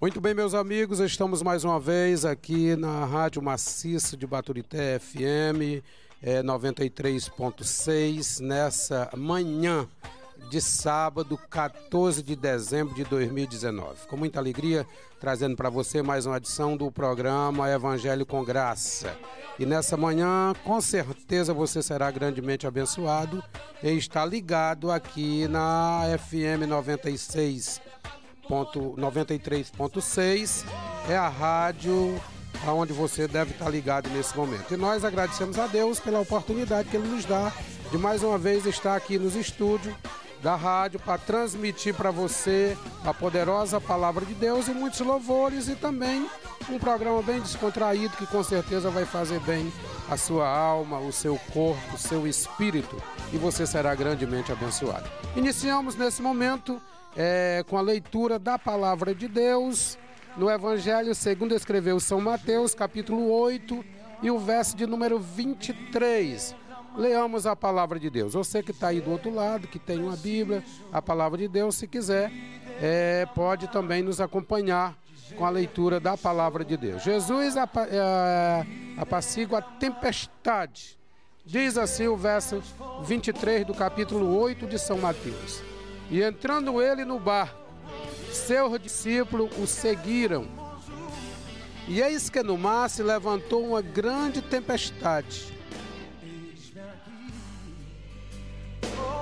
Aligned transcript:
Muito 0.00 0.18
bem, 0.18 0.32
meus 0.32 0.54
amigos, 0.54 0.98
estamos 0.98 1.42
mais 1.42 1.62
uma 1.62 1.78
vez 1.78 2.24
aqui 2.24 2.74
na 2.74 3.04
Rádio 3.04 3.42
Maciço 3.42 4.16
de 4.16 4.26
Baturité 4.26 4.98
FM 4.98 5.84
é, 6.22 6.42
93.6 6.42 8.40
nessa 8.40 9.10
manhã 9.14 9.86
de 10.48 10.58
sábado, 10.58 11.36
14 11.50 12.22
de 12.22 12.34
dezembro 12.34 12.94
de 12.94 13.04
2019. 13.04 14.06
Com 14.08 14.16
muita 14.16 14.38
alegria, 14.40 14.86
trazendo 15.20 15.54
para 15.54 15.68
você 15.68 16.00
mais 16.00 16.24
uma 16.24 16.38
edição 16.38 16.78
do 16.78 16.90
programa 16.90 17.70
Evangelho 17.70 18.24
com 18.24 18.42
Graça. 18.42 19.14
E 19.58 19.66
nessa 19.66 19.98
manhã, 19.98 20.54
com 20.64 20.80
certeza 20.80 21.52
você 21.52 21.82
será 21.82 22.10
grandemente 22.10 22.66
abençoado 22.66 23.44
e 23.82 23.90
está 23.90 24.24
ligado 24.24 24.90
aqui 24.90 25.46
na 25.46 26.04
FM 26.18 26.66
96 26.66 27.89
93.6 28.50 30.64
é 31.08 31.16
a 31.16 31.28
rádio 31.28 32.20
aonde 32.66 32.92
você 32.92 33.28
deve 33.28 33.52
estar 33.52 33.70
ligado 33.70 34.10
nesse 34.10 34.36
momento. 34.36 34.74
E 34.74 34.76
nós 34.76 35.04
agradecemos 35.04 35.58
a 35.58 35.66
Deus 35.66 35.98
pela 36.00 36.20
oportunidade 36.20 36.88
que 36.88 36.96
Ele 36.96 37.08
nos 37.08 37.24
dá 37.24 37.52
de 37.90 37.96
mais 37.96 38.22
uma 38.22 38.36
vez 38.36 38.66
estar 38.66 38.96
aqui 38.96 39.18
nos 39.18 39.34
estúdios 39.34 39.94
da 40.42 40.56
rádio 40.56 40.98
para 41.00 41.18
transmitir 41.18 41.94
para 41.94 42.10
você 42.10 42.76
a 43.04 43.12
poderosa 43.12 43.80
palavra 43.80 44.24
de 44.24 44.34
Deus 44.34 44.68
e 44.68 44.72
muitos 44.72 45.00
louvores 45.00 45.68
e 45.68 45.76
também 45.76 46.26
um 46.68 46.78
programa 46.78 47.22
bem 47.22 47.40
descontraído 47.40 48.16
que 48.16 48.26
com 48.26 48.42
certeza 48.42 48.90
vai 48.90 49.04
fazer 49.04 49.40
bem 49.40 49.72
a 50.08 50.16
sua 50.16 50.48
alma, 50.48 50.98
o 50.98 51.12
seu 51.12 51.38
corpo, 51.52 51.94
o 51.94 51.98
seu 51.98 52.26
espírito 52.26 52.96
e 53.32 53.38
você 53.38 53.66
será 53.66 53.94
grandemente 53.94 54.50
abençoado. 54.50 55.08
Iniciamos 55.36 55.94
nesse 55.94 56.22
momento 56.22 56.80
é, 57.16 57.64
com 57.68 57.76
a 57.76 57.80
leitura 57.80 58.38
da 58.38 58.58
palavra 58.58 59.14
de 59.14 59.28
Deus 59.28 59.98
no 60.36 60.50
Evangelho 60.50 61.14
segundo 61.14 61.54
escreveu 61.54 61.98
São 61.98 62.20
Mateus, 62.20 62.74
capítulo 62.74 63.30
8 63.30 63.84
e 64.22 64.30
o 64.30 64.38
verso 64.38 64.76
de 64.76 64.86
número 64.86 65.18
23. 65.18 66.54
Leamos 66.96 67.46
a 67.46 67.56
palavra 67.56 67.98
de 67.98 68.10
Deus. 68.10 68.34
Você 68.34 68.62
que 68.62 68.70
está 68.70 68.88
aí 68.88 69.00
do 69.00 69.10
outro 69.10 69.32
lado, 69.32 69.68
que 69.68 69.78
tem 69.78 69.98
uma 70.02 70.16
Bíblia, 70.16 70.62
a 70.92 71.00
palavra 71.00 71.38
de 71.38 71.48
Deus, 71.48 71.76
se 71.76 71.86
quiser, 71.86 72.32
é, 72.80 73.26
pode 73.34 73.68
também 73.68 74.02
nos 74.02 74.20
acompanhar 74.20 74.96
com 75.36 75.44
a 75.44 75.50
leitura 75.50 76.00
da 76.00 76.16
palavra 76.16 76.64
de 76.64 76.76
Deus. 76.76 77.02
Jesus 77.02 77.56
é, 77.56 78.66
apacigua 78.96 79.58
a 79.58 79.62
tempestade. 79.62 80.98
Diz 81.44 81.78
assim 81.78 82.06
o 82.06 82.16
verso 82.16 82.62
23 83.04 83.66
do 83.66 83.74
capítulo 83.74 84.36
8 84.38 84.66
de 84.66 84.78
São 84.78 84.98
Mateus. 84.98 85.62
E 86.10 86.22
entrando 86.22 86.82
ele 86.82 87.04
no 87.04 87.20
barco, 87.20 87.60
seus 88.32 88.80
discípulos 88.80 89.50
o 89.58 89.66
seguiram. 89.66 90.46
E 91.86 92.00
eis 92.02 92.28
que 92.28 92.42
no 92.42 92.58
mar 92.58 92.90
se 92.90 93.02
levantou 93.02 93.64
uma 93.64 93.80
grande 93.80 94.42
tempestade, 94.42 95.56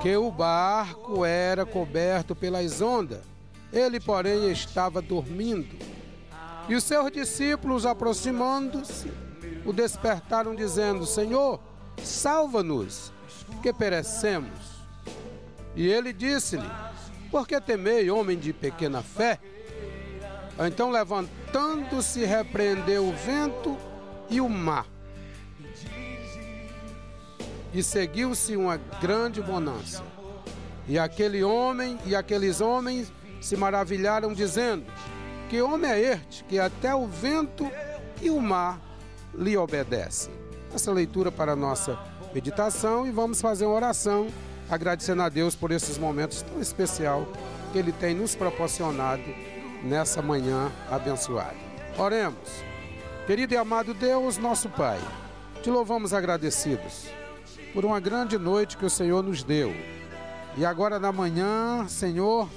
que 0.03 0.17
o 0.17 0.31
barco 0.31 1.25
era 1.25 1.67
coberto 1.67 2.35
pelas 2.35 2.81
ondas. 2.81 3.21
Ele, 3.73 4.01
porém, 4.01 4.51
estava 4.51 5.03
dormindo. 5.03 5.77
E 6.69 6.75
os 6.75 6.85
seus 6.85 7.11
discípulos, 7.11 7.85
aproximando-se, 7.85 9.11
o 9.65 9.73
despertaram, 9.73 10.55
dizendo: 10.55 11.05
Senhor, 11.05 11.61
salva-nos, 12.03 13.13
que 13.63 13.73
perecemos. 13.73 14.68
E 15.79 15.87
ele 15.87 16.13
disse-lhe: 16.13 16.69
Por 17.31 17.47
que 17.47 17.61
temei, 17.61 18.11
homem 18.11 18.37
de 18.37 18.53
pequena 18.53 19.01
fé? 19.01 19.39
Então, 20.67 20.91
levantando-se, 20.91 22.25
repreendeu 22.25 23.09
o 23.09 23.13
vento 23.13 23.79
e 24.29 24.41
o 24.41 24.49
mar. 24.49 24.87
E 27.73 27.81
seguiu-se 27.81 28.57
uma 28.57 28.77
grande 29.01 29.41
bonança. 29.41 30.03
E 30.89 30.99
aquele 30.99 31.45
homem 31.45 31.97
e 32.05 32.17
aqueles 32.17 32.61
homens 32.61 33.13
se 33.41 33.57
maravilharam, 33.57 34.33
dizendo: 34.33 34.85
Que 35.49 35.63
homem 35.63 35.93
é 35.93 36.01
este 36.01 36.43
que 36.43 36.59
até 36.59 36.93
o 36.93 37.07
vento 37.07 37.71
e 38.21 38.31
o 38.31 38.41
mar 38.41 38.81
lhe 39.33 39.57
obedecem? 39.57 40.35
Essa 40.75 40.91
leitura 40.91 41.31
para 41.31 41.53
a 41.53 41.57
nossa 41.57 41.97
meditação 42.35 43.07
e 43.07 43.13
vamos 43.13 43.41
fazer 43.41 43.65
uma 43.65 43.77
oração 43.77 44.27
agradecendo 44.71 45.23
a 45.23 45.29
Deus 45.29 45.55
por 45.55 45.71
esses 45.71 45.99
momentos 45.99 46.43
tão 46.43 46.61
especial 46.61 47.27
que 47.73 47.79
Ele 47.79 47.93
tem 47.93 48.15
nos 48.15 48.35
proporcionado 48.35 49.23
nessa 49.83 50.21
manhã 50.21 50.71
abençoada. 50.91 51.57
Oremos. 51.97 52.69
Querido 53.27 53.53
e 53.53 53.57
amado 53.57 53.93
Deus, 53.93 54.39
nosso 54.39 54.69
Pai, 54.71 54.99
te 55.63 55.71
louvamos 55.71 56.15
agradecidos 56.15 57.09
por 57.75 57.85
uma 57.85 58.01
grande 58.01 58.39
noite 58.39 58.77
que 58.77 58.87
o 58.87 58.91
Senhor 58.91 59.23
nos 59.23 59.43
deu. 59.43 59.75
E 60.57 60.65
agora 60.65 60.99
na 60.99 61.13
manhã, 61.13 61.87
Senhor, 61.89 62.49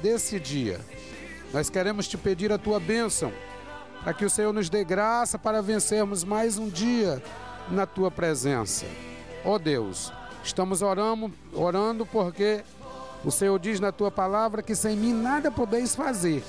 desse 0.00 0.38
dia, 0.38 0.80
nós 1.52 1.68
queremos 1.68 2.08
te 2.08 2.16
pedir 2.16 2.52
a 2.52 2.58
tua 2.58 2.78
bênção, 2.78 3.32
para 4.02 4.14
que 4.14 4.24
o 4.24 4.30
Senhor 4.30 4.52
nos 4.52 4.70
dê 4.70 4.84
graça 4.84 5.38
para 5.38 5.60
vencermos 5.60 6.24
mais 6.24 6.56
um 6.56 6.68
dia 6.68 7.22
na 7.70 7.84
tua 7.84 8.10
presença. 8.10 8.86
Ó 9.44 9.54
oh 9.54 9.58
Deus, 9.58 10.12
Estamos 10.44 10.82
orando, 10.82 11.32
orando 11.52 12.04
porque 12.04 12.62
o 13.24 13.30
Senhor 13.30 13.58
diz 13.58 13.78
na 13.78 13.92
tua 13.92 14.10
palavra 14.10 14.62
que 14.62 14.74
sem 14.74 14.96
mim 14.96 15.12
nada 15.12 15.50
podeis 15.50 15.94
fazer. 15.94 16.42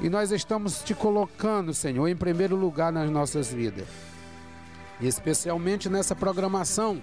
E 0.00 0.08
nós 0.08 0.32
estamos 0.32 0.82
te 0.82 0.94
colocando, 0.94 1.72
Senhor, 1.72 2.08
em 2.08 2.16
primeiro 2.16 2.56
lugar 2.56 2.92
nas 2.92 3.08
nossas 3.10 3.52
vidas. 3.52 3.86
E 5.00 5.06
especialmente 5.06 5.88
nessa 5.88 6.16
programação, 6.16 7.02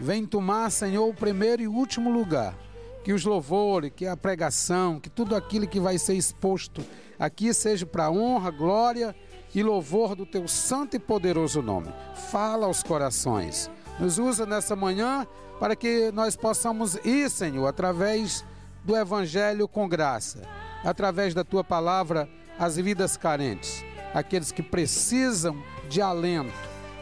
vem 0.00 0.24
tomar, 0.24 0.70
Senhor, 0.70 1.08
o 1.08 1.14
primeiro 1.14 1.62
e 1.62 1.68
último 1.68 2.10
lugar. 2.10 2.54
Que 3.02 3.12
os 3.12 3.24
louvores, 3.24 3.90
que 3.94 4.06
a 4.06 4.16
pregação, 4.16 5.00
que 5.00 5.08
tudo 5.08 5.34
aquilo 5.34 5.66
que 5.66 5.80
vai 5.80 5.98
ser 5.98 6.14
exposto 6.14 6.84
aqui 7.18 7.52
seja 7.52 7.86
para 7.86 8.10
honra, 8.10 8.50
glória 8.50 9.16
e 9.54 9.62
louvor 9.62 10.14
do 10.14 10.26
teu 10.26 10.46
santo 10.46 10.96
e 10.96 10.98
poderoso 10.98 11.62
nome. 11.62 11.92
Fala 12.30 12.66
aos 12.66 12.82
corações. 12.82 13.70
Nos 13.98 14.18
usa 14.18 14.46
nessa 14.46 14.76
manhã 14.76 15.26
para 15.58 15.74
que 15.74 16.10
nós 16.12 16.36
possamos 16.36 16.94
ir, 17.04 17.30
Senhor, 17.30 17.66
através 17.66 18.44
do 18.84 18.96
Evangelho 18.96 19.66
com 19.66 19.88
graça, 19.88 20.42
através 20.84 21.34
da 21.34 21.44
tua 21.44 21.64
palavra, 21.64 22.28
as 22.58 22.76
vidas 22.76 23.16
carentes, 23.16 23.84
aqueles 24.14 24.52
que 24.52 24.62
precisam 24.62 25.62
de 25.88 26.00
alento, 26.00 26.52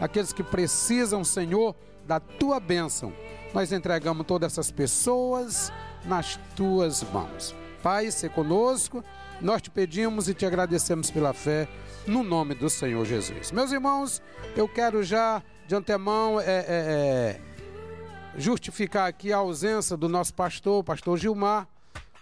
aqueles 0.01 0.33
que 0.33 0.43
precisam, 0.43 1.23
Senhor, 1.25 1.75
da 2.07 2.21
tua 2.21 2.59
bênção. 2.61 3.13
Nós 3.55 3.73
entregamos 3.73 4.27
todas 4.27 4.53
essas 4.53 4.71
pessoas 4.71 5.73
nas 6.05 6.39
tuas 6.55 7.03
mãos. 7.05 7.55
Pai, 7.83 8.11
se 8.11 8.29
conosco, 8.29 9.05
nós 9.41 9.63
te 9.63 9.71
pedimos 9.71 10.29
e 10.29 10.35
te 10.35 10.47
agradecemos 10.47 11.11
pela 11.11 11.33
fé, 11.33 11.69
no 12.07 12.23
nome 12.23 12.55
do 12.55 12.71
Senhor 12.71 13.05
Jesus. 13.05 13.51
Meus 13.51 13.73
irmãos, 13.73 14.23
eu 14.57 14.69
quero 14.69 15.03
já 15.03 15.43
de 15.67 15.75
antemão 15.75 16.41
é, 16.41 16.45
é, 16.45 16.65
é 16.69 17.41
justificar 18.37 19.09
aqui 19.09 19.33
a 19.33 19.39
ausência 19.39 19.97
do 19.97 20.09
nosso 20.09 20.35
pastor, 20.35 20.85
pastor 20.85 21.19
Gilmar, 21.19 21.67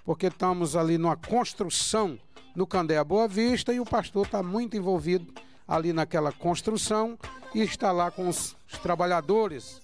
porque 0.04 0.28
estamos 0.28 0.76
ali 0.76 0.96
numa 0.96 1.16
construção 1.16 2.18
no 2.54 2.66
Candéia 2.66 3.02
Boa 3.02 3.26
Vista 3.26 3.72
e 3.72 3.80
o 3.80 3.84
pastor 3.84 4.26
está 4.26 4.42
muito 4.42 4.76
envolvido 4.76 5.32
ali 5.66 5.92
naquela 5.92 6.30
construção 6.30 7.18
e 7.54 7.62
está 7.62 7.90
lá 7.90 8.10
com 8.10 8.28
os, 8.28 8.56
trabalhadores 8.82 9.80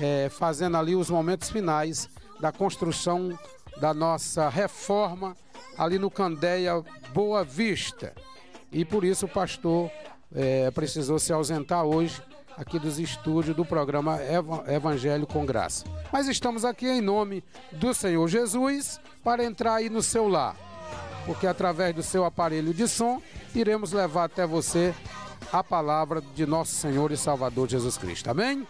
é, 0.00 0.28
fazendo 0.28 0.76
ali 0.76 0.94
os 0.94 1.10
momentos 1.10 1.50
finais 1.50 2.08
da 2.40 2.52
construção 2.52 3.36
da 3.80 3.94
nossa 3.94 4.48
reforma 4.48 5.36
ali 5.76 5.98
no 5.98 6.10
Candéia 6.10 6.82
Boa 7.12 7.42
Vista. 7.44 8.14
E 8.70 8.84
por 8.84 9.04
isso 9.04 9.26
o 9.26 9.28
pastor 9.28 9.90
é, 10.34 10.70
precisou 10.70 11.18
se 11.18 11.32
ausentar 11.32 11.84
hoje 11.84 12.22
aqui 12.56 12.78
dos 12.78 12.98
estúdios 12.98 13.56
do 13.56 13.64
programa 13.64 14.18
Evangelho 14.66 15.26
com 15.26 15.44
Graça. 15.44 15.84
Mas 16.12 16.28
estamos 16.28 16.64
aqui 16.64 16.86
em 16.86 17.00
nome 17.00 17.42
do 17.72 17.92
Senhor 17.94 18.26
Jesus 18.28 19.00
para 19.22 19.44
entrar 19.44 19.74
aí 19.74 19.88
no 19.88 20.02
seu 20.02 20.28
lar, 20.28 20.56
porque 21.26 21.46
através 21.46 21.94
do 21.94 22.02
seu 22.02 22.24
aparelho 22.24 22.74
de 22.74 22.86
som 22.88 23.20
iremos 23.54 23.92
levar 23.92 24.24
até 24.24 24.46
você 24.46 24.94
a 25.52 25.62
palavra 25.62 26.22
de 26.34 26.46
nosso 26.46 26.74
Senhor 26.74 27.12
e 27.12 27.16
Salvador 27.16 27.68
Jesus 27.68 27.98
Cristo. 27.98 28.30
Amém? 28.30 28.66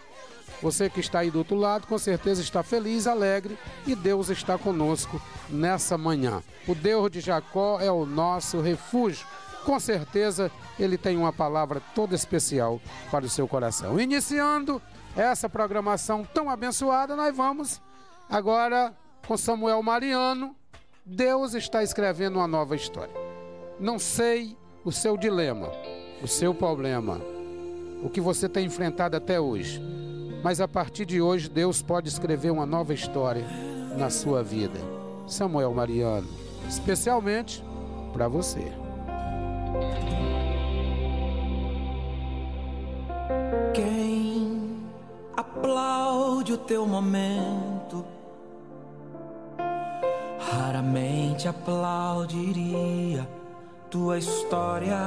Você 0.61 0.89
que 0.89 0.99
está 0.99 1.19
aí 1.19 1.29
do 1.29 1.39
outro 1.39 1.57
lado, 1.57 1.87
com 1.87 1.97
certeza 1.97 2.41
está 2.41 2.63
feliz, 2.63 3.05
alegre 3.05 3.57
e 3.85 3.95
Deus 3.95 4.29
está 4.29 4.57
conosco 4.57 5.21
nessa 5.49 5.97
manhã. 5.97 6.41
O 6.67 6.73
Deus 6.73 7.11
de 7.11 7.19
Jacó 7.19 7.79
é 7.81 7.91
o 7.91 8.05
nosso 8.05 8.61
refúgio 8.61 9.25
com 9.63 9.79
certeza 9.79 10.51
ele 10.79 10.97
tem 10.97 11.17
uma 11.17 11.33
palavra 11.33 11.81
toda 11.95 12.15
especial 12.15 12.81
para 13.09 13.25
o 13.25 13.29
seu 13.29 13.47
coração. 13.47 13.99
Iniciando 13.99 14.81
essa 15.15 15.49
programação 15.49 16.23
tão 16.33 16.49
abençoada, 16.49 17.15
nós 17.15 17.35
vamos 17.35 17.81
agora 18.29 18.93
com 19.27 19.37
Samuel 19.37 19.81
Mariano. 19.81 20.55
Deus 21.05 21.53
está 21.53 21.83
escrevendo 21.83 22.37
uma 22.37 22.47
nova 22.47 22.75
história. 22.75 23.13
Não 23.79 23.99
sei 23.99 24.57
o 24.85 24.91
seu 24.91 25.17
dilema, 25.17 25.69
o 26.21 26.27
seu 26.27 26.53
problema, 26.53 27.19
o 28.03 28.09
que 28.09 28.21
você 28.21 28.47
tem 28.47 28.65
enfrentado 28.65 29.15
até 29.17 29.39
hoje. 29.39 29.81
Mas 30.43 30.59
a 30.59 30.67
partir 30.67 31.05
de 31.05 31.21
hoje, 31.21 31.49
Deus 31.49 31.81
pode 31.81 32.09
escrever 32.09 32.51
uma 32.51 32.65
nova 32.65 32.93
história 32.93 33.45
na 33.97 34.09
sua 34.09 34.43
vida. 34.43 34.79
Samuel 35.27 35.73
Mariano, 35.73 36.27
especialmente 36.67 37.63
para 38.11 38.27
você. 38.27 38.82
Quem 43.73 44.79
aplaude 45.35 46.53
o 46.53 46.57
teu 46.57 46.85
momento 46.85 48.05
raramente 50.39 51.47
aplaudiria 51.47 53.27
tua 53.89 54.17
história. 54.17 54.97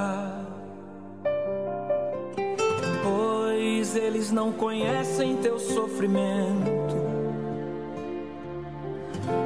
Pois 3.03 3.97
eles 3.97 4.31
não 4.31 4.53
conhecem 4.53 5.37
teu 5.39 5.59
sofrimento, 5.59 6.97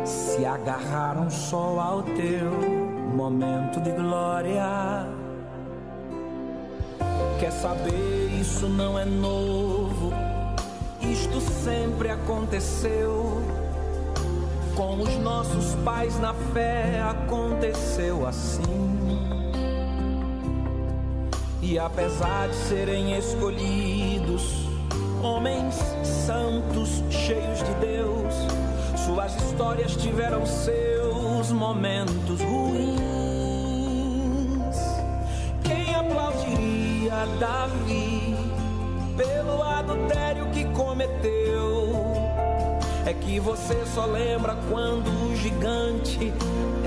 se 0.04 0.44
agarraram 0.44 1.30
só 1.30 1.78
ao 1.78 2.02
teu 2.02 2.89
momento 3.10 3.80
de 3.80 3.90
glória. 3.90 5.06
Quer 7.38 7.52
saber, 7.52 8.38
isso 8.40 8.68
não 8.68 8.98
é 8.98 9.04
novo, 9.04 10.12
isto 11.00 11.40
sempre 11.40 12.08
aconteceu. 12.08 13.42
Com 14.76 15.00
os 15.02 15.16
nossos 15.18 15.74
pais 15.84 16.18
na 16.20 16.32
fé 16.32 17.02
aconteceu 17.02 18.26
assim. 18.26 19.00
E 21.60 21.78
apesar 21.78 22.48
de 22.48 22.54
serem 22.54 23.16
escolhidos, 23.16 24.66
homens 25.22 25.74
santos, 26.02 27.02
cheios 27.10 27.58
de 27.58 27.74
Deus, 27.74 28.34
suas 29.04 29.34
histórias 29.36 29.94
tiveram 29.96 30.46
momentos 31.52 32.40
ruins. 32.40 33.00
Quem 35.62 35.94
aplaudiria 35.94 37.26
Davi 37.38 38.34
pelo 39.16 39.62
adultério 39.62 40.46
que 40.50 40.64
cometeu? 40.66 41.92
É 43.06 43.12
que 43.14 43.40
você 43.40 43.84
só 43.86 44.06
lembra 44.06 44.56
quando 44.70 45.08
o 45.08 45.36
gigante 45.36 46.32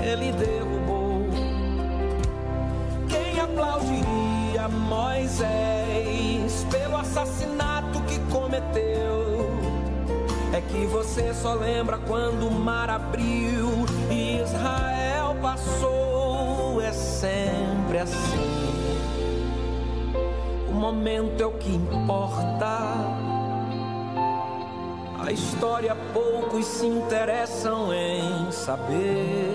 ele 0.02 0.32
derrubou. 0.32 1.28
Quem 3.08 3.40
aplaudiria 3.40 4.68
Moisés 4.68 6.66
pelo 6.70 6.96
assassinato 6.96 8.00
que 8.02 8.18
cometeu? 8.32 9.04
É 10.52 10.60
que 10.60 10.86
você 10.86 11.34
só 11.34 11.54
lembra 11.54 11.98
quando 11.98 12.46
o 12.46 12.50
mar 12.50 12.88
abriu 12.88 13.84
Israel 14.54 15.36
passou. 15.42 16.80
É 16.80 16.92
sempre 16.92 17.98
assim. 17.98 18.94
O 20.68 20.72
momento 20.72 21.42
é 21.42 21.46
o 21.46 21.52
que 21.52 21.74
importa. 21.74 22.94
A 25.26 25.32
história 25.32 25.96
poucos 26.12 26.66
se 26.66 26.86
interessam 26.86 27.94
em 27.94 28.52
saber, 28.52 29.54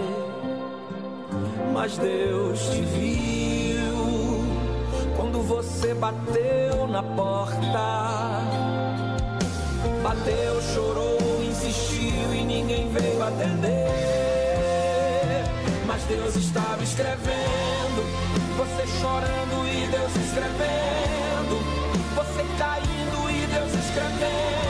mas 1.72 1.96
Deus 1.96 2.60
te 2.72 2.82
viu 2.82 4.44
quando 5.16 5.44
você 5.44 5.94
bateu 5.94 6.88
na 6.88 7.04
porta. 7.04 8.40
Bateu, 10.02 10.60
chorou, 10.74 11.20
insistiu 11.48 12.34
e 12.34 12.44
ninguém 12.44 12.90
veio 12.90 13.22
atender. 13.22 13.89
Mas 15.90 16.04
Deus 16.04 16.36
estava 16.36 16.84
escrevendo, 16.84 18.04
você 18.56 18.86
chorando 19.02 19.68
e 19.68 19.88
Deus 19.88 20.16
escrevendo, 20.24 21.56
você 22.16 22.46
caindo 22.60 23.32
e 23.32 23.48
Deus 23.48 23.74
escrevendo 23.74 24.70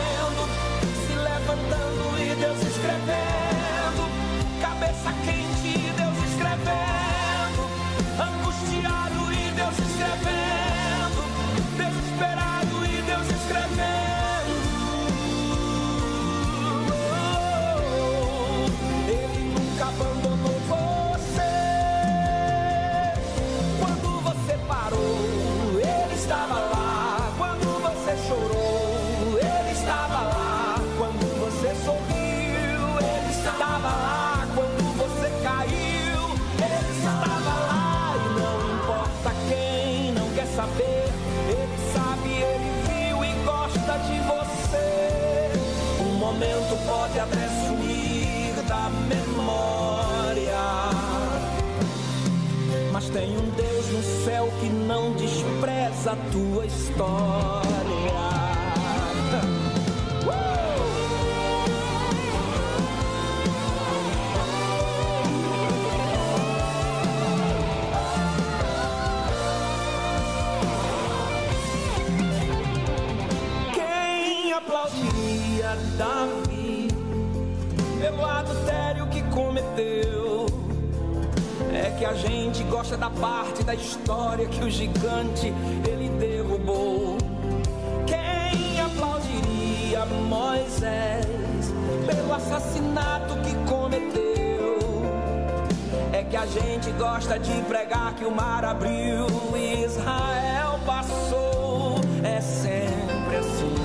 levantando 1.23 2.17
e 2.21 2.35
Deus 2.35 2.61
escrevendo. 2.61 4.09
Cabeça 4.61 5.11
quente 5.25 5.67
e 5.67 5.93
Deus 5.97 6.17
escrevendo. 6.29 7.61
Angustiado 8.17 9.33
e 9.33 9.51
Deus 9.51 9.77
escrevendo. 9.77 10.58
A 56.09 56.15
tua 56.31 56.65
história. 56.65 57.69
Quem 73.71 74.51
aplaudiria 74.51 75.77
Davi 75.95 76.87
pelo 78.01 78.25
adultério 78.25 79.05
que 79.09 79.21
cometeu? 79.23 80.47
É 81.71 81.91
que 81.99 82.03
a 82.03 82.13
gente 82.13 82.63
gosta 82.63 82.97
da 82.97 83.11
parte 83.11 83.63
da 83.63 83.75
história 83.75 84.47
que 84.47 84.63
o 84.63 84.71
gigante 84.71 85.53
ele 85.87 85.98
assassinato 92.79 93.35
que 93.41 93.53
cometeu? 93.69 94.79
É 96.13 96.23
que 96.23 96.35
a 96.35 96.45
gente 96.45 96.91
gosta 96.91 97.37
de 97.37 97.61
pregar 97.63 98.13
que 98.15 98.25
o 98.25 98.31
mar 98.31 98.63
abriu 98.63 99.27
e 99.55 99.83
Israel 99.83 100.79
passou. 100.85 101.99
É 102.23 102.39
sempre 102.41 103.37
assim. 103.37 103.75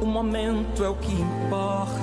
O 0.00 0.06
momento 0.06 0.84
é 0.84 0.88
o 0.88 0.94
que 0.96 1.12
importa. 1.12 1.94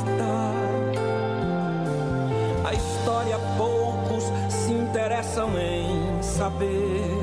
A 2.63 2.73
história 2.73 3.37
poucos 3.57 4.23
se 4.49 4.71
interessam 4.71 5.49
em 5.59 6.21
saber. 6.21 7.19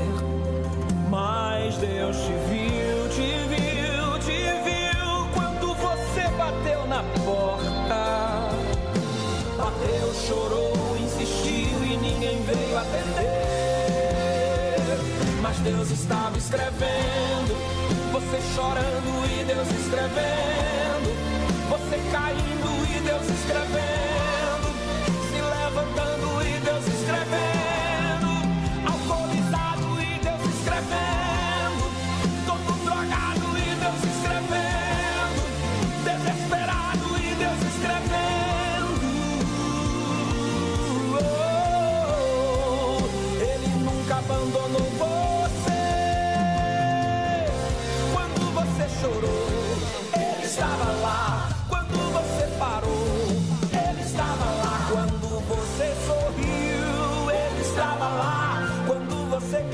Mas 1.09 1.77
Deus 1.79 2.17
te 2.17 2.33
viu, 2.51 3.09
te 3.09 3.49
viu, 3.49 3.68
Bateu, 9.79 10.13
chorou, 10.27 10.97
insistiu 10.99 11.85
e 11.85 11.97
ninguém 11.99 12.43
veio 12.43 12.77
atender. 12.77 13.29
Mas 15.41 15.57
Deus 15.59 15.91
estava 15.93 16.37
escrevendo, 16.37 17.55
você 18.11 18.41
chorando 18.57 19.25
e 19.31 19.45
Deus 19.45 19.69
escrevendo, 19.69 21.15
você 21.71 21.97
caindo 22.11 22.69
e 22.91 23.01
Deus 23.03 23.29
escrevendo, 23.29 23.68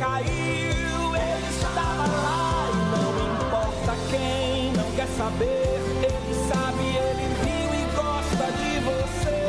caiu, 0.05 1.17
ele 1.17 1.49
estava 1.49 2.07
lá 2.07 2.69
e 2.71 2.77
não 2.93 3.11
importa 3.33 3.93
quem 4.11 4.73
não 4.73 4.91
quer 4.93 5.09
saber, 5.17 5.81
ele 6.03 6.35
sabe, 6.47 6.85
ele 7.09 7.27
viu 7.43 7.71
e 7.75 7.85
gosta 7.97 8.45
de 8.61 8.73
você. 8.89 9.41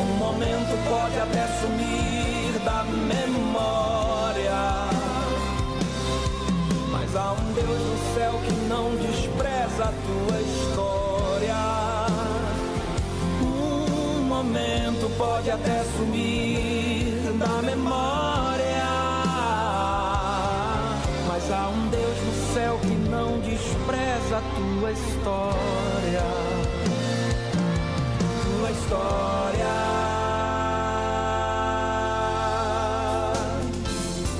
Um 0.00 0.16
momento 0.16 0.74
pode 0.88 1.20
até 1.20 1.46
sumir 1.60 2.58
da 2.64 2.82
memória, 2.82 4.64
mas 6.90 7.14
há 7.14 7.32
um 7.34 7.52
Deus 7.52 7.80
no 7.90 8.14
céu 8.16 8.40
que 8.44 8.52
não 8.68 8.96
despreza 8.96 9.84
a 9.84 9.92
tua 10.06 10.40
história. 10.40 11.62
Um 13.42 14.22
momento 14.24 15.08
pode 15.16 15.52
até 15.52 15.84
sumir 15.96 17.32
da 17.38 17.62
memória. 17.62 18.15
Mas 21.48 21.52
há 21.52 21.68
um 21.68 21.88
Deus 21.88 22.18
no 22.24 22.54
céu 22.54 22.78
que 22.80 22.88
não 23.08 23.38
despreza 23.40 24.38
a 24.38 24.42
tua 24.56 24.90
história. 24.90 26.22
Tua 28.42 28.70
história. 28.72 29.66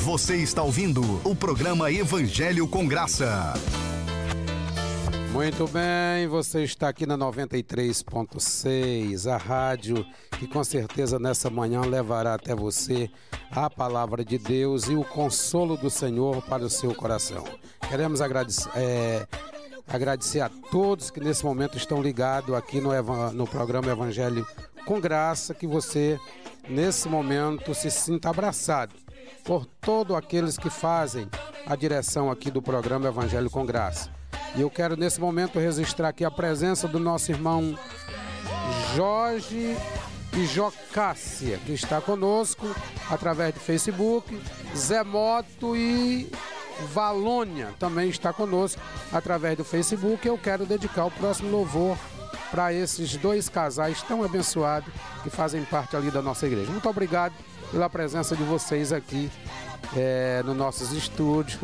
Você 0.01 0.37
está 0.37 0.65
ouvindo 0.65 1.21
o 1.23 1.35
programa 1.37 1.93
Evangelho 1.93 2.67
com 2.67 2.89
Graça. 2.89 3.55
Muito 5.37 5.69
bem, 5.69 6.27
você 6.29 6.65
está 6.65 6.89
aqui 6.89 7.05
na 7.05 7.19
93.6, 7.19 9.31
a 9.31 9.37
rádio 9.37 10.03
que 10.39 10.49
com 10.49 10.65
certeza 10.65 11.19
nessa 11.19 11.51
manhã 11.51 11.83
levará 11.83 12.33
até 12.33 12.55
você 12.55 13.11
a 13.51 13.69
palavra 13.69 14.25
de 14.25 14.39
Deus 14.39 14.89
e 14.89 14.95
o 14.95 15.05
consolo 15.05 15.77
do 15.77 15.91
Senhor 15.91 16.41
para 16.41 16.65
o 16.65 16.71
seu 16.71 16.95
coração. 16.95 17.45
Queremos 17.87 18.23
agradecer, 18.23 18.71
é, 18.77 19.27
agradecer 19.87 20.41
a 20.41 20.49
todos 20.49 21.11
que 21.11 21.21
nesse 21.21 21.45
momento 21.45 21.77
estão 21.77 22.01
ligados 22.01 22.55
aqui 22.55 22.81
no, 22.81 22.91
no 23.33 23.47
programa 23.47 23.93
Evangelho 23.93 24.47
com 24.87 24.99
Graça, 24.99 25.53
que 25.53 25.67
você 25.67 26.19
nesse 26.67 27.11
momento 27.11 27.75
se 27.75 27.91
sinta 27.91 28.31
abraçado 28.31 28.95
por 29.45 29.67
todos 29.67 30.17
aqueles 30.17 30.57
que 30.57 30.71
fazem 30.71 31.29
a 31.67 31.77
direção 31.77 32.31
aqui 32.31 32.51
do 32.51 32.63
programa 32.63 33.09
Evangelho 33.09 33.51
com 33.51 33.67
Graça. 33.67 34.16
E 34.57 34.63
eu 34.63 34.71
quero 34.71 34.97
nesse 34.97 35.21
momento 35.21 35.59
registrar 35.59 36.09
aqui 36.09 36.25
a 36.25 36.31
presença 36.31 36.89
do 36.89 36.99
nosso 36.99 37.31
irmão 37.31 37.79
Jorge 38.95 39.77
e 40.35 40.47
Jocássia, 40.47 41.59
que 41.59 41.73
está 41.73 42.01
conosco 42.01 42.67
através 43.11 43.53
do 43.53 43.61
Facebook, 43.61 44.41
Zé 44.75 45.05
Moto 45.05 45.77
e 45.77 46.33
Valônia 46.93 47.75
também 47.79 48.09
está 48.09 48.33
conosco 48.33 48.81
através 49.13 49.59
do 49.59 49.65
Facebook. 49.65 50.27
Eu 50.27 50.39
quero 50.39 50.65
dedicar 50.65 51.05
o 51.05 51.11
próximo 51.11 51.51
louvor 51.51 51.99
para 52.51 52.73
esses 52.73 53.15
dois 53.17 53.51
casais 53.51 54.01
tão 54.03 54.25
abençoados 54.25 54.91
que 55.23 55.29
fazem 55.29 55.65
parte 55.65 55.97
ali 55.97 56.11
da 56.11 56.23
nossa 56.23 56.47
igreja. 56.47 56.71
Muito 56.71 56.89
obrigado 56.89 57.35
pela 57.71 57.91
presença 57.91 58.35
de 58.35 58.43
vocês 58.43 58.91
aqui 58.91 59.31
é, 59.95 60.43
nos 60.43 60.57
nossos 60.57 60.93
estúdios 60.93 61.59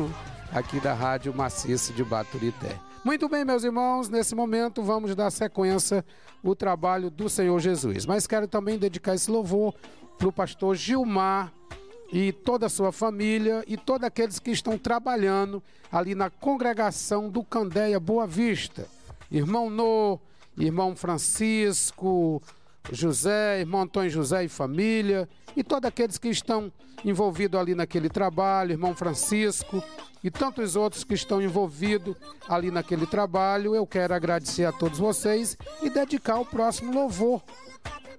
aqui 0.53 0.79
da 0.79 0.93
Rádio 0.93 1.33
Maciça 1.33 1.91
de 1.91 2.03
Baturité. 2.03 2.79
Muito 3.03 3.27
bem, 3.27 3.43
meus 3.43 3.63
irmãos, 3.63 4.07
nesse 4.07 4.35
momento 4.35 4.83
vamos 4.83 5.15
dar 5.15 5.31
sequência 5.31 6.05
ao 6.45 6.55
trabalho 6.55 7.09
do 7.09 7.27
Senhor 7.27 7.59
Jesus. 7.59 8.05
Mas 8.05 8.27
quero 8.27 8.47
também 8.47 8.77
dedicar 8.77 9.15
esse 9.15 9.31
louvor 9.31 9.73
para 10.17 10.27
o 10.27 10.31
pastor 10.31 10.75
Gilmar 10.75 11.51
e 12.11 12.31
toda 12.31 12.67
a 12.67 12.69
sua 12.69 12.91
família 12.91 13.63
e 13.67 13.75
todos 13.75 14.05
aqueles 14.05 14.37
que 14.37 14.51
estão 14.51 14.77
trabalhando 14.77 15.61
ali 15.91 16.13
na 16.13 16.29
congregação 16.29 17.29
do 17.29 17.43
Candeia 17.43 17.99
Boa 17.99 18.27
Vista. 18.27 18.85
Irmão 19.31 19.71
No, 19.71 20.19
irmão 20.55 20.95
Francisco, 20.95 22.41
José, 22.91 23.61
irmão 23.61 23.81
Antônio 23.81 24.09
José 24.09 24.43
e 24.43 24.49
família, 24.49 25.27
e 25.55 25.63
todos 25.63 25.87
aqueles 25.87 26.17
que 26.17 26.29
estão 26.29 26.71
envolvidos 27.05 27.59
ali 27.59 27.75
naquele 27.75 28.09
trabalho, 28.09 28.71
irmão 28.71 28.95
Francisco 28.95 29.83
e 30.23 30.31
tantos 30.31 30.75
outros 30.75 31.03
que 31.03 31.13
estão 31.13 31.41
envolvidos 31.41 32.15
ali 32.47 32.71
naquele 32.71 33.05
trabalho. 33.05 33.75
Eu 33.75 33.85
quero 33.85 34.13
agradecer 34.13 34.65
a 34.65 34.71
todos 34.71 34.99
vocês 34.99 35.57
e 35.81 35.89
dedicar 35.89 36.39
o 36.39 36.45
próximo 36.45 36.93
louvor 36.93 37.41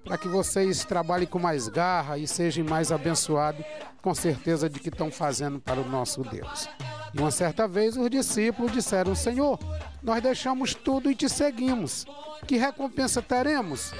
para 0.03 0.17
que 0.17 0.27
vocês 0.27 0.85
trabalhem 0.85 1.27
com 1.27 1.39
mais 1.39 1.67
garra 1.67 2.17
e 2.17 2.27
sejam 2.27 2.63
mais 2.63 2.91
abençoados, 2.91 3.65
com 4.03 4.13
certeza 4.13 4.69
de 4.69 4.79
que 4.79 4.89
estão 4.89 5.09
fazendo 5.09 5.59
para 5.59 5.81
o 5.81 5.89
nosso 5.89 6.21
Deus. 6.21 6.69
E 7.11 7.19
uma 7.19 7.31
certa 7.31 7.67
vez 7.67 7.97
os 7.97 8.09
discípulos 8.09 8.71
disseram: 8.71 9.15
Senhor, 9.15 9.57
nós 10.03 10.21
deixamos 10.21 10.75
tudo 10.75 11.09
e 11.09 11.15
te 11.15 11.27
seguimos. 11.27 12.05
Que 12.45 12.57
recompensa 12.57 13.21
teremos? 13.21 13.91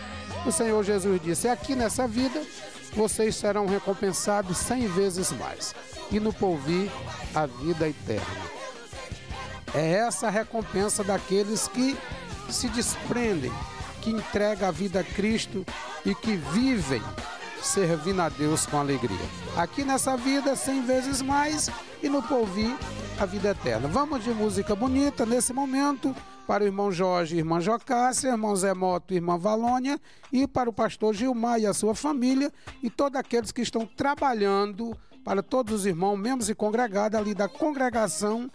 O 0.46 0.52
Senhor 0.52 0.84
Jesus 0.84 1.22
disse: 1.22 1.48
Aqui 1.48 1.76
nessa 1.76 2.08
vida 2.08 2.42
vocês 2.94 3.36
serão 3.36 3.66
recompensados 3.66 4.58
cem 4.58 4.88
vezes 4.88 5.32
mais, 5.32 5.74
e 6.12 6.20
no 6.20 6.32
porvir 6.32 6.90
a 7.34 7.46
vida 7.46 7.90
eterna. 7.90 8.56
É 9.74 9.94
essa 9.94 10.28
a 10.28 10.30
recompensa 10.30 11.04
daqueles 11.04 11.68
que 11.68 11.98
se 12.50 12.70
desprendem, 12.70 13.52
que 14.02 14.12
entregam 14.12 14.70
a 14.70 14.72
vida 14.72 15.00
a 15.02 15.04
Cristo 15.04 15.66
e 16.06 16.14
que 16.14 16.36
vivem 16.36 17.02
servindo 17.62 18.22
a 18.22 18.30
Deus 18.30 18.66
com 18.66 18.78
alegria. 18.78 19.18
Aqui 19.58 19.84
nessa 19.84 20.16
vida, 20.16 20.56
cem 20.56 20.86
vezes 20.86 21.22
mais, 21.22 21.70
e 22.02 22.08
no 22.08 22.22
porvir 22.22 22.74
a 23.20 23.26
vida 23.26 23.50
eterna. 23.50 23.88
Vamos 23.88 24.24
de 24.24 24.30
música 24.30 24.76
bonita 24.76 25.26
nesse 25.26 25.52
momento 25.52 26.16
para 26.48 26.64
o 26.64 26.68
irmão 26.68 26.92
Jorge, 26.92 27.38
irmã 27.38 27.60
Jocássia, 27.60 28.30
irmão 28.30 28.56
Zé 28.56 28.74
Moto, 28.74 29.14
irmã 29.14 29.38
Valônia 29.38 30.00
e 30.32 30.48
para 30.48 30.70
o 30.70 30.74
pastor 30.74 31.14
Gilmar 31.14 31.60
e 31.60 31.66
a 31.66 31.74
sua 31.74 31.96
família 31.96 32.52
e 32.84 32.90
todos 32.90 33.20
aqueles 33.20 33.52
que 33.52 33.62
estão 33.62 33.86
trabalhando 33.86 34.96
para 35.24 35.42
todos 35.42 35.74
os 35.74 35.86
irmãos, 35.86 36.18
membros 36.18 36.50
e 36.50 36.56
congregados 36.56 37.20
ali 37.20 37.34
da 37.34 37.48
congregação 37.48 38.50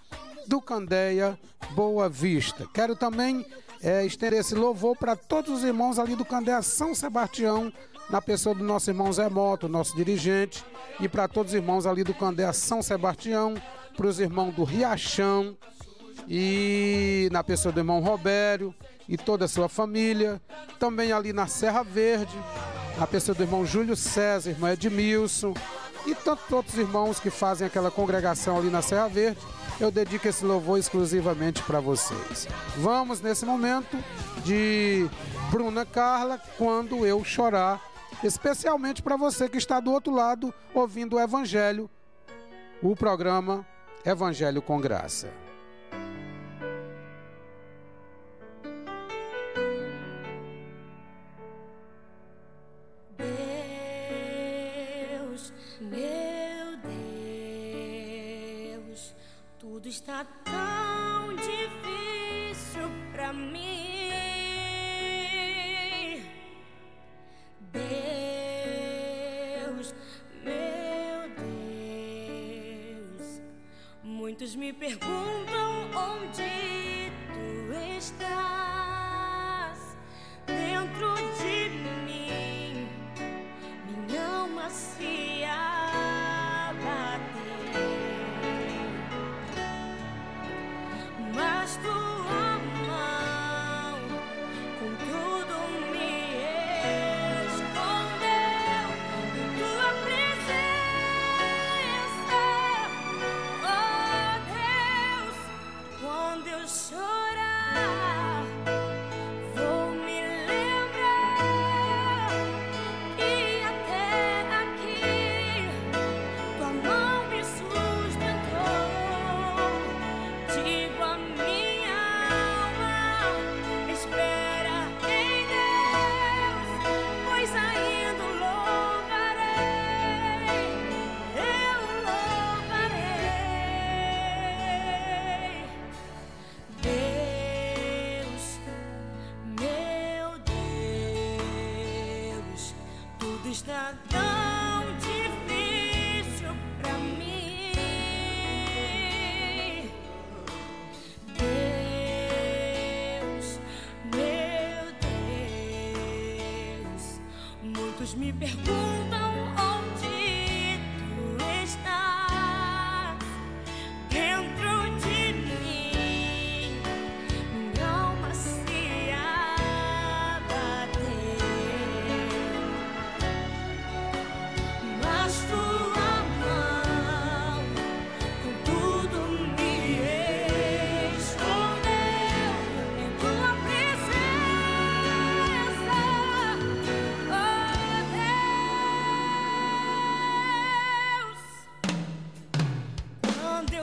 do 0.47 0.61
Candeia 0.61 1.39
Boa 1.73 2.09
Vista. 2.09 2.67
Quero 2.73 2.95
também 2.95 3.45
é, 3.83 4.05
estender 4.05 4.41
esse 4.41 4.55
louvor 4.55 4.97
para 4.97 5.17
todos 5.17 5.59
os 5.59 5.65
irmãos 5.65 5.99
ali 5.99 6.15
do 6.15 6.25
Candeia 6.25 6.63
São 6.63 6.95
Sebastião, 6.95 7.73
na 8.09 8.21
pessoa 8.21 8.55
do 8.55 8.65
nosso 8.65 8.91
irmão 8.91 9.13
Zé 9.13 9.29
Moto, 9.29 9.69
nosso 9.69 9.97
dirigente, 9.97 10.65
e 11.01 11.09
para 11.09 11.29
todos 11.29 11.53
os 11.53 11.57
irmãos 11.57 11.87
ali 11.87 12.05
do 12.05 12.15
Candeia 12.15 12.53
São 12.53 12.83
Sebastião, 12.83 13.55
para 13.97 14.07
os 14.07 14.21
irmãos 14.21 14.55
do 14.55 14.65
Riachão, 14.65 15.57
e 16.33 17.29
na 17.33 17.43
pessoa 17.43 17.73
do 17.73 17.81
irmão 17.81 17.99
Robério 17.99 18.73
e 19.09 19.17
toda 19.17 19.47
a 19.47 19.49
sua 19.49 19.69
família. 19.69 20.41
Também 20.79 21.11
ali 21.11 21.33
na 21.33 21.49
Serra 21.49 21.83
Verde, 21.83 22.39
na 22.97 23.05
pessoa 23.05 23.35
do 23.35 23.43
irmão 23.43 23.67
Júlio 23.67 23.97
César, 23.97 24.51
irmão 24.51 24.71
Edmilson 24.71 25.53
e 26.07 26.15
tantos 26.15 26.51
outros 26.53 26.79
irmãos 26.79 27.19
que 27.19 27.31
fazem 27.31 27.67
aquela 27.67 27.91
congregação 27.91 28.57
ali 28.57 28.71
na 28.71 28.81
Serra 28.81 29.09
Verde. 29.09 29.41
Eu 29.81 29.91
dedico 29.91 30.29
esse 30.29 30.45
louvor 30.45 30.79
exclusivamente 30.79 31.65
para 31.65 31.81
vocês. 31.81 32.47
Vamos 32.77 33.21
nesse 33.21 33.45
momento 33.45 33.99
de 34.45 35.09
Bruna 35.51 35.85
Carla, 35.85 36.41
quando 36.57 37.05
eu 37.05 37.25
chorar, 37.25 37.83
especialmente 38.23 39.03
para 39.03 39.17
você 39.17 39.49
que 39.49 39.59
está 39.59 39.81
do 39.81 39.91
outro 39.91 40.15
lado 40.15 40.55
ouvindo 40.73 41.17
o 41.17 41.21
Evangelho, 41.21 41.91
o 42.81 42.95
programa 42.95 43.67
Evangelho 44.05 44.63
com 44.63 44.81
Graça. 44.81 45.50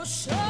Quando 0.08 0.47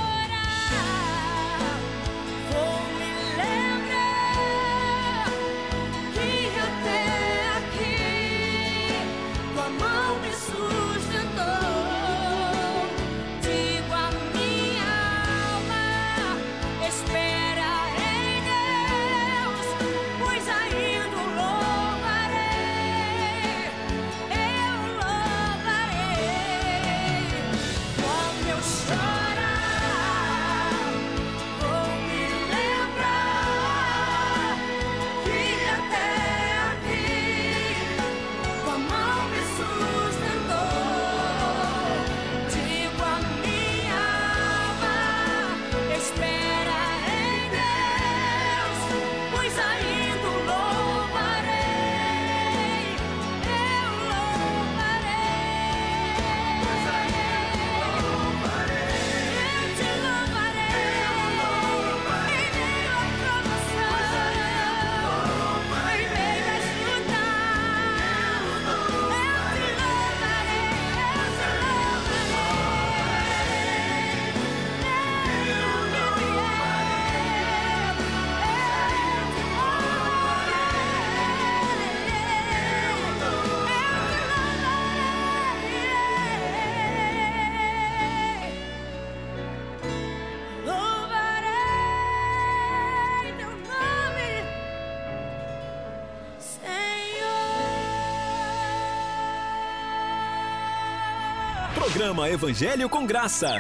Evangelho 102.29 102.90
com 102.90 103.05
Graça. 103.05 103.57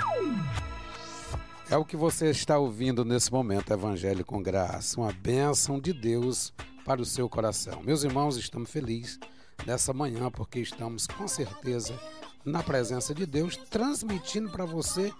É 1.69 1.77
o 1.77 1.85
que 1.85 1.95
você 1.95 2.29
está 2.29 2.57
ouvindo 2.57 3.05
nesse 3.05 3.31
momento, 3.31 3.71
Evangelho 3.71 4.25
com 4.25 4.43
Graça, 4.43 4.99
uma 4.99 5.13
bênção 5.13 5.79
de 5.79 5.93
Deus 5.93 6.53
para 6.83 7.01
o 7.01 7.05
seu 7.05 7.29
coração. 7.29 7.81
Meus 7.81 8.03
irmãos, 8.03 8.35
estamos 8.35 8.69
felizes 8.69 9.19
nessa 9.65 9.93
manhã 9.93 10.29
porque 10.29 10.59
estamos 10.59 11.07
com 11.07 11.29
certeza 11.29 11.97
na 12.43 12.61
presença 12.61 13.15
de 13.15 13.25
Deus, 13.25 13.55
transmitindo 13.55 14.49
para 14.49 14.65
você 14.65 15.13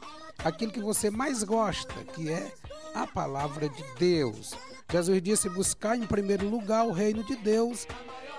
aquilo 0.43 0.71
que 0.71 0.81
você 0.81 1.09
mais 1.09 1.41
gosta, 1.41 1.93
que 2.13 2.29
é 2.29 2.53
a 2.93 3.07
palavra 3.07 3.69
de 3.69 3.83
Deus. 3.97 4.55
Jesus 4.91 5.21
disse: 5.21 5.49
buscar 5.49 5.97
em 5.97 6.05
primeiro 6.05 6.49
lugar 6.49 6.85
o 6.85 6.91
reino 6.91 7.23
de 7.23 7.35
Deus 7.37 7.87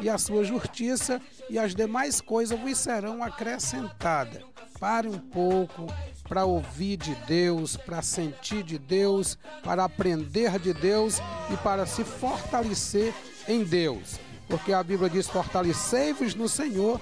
e 0.01 0.09
a 0.09 0.19
sua 0.19 0.45
justiça, 0.45 1.21
e 1.49 1.59
as 1.59 1.75
demais 1.75 2.21
coisas 2.21 2.59
vos 2.61 2.79
serão 2.79 3.23
acrescentadas. 3.23 4.48
Pare 4.79 5.09
um 5.09 5.19
pouco 5.19 5.87
para 6.29 6.45
ouvir 6.45 6.97
de 6.97 7.15
Deus, 7.27 7.77
para 7.77 8.01
sentir 8.03 8.63
de 8.63 8.79
Deus, 8.79 9.37
para 9.65 9.85
aprender 9.85 10.59
de 10.59 10.73
Deus 10.73 11.19
e 11.51 11.57
para 11.59 11.87
se 11.87 12.05
fortalecer 12.05 13.13
em 13.49 13.65
Deus. 13.65 14.21
Porque 14.47 14.73
a 14.73 14.83
Bíblia 14.83 15.11
diz: 15.11 15.29
fortalecei-vos 15.29 16.35
no 16.35 16.49
Senhor 16.49 17.01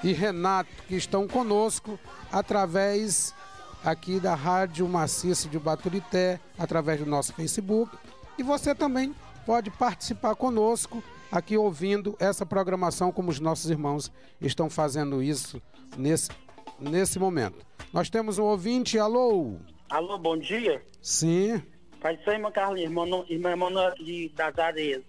e 0.05 0.13
Renato 0.13 0.71
que 0.87 0.95
estão 0.95 1.27
conosco 1.27 1.99
através 2.31 3.35
aqui 3.83 4.21
da 4.21 4.35
Rádio 4.35 4.87
Maciça 4.87 5.49
de 5.49 5.59
Baturité, 5.59 6.39
através 6.59 7.01
do 7.01 7.07
nosso 7.07 7.33
Facebook. 7.33 7.97
E 8.37 8.43
você 8.43 8.75
também 8.75 9.15
pode 9.47 9.71
participar 9.71 10.35
conosco 10.35 11.03
aqui 11.33 11.57
ouvindo 11.57 12.15
essa 12.19 12.45
programação 12.45 13.11
como 13.11 13.31
os 13.31 13.41
nossos 13.41 13.71
irmãos 13.71 14.13
estão 14.41 14.69
fazendo 14.69 15.23
isso 15.23 15.63
nesse, 15.97 16.31
nesse 16.79 17.19
momento. 17.19 17.65
Nós 17.93 18.11
temos 18.11 18.39
um 18.39 18.45
ouvinte, 18.45 18.99
alô? 18.99 19.55
Alô, 19.89 20.19
bom 20.19 20.37
dia. 20.37 20.85
Sim, 21.01 21.63
Pai 22.01 22.19
sou 22.25 22.33
irmã 22.33 22.51
Carlinhos, 22.51 22.91
irmão, 22.91 23.25
irmã 23.29 23.53
Emanuel 23.53 23.95
de, 23.95 24.29
das 24.31 24.59
Areias. 24.59 25.03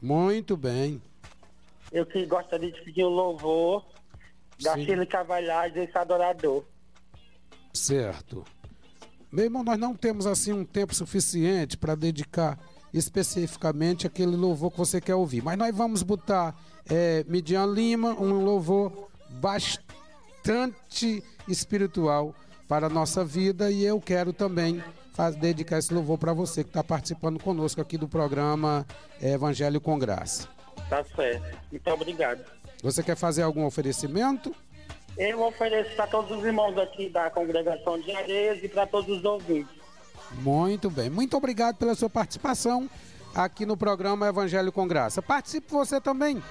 muito 0.00 0.56
bem. 0.56 1.00
Eu 1.92 2.06
que 2.06 2.24
gostaria 2.24 2.70
de 2.70 2.80
pedir 2.82 3.04
o 3.04 3.08
louvor 3.08 3.84
da. 4.62 4.74
Shirley 4.76 5.06
Cavalhais, 5.06 5.76
esse 5.76 5.96
adorador. 5.96 6.64
Certo. 7.72 8.44
Meu 9.30 9.44
irmão, 9.44 9.62
nós 9.62 9.78
não 9.78 9.94
temos 9.94 10.26
assim 10.26 10.52
um 10.52 10.64
tempo 10.64 10.94
suficiente 10.94 11.76
para 11.76 11.94
dedicar 11.94 12.58
especificamente 12.92 14.06
aquele 14.06 14.34
louvor 14.36 14.70
que 14.70 14.78
você 14.78 15.00
quer 15.00 15.14
ouvir. 15.14 15.42
Mas 15.42 15.56
nós 15.56 15.74
vamos 15.74 16.02
botar 16.02 16.54
é, 16.88 17.24
Midian 17.28 17.66
Lima, 17.66 18.10
um 18.20 18.44
louvor 18.44 19.08
bastante 19.28 21.22
espiritual 21.46 22.34
para 22.66 22.86
a 22.86 22.90
nossa 22.90 23.24
vida 23.24 23.70
e 23.70 23.84
eu 23.84 24.00
quero 24.00 24.32
também 24.32 24.82
faz, 25.20 25.36
dedicar 25.36 25.78
esse 25.78 25.92
louvor 25.92 26.16
para 26.16 26.32
você 26.32 26.64
que 26.64 26.70
está 26.70 26.82
participando 26.82 27.38
conosco 27.38 27.78
aqui 27.78 27.98
do 27.98 28.08
programa 28.08 28.86
é, 29.20 29.32
Evangelho 29.32 29.78
com 29.78 29.98
Graça. 29.98 30.48
Tá 30.88 31.04
certo. 31.14 31.58
Muito 31.70 31.90
obrigado. 31.90 32.42
Você 32.82 33.02
quer 33.02 33.16
fazer 33.16 33.42
algum 33.42 33.66
oferecimento? 33.66 34.54
Eu 35.18 35.42
ofereço 35.42 35.94
para 35.94 36.06
todos 36.06 36.38
os 36.38 36.42
irmãos 36.42 36.78
aqui 36.78 37.10
da 37.10 37.28
congregação 37.28 38.00
de 38.00 38.10
Areias 38.12 38.64
e 38.64 38.68
para 38.68 38.86
todos 38.86 39.18
os 39.18 39.22
ouvintes. 39.22 39.76
Muito 40.36 40.88
bem. 40.88 41.10
Muito 41.10 41.36
obrigado 41.36 41.76
pela 41.76 41.94
sua 41.94 42.08
participação 42.08 42.88
aqui 43.34 43.66
no 43.66 43.76
programa 43.76 44.26
Evangelho 44.26 44.72
com 44.72 44.88
Graça. 44.88 45.20
Participe 45.20 45.70
você 45.70 46.00
também 46.00 46.42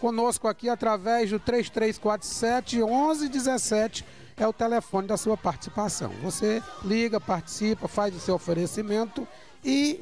conosco 0.00 0.48
aqui 0.48 0.68
através 0.68 1.30
do 1.30 1.38
3347 1.38 2.78
1117 2.78 4.04
é 4.38 4.46
o 4.46 4.52
telefone 4.52 5.08
da 5.08 5.16
sua 5.16 5.36
participação. 5.36 6.10
Você 6.22 6.62
liga, 6.84 7.20
participa, 7.20 7.88
faz 7.88 8.14
o 8.14 8.20
seu 8.20 8.36
oferecimento 8.36 9.26
e 9.64 10.00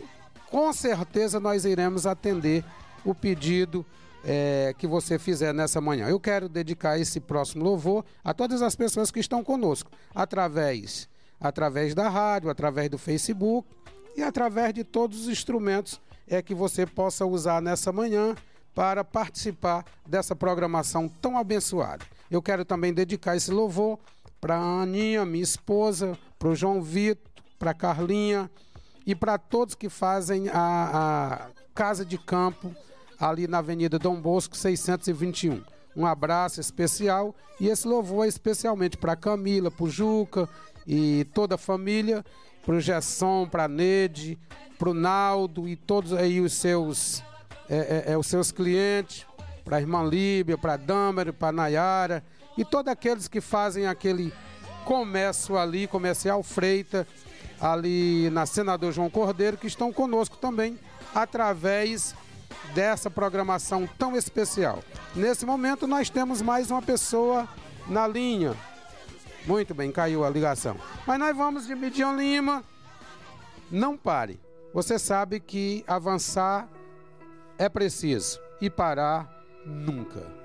com 0.51 0.73
certeza 0.73 1.41
nós 1.41 1.65
iremos 1.65 2.07
atender 2.07 2.65
o 3.05 3.15
pedido 3.15 3.85
eh, 4.25 4.75
que 4.79 4.87
você 4.87 5.19
fizer 5.19 5.53
nessa 5.55 5.81
manhã. 5.81 6.09
Eu 6.09 6.21
quero 6.21 6.49
dedicar 6.49 6.99
esse 6.99 7.19
próximo 7.21 7.65
louvor 7.65 8.05
a 8.23 8.35
todas 8.35 8.63
as 8.63 8.77
pessoas 8.77 9.11
que 9.11 9.21
estão 9.21 9.43
conosco 9.43 9.91
através 10.15 11.09
através 11.41 11.95
da 11.95 12.09
rádio, 12.09 12.49
através 12.49 12.89
do 12.89 12.99
Facebook 12.99 13.69
e 14.17 14.23
através 14.23 14.73
de 14.73 14.85
todos 14.85 15.23
os 15.23 15.29
instrumentos 15.29 16.01
é 16.27 16.43
que 16.43 16.55
você 16.55 16.87
possa 16.87 17.25
usar 17.25 17.61
nessa 17.61 17.93
manhã 17.93 18.35
para 18.75 19.05
participar 19.05 19.85
dessa 20.07 20.35
programação 20.35 21.09
tão 21.09 21.39
abençoada. 21.39 22.05
Eu 22.31 22.43
quero 22.43 22.65
também 22.65 22.93
dedicar 22.93 23.37
esse 23.37 23.51
louvor 23.51 23.99
para 24.41 24.57
a 24.57 24.83
Aninha, 24.83 25.25
minha 25.25 25.43
esposa, 25.43 26.19
para 26.39 26.49
o 26.49 26.55
João 26.55 26.83
Vitor, 26.83 27.31
para 27.59 27.71
a 27.71 27.75
Carlinha 27.75 28.51
e 29.07 29.15
para 29.15 29.39
todos 29.39 29.75
que 29.75 29.89
fazem 29.89 30.49
a, 30.49 30.53
a 30.53 31.49
Casa 31.75 32.05
de 32.05 32.19
Campo 32.19 32.75
ali 33.19 33.47
na 33.47 33.59
Avenida 33.59 33.99
Dom 33.99 34.21
Bosco 34.21 34.57
621. 34.57 35.63
Um 35.95 36.05
abraço 36.05 36.61
especial 36.61 37.35
e 37.59 37.69
esse 37.69 37.89
louvor 37.89 38.27
é 38.27 38.29
especialmente 38.29 38.97
para 38.97 39.17
Camila, 39.17 39.71
para 39.71 39.87
Juca 39.89 40.49
e 40.87 41.27
toda 41.33 41.55
a 41.55 41.59
família, 41.59 42.25
para 42.65 42.75
o 42.75 42.81
Gerson, 42.81 43.49
para 43.49 43.65
a 43.65 43.69
Nede, 43.69 44.39
para 44.79 44.91
o 44.91 44.95
Naldo 44.95 45.67
e 45.67 45.75
todos 45.75 46.13
aí 46.13 46.41
os 46.41 46.53
seus, 46.53 47.23
é, 47.69 48.05
é, 48.09 48.13
é, 48.13 48.19
os 48.19 48.27
seus 48.27 48.53
clientes, 48.53 49.27
para 49.65 49.79
a 49.79 49.81
irmã 49.81 50.05
Líbia, 50.05 50.59
para 50.59 50.75
a 50.75 50.77
Dâmara, 50.77 51.33
para 51.33 51.49
a 51.49 51.53
Nayara 51.53 52.23
e 52.57 52.65
todos 52.65 52.91
aqueles 52.91 53.29
que 53.29 53.41
fazem 53.41 53.87
aquele 53.87 54.33
comércio 54.85 55.59
ali, 55.59 55.87
comercial 55.87 56.43
Freita, 56.43 57.07
ali 57.61 58.31
na 58.31 58.47
Senador 58.47 58.93
João 58.93 59.11
Cordeiro, 59.11 59.57
que 59.57 59.67
estão 59.67 59.93
conosco 59.93 60.37
também 60.37 60.79
através 61.15 62.15
dessa 62.75 63.11
programação 63.11 63.89
tão 63.99 64.17
especial. 64.17 64.83
Nesse 65.15 65.45
momento 65.47 65.87
nós 65.87 66.11
temos 66.11 66.43
mais 66.43 66.71
uma 66.71 66.83
pessoa 66.83 67.49
na 67.89 68.07
linha. 68.07 68.55
Muito 69.47 69.75
bem, 69.75 69.93
caiu 69.93 70.25
a 70.25 70.31
ligação. 70.31 70.77
Mas 71.07 71.19
nós 71.19 71.37
vamos 71.37 71.67
de 71.67 71.75
Midian 71.75 72.13
Lima. 72.13 72.65
Não 73.71 73.97
pare. 73.97 74.41
Você 74.75 74.99
sabe 74.99 75.41
que 75.41 75.85
avançar 75.87 76.69
é 77.59 77.69
preciso 77.69 78.39
e 78.61 78.69
parar 78.69 79.31
nunca. 79.65 80.36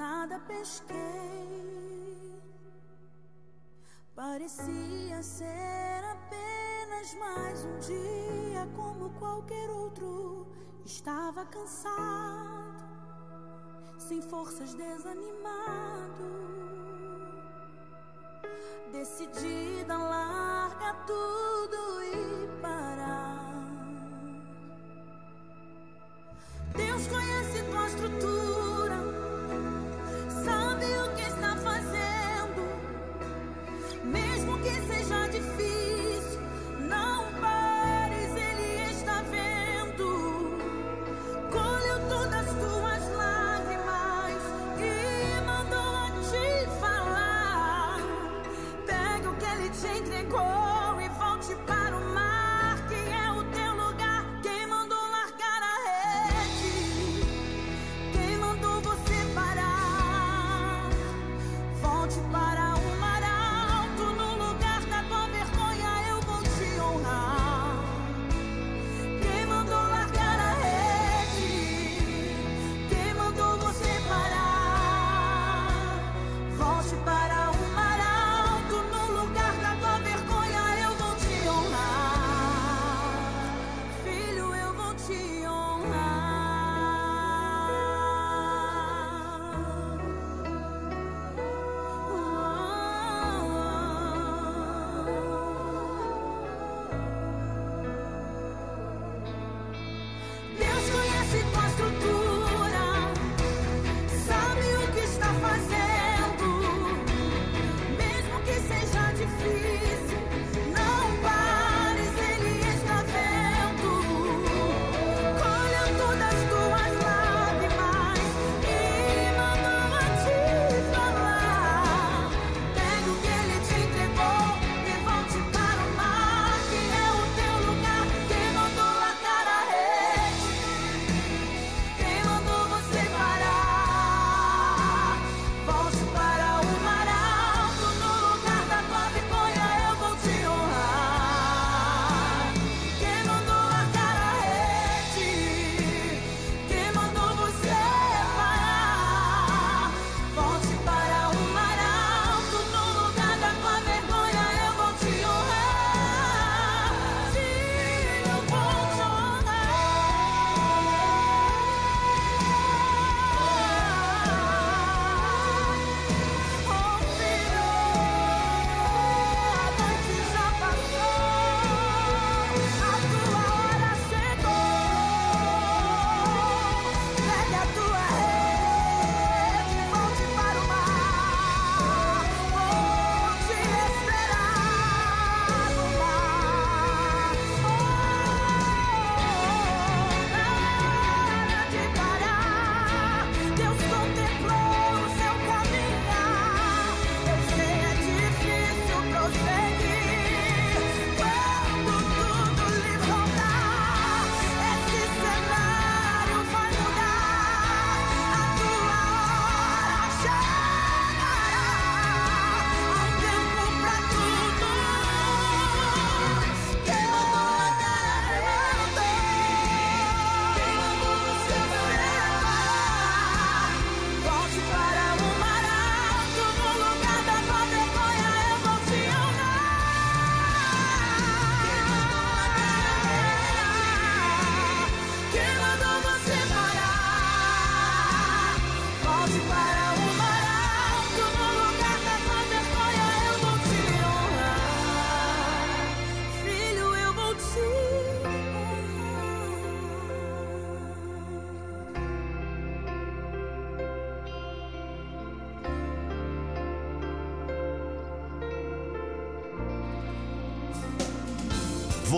Nada 0.00 0.40
pesquei. 0.40 0.96
Parecia 4.14 5.22
ser 5.22 6.02
apenas 6.16 7.14
mais 7.14 7.64
um 7.66 7.78
dia 7.80 8.66
como 8.74 9.10
qualquer 9.18 9.68
outro. 9.68 10.46
Estava 10.86 11.44
cansado, 11.44 12.82
sem 13.98 14.22
forças, 14.22 14.72
desanimado. 14.72 16.28
Decidida 18.90 19.94
a 19.94 20.08
largar 20.14 21.06
tudo 21.06 22.02
e 22.02 22.16
parar. 22.62 23.54
Deus 26.74 27.06
conhece 27.06 27.62
tua 27.70 27.86
estrutura, 27.86 29.19
sabe 30.44 30.86
o 30.86 31.14
que 31.14 31.22
está 31.22 31.56
fazendo, 31.56 32.62
mesmo 34.04 34.58
que 34.58 34.74
seja 34.92 35.28
difícil. 35.28 36.40
Não 36.88 37.32
pares, 37.40 38.30
Ele 38.36 38.90
está 38.90 39.22
vendo. 39.22 40.58
Colheu 41.50 41.98
todas 42.08 42.48
as 42.48 42.54
tuas 42.54 43.02
lágrimas 43.16 44.42
e 44.78 45.40
mandou 45.46 45.96
a 45.96 46.10
te 46.28 46.66
falar. 46.80 47.98
Pega 48.86 49.30
o 49.30 49.36
que 49.36 49.44
Ele 49.44 49.70
te 49.70 49.98
entregou 49.98 50.59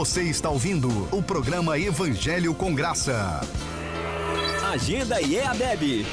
Você 0.03 0.23
está 0.25 0.51
ouvindo 0.51 0.88
o 1.17 1.23
programa 1.23 1.79
Evangelho 1.79 2.53
com 2.57 2.75
Graça. 2.75 3.41
Agenda 4.73 5.23
IEADEB. 5.23 6.05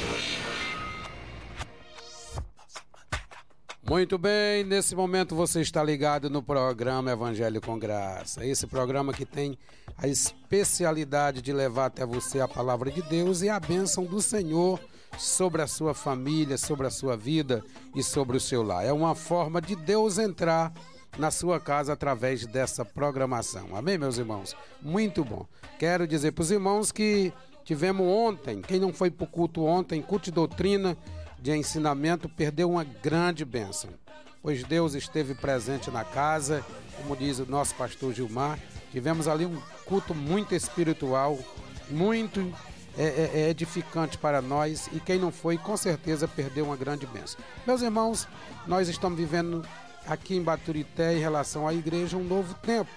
Muito 3.82 4.16
bem, 4.16 4.62
nesse 4.62 4.94
momento 4.94 5.34
você 5.34 5.60
está 5.60 5.82
ligado 5.82 6.30
no 6.30 6.40
programa 6.40 7.10
Evangelho 7.10 7.60
com 7.60 7.76
Graça. 7.76 8.46
Esse 8.46 8.64
programa 8.64 9.12
que 9.12 9.26
tem 9.26 9.58
a 9.98 10.06
especialidade 10.06 11.42
de 11.42 11.52
levar 11.52 11.86
até 11.86 12.06
você 12.06 12.40
a 12.40 12.46
palavra 12.46 12.92
de 12.92 13.02
Deus 13.02 13.42
e 13.42 13.48
a 13.48 13.58
bênção 13.58 14.04
do 14.04 14.22
Senhor 14.22 14.78
sobre 15.18 15.62
a 15.62 15.66
sua 15.66 15.94
família, 15.94 16.56
sobre 16.56 16.86
a 16.86 16.90
sua 16.90 17.16
vida 17.16 17.64
e 17.92 18.04
sobre 18.04 18.36
o 18.36 18.40
seu 18.40 18.62
lar. 18.62 18.86
É 18.86 18.92
uma 18.92 19.16
forma 19.16 19.60
de 19.60 19.74
Deus 19.74 20.16
entrar 20.16 20.72
na 21.18 21.30
sua 21.30 21.60
casa 21.60 21.92
através 21.92 22.46
dessa 22.46 22.84
programação. 22.84 23.76
Amém, 23.76 23.98
meus 23.98 24.18
irmãos? 24.18 24.56
Muito 24.80 25.24
bom. 25.24 25.46
Quero 25.78 26.06
dizer 26.06 26.32
para 26.32 26.42
os 26.42 26.50
irmãos 26.50 26.92
que 26.92 27.32
tivemos 27.64 28.06
ontem, 28.06 28.60
quem 28.62 28.80
não 28.80 28.92
foi 28.92 29.10
para 29.10 29.24
o 29.24 29.26
culto 29.26 29.64
ontem, 29.64 30.02
culto 30.02 30.26
de 30.26 30.32
doutrina 30.32 30.96
de 31.40 31.56
ensinamento, 31.56 32.28
perdeu 32.28 32.70
uma 32.70 32.84
grande 32.84 33.44
bênção. 33.44 33.90
Pois 34.42 34.62
Deus 34.64 34.94
esteve 34.94 35.34
presente 35.34 35.90
na 35.90 36.04
casa, 36.04 36.64
como 36.96 37.16
diz 37.16 37.38
o 37.38 37.46
nosso 37.46 37.74
pastor 37.74 38.12
Gilmar. 38.12 38.58
Tivemos 38.90 39.28
ali 39.28 39.46
um 39.46 39.60
culto 39.84 40.14
muito 40.14 40.54
espiritual, 40.54 41.38
muito 41.90 42.40
é, 42.96 43.04
é, 43.04 43.30
é 43.42 43.50
edificante 43.50 44.18
para 44.18 44.42
nós 44.42 44.88
e 44.92 45.00
quem 45.00 45.18
não 45.18 45.30
foi, 45.30 45.56
com 45.56 45.76
certeza 45.76 46.26
perdeu 46.26 46.64
uma 46.64 46.76
grande 46.76 47.06
bênção. 47.06 47.40
Meus 47.66 47.82
irmãos, 47.82 48.26
nós 48.66 48.88
estamos 48.88 49.18
vivendo 49.18 49.64
aqui 50.06 50.36
em 50.36 50.42
Baturité 50.42 51.14
em 51.14 51.20
relação 51.20 51.66
à 51.66 51.74
igreja 51.74 52.16
um 52.16 52.24
novo 52.24 52.54
tempo. 52.54 52.90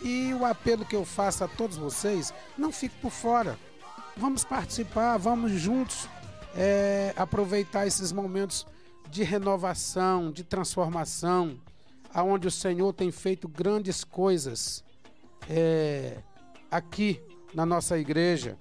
E 0.00 0.32
o 0.34 0.44
apelo 0.44 0.84
que 0.84 0.94
eu 0.94 1.04
faço 1.04 1.42
a 1.42 1.48
todos 1.48 1.76
vocês, 1.76 2.32
não 2.56 2.70
fique 2.70 2.94
por 3.00 3.10
fora. 3.10 3.58
Vamos 4.16 4.44
participar, 4.44 5.16
vamos 5.16 5.52
juntos 5.52 6.08
é, 6.56 7.12
aproveitar 7.16 7.86
esses 7.86 8.12
momentos 8.12 8.66
de 9.10 9.22
renovação, 9.22 10.30
de 10.30 10.44
transformação, 10.44 11.58
aonde 12.12 12.48
o 12.48 12.50
Senhor 12.50 12.92
tem 12.92 13.10
feito 13.10 13.48
grandes 13.48 14.04
coisas 14.04 14.84
é, 15.48 16.18
aqui 16.70 17.20
na 17.54 17.64
nossa 17.64 17.98
igreja 17.98 18.56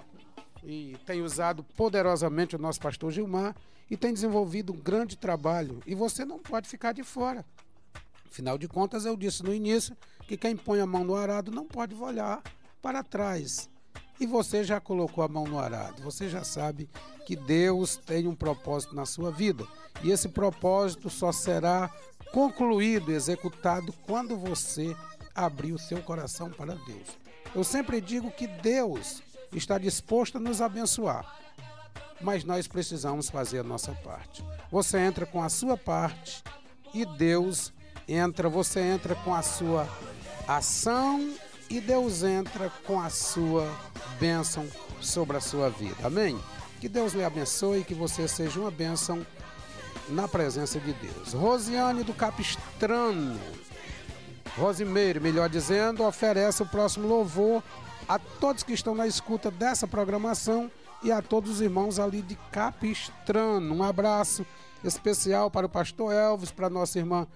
e 0.63 0.97
tem 1.05 1.21
usado 1.21 1.63
poderosamente 1.63 2.55
o 2.55 2.59
nosso 2.59 2.79
pastor 2.79 3.11
Gilmar 3.11 3.55
e 3.89 3.95
tem 3.95 4.13
desenvolvido 4.13 4.73
um 4.73 4.77
grande 4.77 5.17
trabalho. 5.17 5.81
E 5.85 5.95
você 5.95 6.25
não 6.25 6.39
pode 6.39 6.67
ficar 6.67 6.91
de 6.91 7.03
fora. 7.03 7.45
Afinal 8.31 8.57
de 8.57 8.67
contas, 8.67 9.05
eu 9.05 9.15
disse 9.15 9.43
no 9.43 9.53
início 9.53 9.95
que 10.27 10.37
quem 10.37 10.55
põe 10.55 10.79
a 10.79 10.85
mão 10.85 11.03
no 11.03 11.15
arado 11.15 11.51
não 11.51 11.65
pode 11.65 11.95
olhar 11.95 12.41
para 12.81 13.03
trás. 13.03 13.69
E 14.19 14.25
você 14.25 14.63
já 14.63 14.79
colocou 14.79 15.23
a 15.23 15.27
mão 15.27 15.45
no 15.45 15.59
arado, 15.59 16.01
você 16.01 16.27
já 16.27 16.43
sabe 16.43 16.89
que 17.25 17.35
Deus 17.35 17.97
tem 17.97 18.27
um 18.27 18.35
propósito 18.35 18.95
na 18.95 19.05
sua 19.05 19.31
vida. 19.31 19.65
E 20.03 20.11
esse 20.11 20.29
propósito 20.29 21.09
só 21.09 21.31
será 21.31 21.93
concluído, 22.31 23.11
executado, 23.11 23.93
quando 24.05 24.35
você 24.35 24.95
abrir 25.35 25.73
o 25.73 25.79
seu 25.79 26.01
coração 26.01 26.49
para 26.49 26.73
Deus. 26.73 27.17
Eu 27.53 27.63
sempre 27.63 28.01
digo 28.01 28.31
que 28.31 28.47
Deus 28.47 29.21
está 29.51 29.77
disposto 29.77 30.37
a 30.37 30.41
nos 30.41 30.61
abençoar, 30.61 31.25
mas 32.19 32.43
nós 32.43 32.67
precisamos 32.67 33.29
fazer 33.29 33.59
a 33.59 33.63
nossa 33.63 33.93
parte. 33.93 34.43
Você 34.71 34.97
entra 34.97 35.25
com 35.25 35.41
a 35.43 35.49
sua 35.49 35.77
parte 35.77 36.43
e 36.93 37.05
Deus 37.05 37.71
entra, 38.07 38.49
você 38.49 38.79
entra 38.79 39.15
com 39.15 39.33
a 39.33 39.41
sua 39.41 39.87
ação 40.47 41.33
e 41.69 41.81
Deus 41.81 42.23
entra 42.23 42.71
com 42.85 43.01
a 43.01 43.09
sua 43.09 43.69
bênção 44.19 44.65
sobre 45.01 45.37
a 45.37 45.41
sua 45.41 45.69
vida. 45.69 45.95
Amém? 46.03 46.39
Que 46.79 46.87
Deus 46.87 47.13
lhe 47.13 47.23
abençoe 47.23 47.79
e 47.79 47.83
que 47.83 47.93
você 47.93 48.27
seja 48.27 48.59
uma 48.59 48.71
bênção 48.71 49.25
na 50.09 50.27
presença 50.27 50.79
de 50.79 50.93
Deus. 50.93 51.33
Rosiane 51.33 52.03
do 52.03 52.13
Capistrano, 52.13 53.39
Rosimeire, 54.57 55.19
melhor 55.19 55.49
dizendo, 55.49 56.03
oferece 56.03 56.63
o 56.63 56.65
próximo 56.65 57.07
louvor 57.07 57.61
a 58.07 58.17
todos 58.17 58.63
que 58.63 58.73
estão 58.73 58.95
na 58.95 59.05
escuta 59.05 59.51
dessa 59.51 59.85
programação 59.85 60.71
e 61.03 61.11
a 61.11 61.21
todos 61.21 61.51
os 61.51 61.61
irmãos 61.61 61.99
ali 61.99 62.21
de 62.21 62.35
Capistrano. 62.51 63.75
Um 63.75 63.83
abraço 63.83 64.45
especial 64.83 65.51
para 65.51 65.65
o 65.65 65.69
pastor 65.69 66.13
Elvis, 66.13 66.51
para 66.51 66.69
nossa 66.69 66.97
irmã 66.97 67.27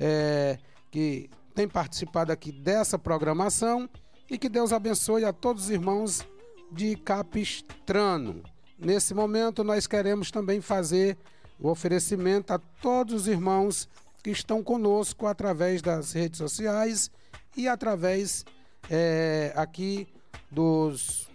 é, 0.00 0.58
que 0.90 1.28
tem 1.54 1.68
participado 1.68 2.32
aqui 2.32 2.50
dessa 2.50 2.98
programação 2.98 3.88
e 4.30 4.38
que 4.38 4.48
Deus 4.48 4.72
abençoe 4.72 5.24
a 5.26 5.32
todos 5.32 5.64
os 5.64 5.70
irmãos 5.70 6.26
de 6.72 6.96
Capistrano. 6.96 8.42
Nesse 8.78 9.12
momento, 9.12 9.62
nós 9.62 9.86
queremos 9.86 10.30
também 10.30 10.60
fazer 10.62 11.18
o 11.58 11.68
oferecimento 11.68 12.52
a 12.52 12.58
todos 12.58 13.14
os 13.14 13.28
irmãos 13.28 13.88
que 14.22 14.30
estão 14.30 14.62
conosco 14.62 15.26
através 15.26 15.82
das 15.82 16.12
redes 16.12 16.38
sociais 16.38 17.10
e 17.54 17.68
através 17.68 18.44
é, 18.88 19.52
aqui 19.54 20.08
dos 20.50 21.28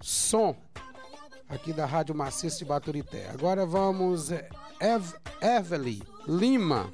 som 0.00 0.56
aqui 1.48 1.72
da 1.72 1.84
Rádio 1.84 2.14
Maciça 2.14 2.58
de 2.58 2.64
Baturité. 2.64 3.28
Agora 3.28 3.66
vamos 3.66 4.30
Ev 4.80 5.12
Evelyn 5.40 6.00
Lima 6.26 6.90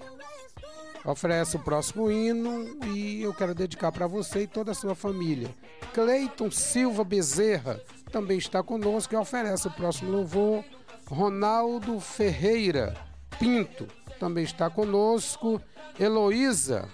oferece 1.04 1.56
o 1.56 1.60
próximo 1.60 2.10
hino 2.10 2.84
e 2.86 3.22
eu 3.22 3.32
quero 3.32 3.54
dedicar 3.54 3.92
para 3.92 4.06
você 4.06 4.42
e 4.42 4.46
toda 4.46 4.72
a 4.72 4.74
sua 4.74 4.94
família. 4.94 5.48
Cleiton 5.92 6.50
Silva 6.50 7.04
Bezerra 7.04 7.80
também 8.10 8.38
está 8.38 8.62
conosco 8.62 9.14
e 9.14 9.16
oferece 9.16 9.68
o 9.68 9.70
próximo 9.70 10.10
louvor. 10.10 10.64
Ronaldo 11.06 12.00
Ferreira 12.00 12.94
Pinto 13.38 13.86
também 14.18 14.44
está 14.44 14.68
conosco. 14.68 15.60
Heloísa 15.98 16.88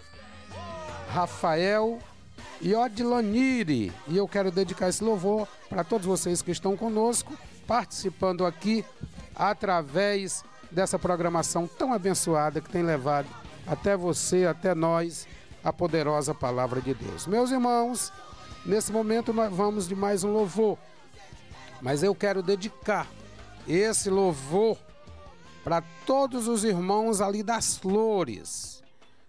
Rafael 1.08 1.98
e 2.60 2.74
Odilanire. 2.74 3.92
E 4.08 4.16
eu 4.16 4.26
quero 4.26 4.50
dedicar 4.50 4.88
esse 4.88 5.02
louvor 5.02 5.46
para 5.68 5.84
todos 5.84 6.06
vocês 6.06 6.42
que 6.42 6.50
estão 6.50 6.76
conosco, 6.76 7.36
participando 7.66 8.44
aqui 8.44 8.84
através 9.34 10.44
dessa 10.70 10.98
programação 10.98 11.66
tão 11.66 11.92
abençoada 11.92 12.60
que 12.60 12.70
tem 12.70 12.82
levado 12.82 13.28
até 13.66 13.96
você, 13.96 14.44
até 14.46 14.74
nós, 14.74 15.26
a 15.62 15.72
poderosa 15.72 16.34
palavra 16.34 16.80
de 16.80 16.94
Deus. 16.94 17.26
Meus 17.26 17.50
irmãos, 17.50 18.12
nesse 18.64 18.92
momento 18.92 19.32
nós 19.32 19.52
vamos 19.52 19.88
de 19.88 19.94
mais 19.94 20.24
um 20.24 20.32
louvor, 20.32 20.78
mas 21.80 22.02
eu 22.02 22.14
quero 22.14 22.42
dedicar 22.42 23.08
esse 23.66 24.10
louvor 24.10 24.76
para 25.62 25.82
todos 26.04 26.46
os 26.46 26.64
irmãos 26.64 27.22
ali 27.22 27.42
das 27.42 27.76
flores, 27.76 28.82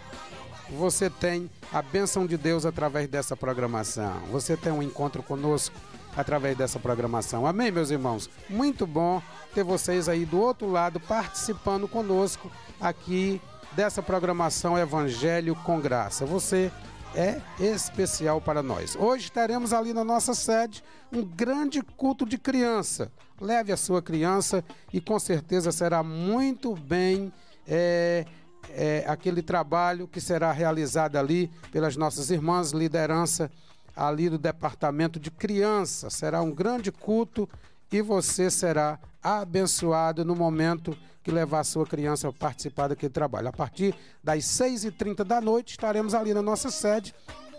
você 0.70 1.10
tem 1.10 1.50
a 1.72 1.82
bênção 1.82 2.26
de 2.26 2.36
Deus 2.36 2.64
através 2.64 3.08
dessa 3.08 3.36
programação. 3.36 4.20
Você 4.30 4.56
tem 4.56 4.72
um 4.72 4.82
encontro 4.82 5.20
conosco 5.20 5.74
através 6.16 6.56
dessa 6.56 6.78
programação. 6.78 7.46
Amém, 7.46 7.72
meus 7.72 7.90
irmãos? 7.90 8.30
Muito 8.48 8.86
bom 8.86 9.20
ter 9.52 9.64
vocês 9.64 10.08
aí 10.08 10.24
do 10.24 10.40
outro 10.40 10.70
lado 10.70 11.00
participando 11.00 11.88
conosco 11.88 12.50
aqui 12.80 13.40
dessa 13.72 14.02
programação 14.02 14.78
Evangelho 14.78 15.56
com 15.56 15.80
Graça. 15.80 16.24
Você 16.24 16.70
é 17.14 17.40
especial 17.58 18.40
para 18.40 18.62
nós. 18.62 18.96
Hoje 18.96 19.30
teremos 19.30 19.72
ali 19.72 19.92
na 19.92 20.04
nossa 20.04 20.34
sede 20.34 20.82
um 21.12 21.24
grande 21.24 21.82
culto 21.82 22.24
de 22.24 22.38
criança. 22.38 23.10
Leve 23.40 23.72
a 23.72 23.76
sua 23.76 24.00
criança 24.00 24.64
e 24.92 25.00
com 25.00 25.18
certeza 25.18 25.72
será 25.72 26.02
muito 26.02 26.74
bem 26.74 27.32
é, 27.66 28.24
é, 28.70 29.04
aquele 29.06 29.42
trabalho 29.42 30.06
que 30.06 30.20
será 30.20 30.52
realizado 30.52 31.16
ali 31.16 31.50
pelas 31.72 31.96
nossas 31.96 32.30
irmãs, 32.30 32.70
liderança 32.70 33.50
ali 33.96 34.28
do 34.28 34.38
departamento 34.38 35.18
de 35.18 35.30
criança. 35.30 36.10
Será 36.10 36.42
um 36.42 36.52
grande 36.52 36.92
culto 36.92 37.48
e 37.90 38.00
você 38.00 38.50
será 38.50 38.98
abençoado 39.22 40.24
no 40.24 40.36
momento 40.36 40.96
que 41.22 41.30
levar 41.30 41.60
a 41.60 41.64
sua 41.64 41.86
criança 41.86 42.28
a 42.28 42.32
participar 42.32 42.88
daquele 42.88 43.12
trabalho. 43.12 43.48
A 43.48 43.52
partir 43.52 43.94
das 44.22 44.44
6h30 44.44 45.24
da 45.24 45.40
noite, 45.40 45.72
estaremos 45.72 46.14
ali 46.14 46.32
na 46.32 46.42
nossa 46.42 46.70
sede 46.70 47.14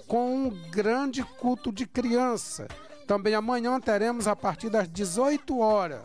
com 0.08 0.48
um 0.48 0.50
grande 0.72 1.24
culto 1.24 1.72
de 1.72 1.86
criança. 1.86 2.68
Também 3.08 3.36
amanhã 3.36 3.80
teremos 3.80 4.28
a 4.28 4.36
partir 4.36 4.70
das 4.70 4.90
18 4.90 5.60
horas. 5.60 6.02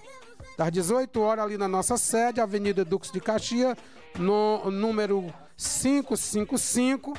Das 0.57 0.71
18 0.73 1.21
horas 1.21 1.45
ali 1.45 1.59
na 1.59 1.69
nossa 1.69 1.97
sede, 1.97 2.41
Avenida 2.41 2.85
Dux 2.85 3.11
de 3.11 3.21
Caxias, 3.21 3.77
no 4.19 4.71
número 4.71 5.33
555 5.57 7.15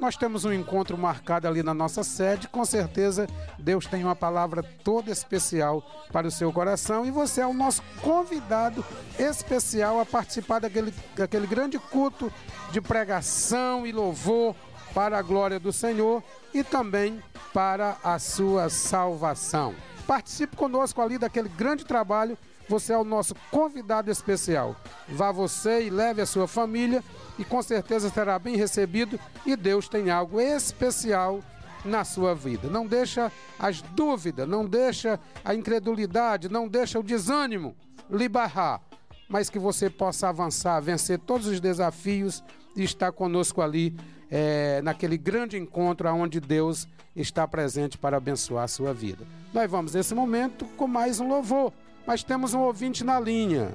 nós 0.00 0.16
temos 0.16 0.44
um 0.44 0.52
encontro 0.52 0.96
marcado 0.96 1.48
ali 1.48 1.62
na 1.62 1.74
nossa 1.74 2.02
sede. 2.02 2.48
Com 2.48 2.64
certeza, 2.64 3.26
Deus 3.58 3.86
tem 3.86 4.04
uma 4.04 4.16
palavra 4.16 4.62
toda 4.62 5.10
especial 5.10 5.82
para 6.12 6.26
o 6.26 6.30
seu 6.30 6.52
coração 6.52 7.04
e 7.06 7.10
você 7.10 7.40
é 7.40 7.46
o 7.46 7.54
nosso 7.54 7.82
convidado 8.02 8.84
especial 9.18 10.00
a 10.00 10.06
participar 10.06 10.60
daquele, 10.60 10.92
daquele 11.16 11.46
grande 11.46 11.78
culto 11.78 12.32
de 12.70 12.80
pregação 12.80 13.86
e 13.86 13.92
louvor 13.92 14.54
para 14.94 15.18
a 15.18 15.22
glória 15.22 15.60
do 15.60 15.72
Senhor 15.72 16.22
e 16.54 16.62
também 16.62 17.22
para 17.52 17.96
a 18.02 18.18
sua 18.18 18.68
salvação. 18.68 19.74
Participe 20.06 20.56
conosco 20.56 21.02
ali 21.02 21.18
daquele 21.18 21.48
grande 21.48 21.84
trabalho. 21.84 22.38
Você 22.68 22.92
é 22.92 22.98
o 22.98 23.04
nosso 23.04 23.34
convidado 23.50 24.10
especial. 24.10 24.76
Vá 25.08 25.30
você 25.30 25.84
e 25.84 25.90
leve 25.90 26.20
a 26.20 26.26
sua 26.26 26.48
família 26.48 27.02
e 27.38 27.44
com 27.44 27.62
certeza 27.62 28.10
será 28.10 28.38
bem 28.38 28.56
recebido 28.56 29.18
e 29.44 29.54
Deus 29.54 29.88
tem 29.88 30.10
algo 30.10 30.40
especial 30.40 31.40
na 31.84 32.04
sua 32.04 32.34
vida. 32.34 32.68
Não 32.68 32.86
deixa 32.86 33.30
as 33.58 33.80
dúvidas, 33.80 34.48
não 34.48 34.64
deixa 34.64 35.20
a 35.44 35.54
incredulidade, 35.54 36.48
não 36.48 36.68
deixa 36.68 36.98
o 36.98 37.02
desânimo 37.02 37.76
lhe 38.10 38.28
barrar, 38.28 38.80
mas 39.28 39.48
que 39.48 39.58
você 39.58 39.88
possa 39.88 40.28
avançar, 40.28 40.80
vencer 40.80 41.18
todos 41.18 41.46
os 41.46 41.60
desafios 41.60 42.42
e 42.74 42.82
estar 42.82 43.12
conosco 43.12 43.62
ali 43.62 43.96
é, 44.30 44.80
naquele 44.82 45.16
grande 45.16 45.56
encontro 45.56 46.08
onde 46.12 46.40
Deus 46.40 46.86
está 47.14 47.46
presente 47.48 47.96
para 47.96 48.16
abençoar 48.18 48.64
a 48.64 48.68
sua 48.68 48.92
vida. 48.92 49.24
Nós 49.52 49.70
vamos 49.70 49.94
nesse 49.94 50.14
momento 50.14 50.66
com 50.76 50.86
mais 50.86 51.18
um 51.18 51.28
louvor, 51.28 51.72
mas 52.06 52.22
temos 52.22 52.54
um 52.54 52.60
ouvinte 52.60 53.02
na 53.02 53.18
linha. 53.18 53.74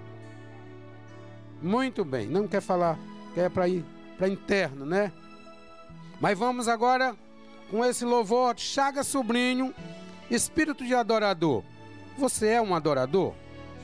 Muito 1.61 2.03
bem, 2.05 2.27
não 2.27 2.47
quer 2.47 2.61
falar 2.61 2.97
que 3.33 3.39
é 3.39 3.49
para 3.49 3.67
ir 3.67 3.85
para 4.17 4.27
interno, 4.27 4.85
né? 4.85 5.11
Mas 6.19 6.37
vamos 6.37 6.67
agora 6.67 7.15
com 7.69 7.83
esse 7.83 8.05
louvor 8.05 8.57
Chaga 8.57 9.03
Sobrinho, 9.03 9.73
espírito 10.29 10.85
de 10.85 10.93
adorador. 10.93 11.63
Você 12.17 12.47
é 12.47 12.61
um 12.61 12.75
adorador? 12.75 13.33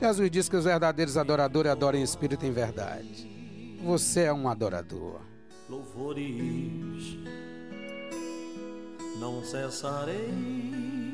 Jesus 0.00 0.30
diz 0.30 0.48
que 0.48 0.56
os 0.56 0.64
verdadeiros 0.64 1.16
adoradores 1.16 1.72
adoram 1.72 1.98
em 1.98 2.02
espírito 2.02 2.46
em 2.46 2.52
verdade. 2.52 3.78
Você 3.82 4.22
é 4.22 4.32
um 4.32 4.48
adorador. 4.48 5.20
Louvores, 5.68 7.18
não 9.18 9.42
cessarei 9.42 11.07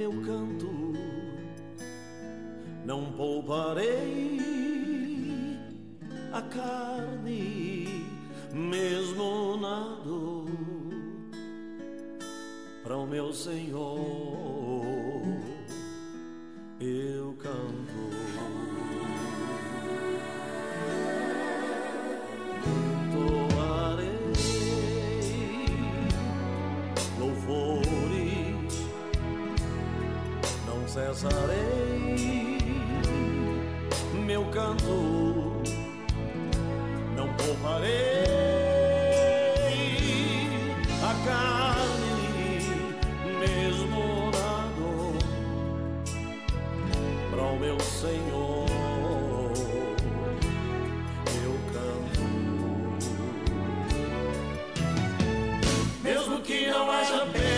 meu 0.00 0.12
canto, 0.22 0.94
não 2.86 3.12
pouparei 3.12 4.40
a 6.32 6.40
carne, 6.40 8.06
mesmo 8.50 9.58
na 9.58 10.00
dor, 10.02 10.48
para 12.82 12.96
o 12.96 13.06
meu 13.06 13.30
Senhor 13.30 14.00
eu 16.80 17.34
canto. 17.34 17.79
Cessarei 30.90 32.58
meu 34.26 34.44
canto 34.46 35.40
pouparei 37.40 38.24
a 41.02 41.14
carne, 41.24 42.60
mesmo 43.38 44.30
na 44.32 44.68
dor, 44.76 45.18
para 47.30 47.42
o 47.42 47.58
meu 47.58 47.78
Senhor. 47.80 48.66
Eu 51.42 51.54
canto, 51.72 52.20
mesmo 56.02 56.40
que 56.42 56.66
não 56.66 56.90
haja 56.90 57.26
peixes 57.26 57.49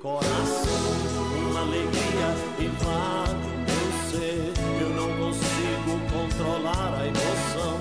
coração, 0.00 0.92
uma 1.50 1.60
alegria 1.60 2.28
invade 2.60 3.56
meu 3.66 4.10
ser. 4.10 4.52
Eu 4.80 4.88
não 4.90 5.08
consigo 5.16 6.00
controlar 6.12 6.98
a 7.00 7.06
emoção. 7.06 7.78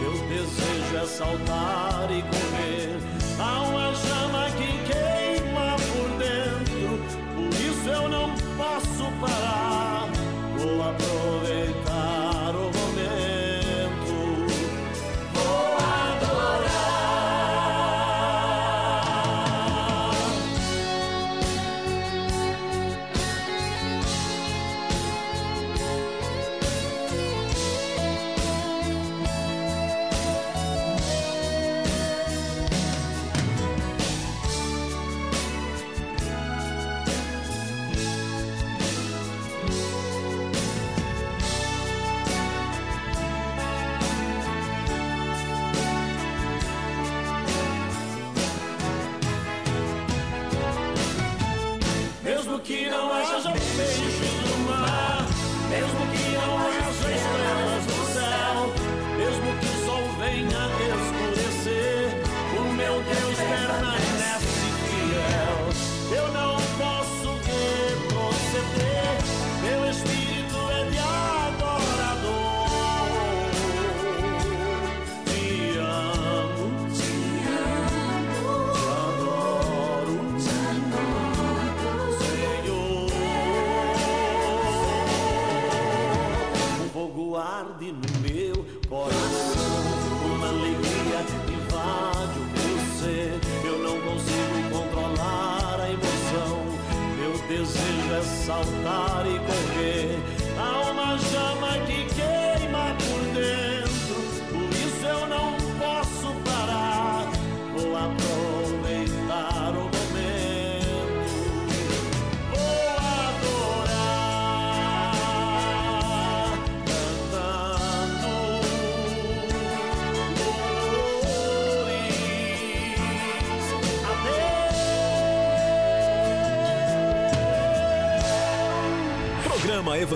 Meu 0.00 0.12
desejo 0.28 0.96
é 0.96 1.06
saltar 1.06 2.08
e 2.10 2.22
correr. 2.22 2.98
Há 3.38 3.62
uma 3.62 3.83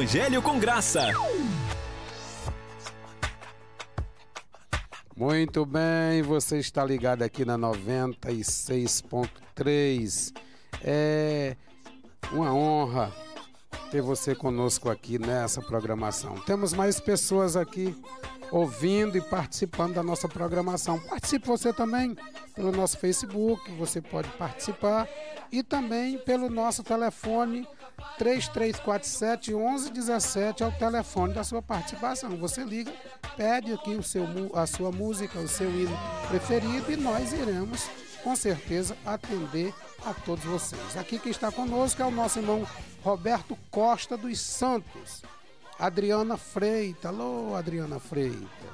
Evangelho 0.09 0.41
com 0.41 0.59
Graça. 0.59 1.13
Muito 5.15 5.67
bem, 5.67 6.23
você 6.23 6.59
está 6.59 6.83
ligado 6.83 7.21
aqui 7.21 7.45
na 7.45 7.59
96.3. 7.59 10.33
É 10.83 11.55
uma 12.33 12.55
honra 12.55 13.13
ter 13.91 14.01
você 14.01 14.35
conosco 14.35 14.89
aqui 14.89 15.19
nessa 15.19 15.61
programação. 15.61 16.41
Temos 16.41 16.73
mais 16.73 16.99
pessoas 16.99 17.55
aqui 17.55 17.95
ouvindo 18.51 19.19
e 19.19 19.21
participando 19.21 19.93
da 19.93 20.03
nossa 20.03 20.27
programação. 20.27 20.99
Participe 21.01 21.47
você 21.47 21.71
também 21.71 22.17
pelo 22.55 22.73
nosso 22.73 22.97
Facebook, 22.97 23.71
você 23.73 24.01
pode 24.01 24.31
participar 24.39 25.07
e 25.53 25.63
também 25.63 26.17
pelo 26.17 26.49
nosso 26.49 26.83
telefone 26.83 27.69
3347 28.18 29.53
1117 29.55 30.62
é 30.62 30.66
o 30.66 30.72
telefone 30.72 31.34
da 31.34 31.44
sua 31.44 31.62
participação. 31.62 32.36
Você 32.38 32.64
liga, 32.64 32.92
pede 33.36 33.72
aqui 33.72 33.94
o 33.94 34.03
seu, 34.03 34.24
a 34.55 34.66
sua 34.66 34.90
música, 34.90 35.38
o 35.38 35.49
seu 35.49 35.70
hino 35.70 35.96
preferido 36.28 36.90
e 36.92 36.96
nós 36.96 37.32
iremos 37.32 37.88
com 38.22 38.34
certeza 38.34 38.96
atender 39.05 39.72
a 40.05 40.12
todos 40.12 40.44
vocês. 40.44 40.96
Aqui 40.96 41.18
quem 41.18 41.30
está 41.30 41.51
conosco 41.51 42.03
é 42.03 42.05
o 42.05 42.11
nosso 42.11 42.38
irmão 42.38 42.66
Roberto 43.03 43.57
Costa 43.70 44.16
dos 44.16 44.40
Santos. 44.40 45.22
Adriana 45.78 46.36
Freita. 46.36 47.09
Alô, 47.09 47.55
Adriana 47.55 48.01
Freita. 48.01 48.66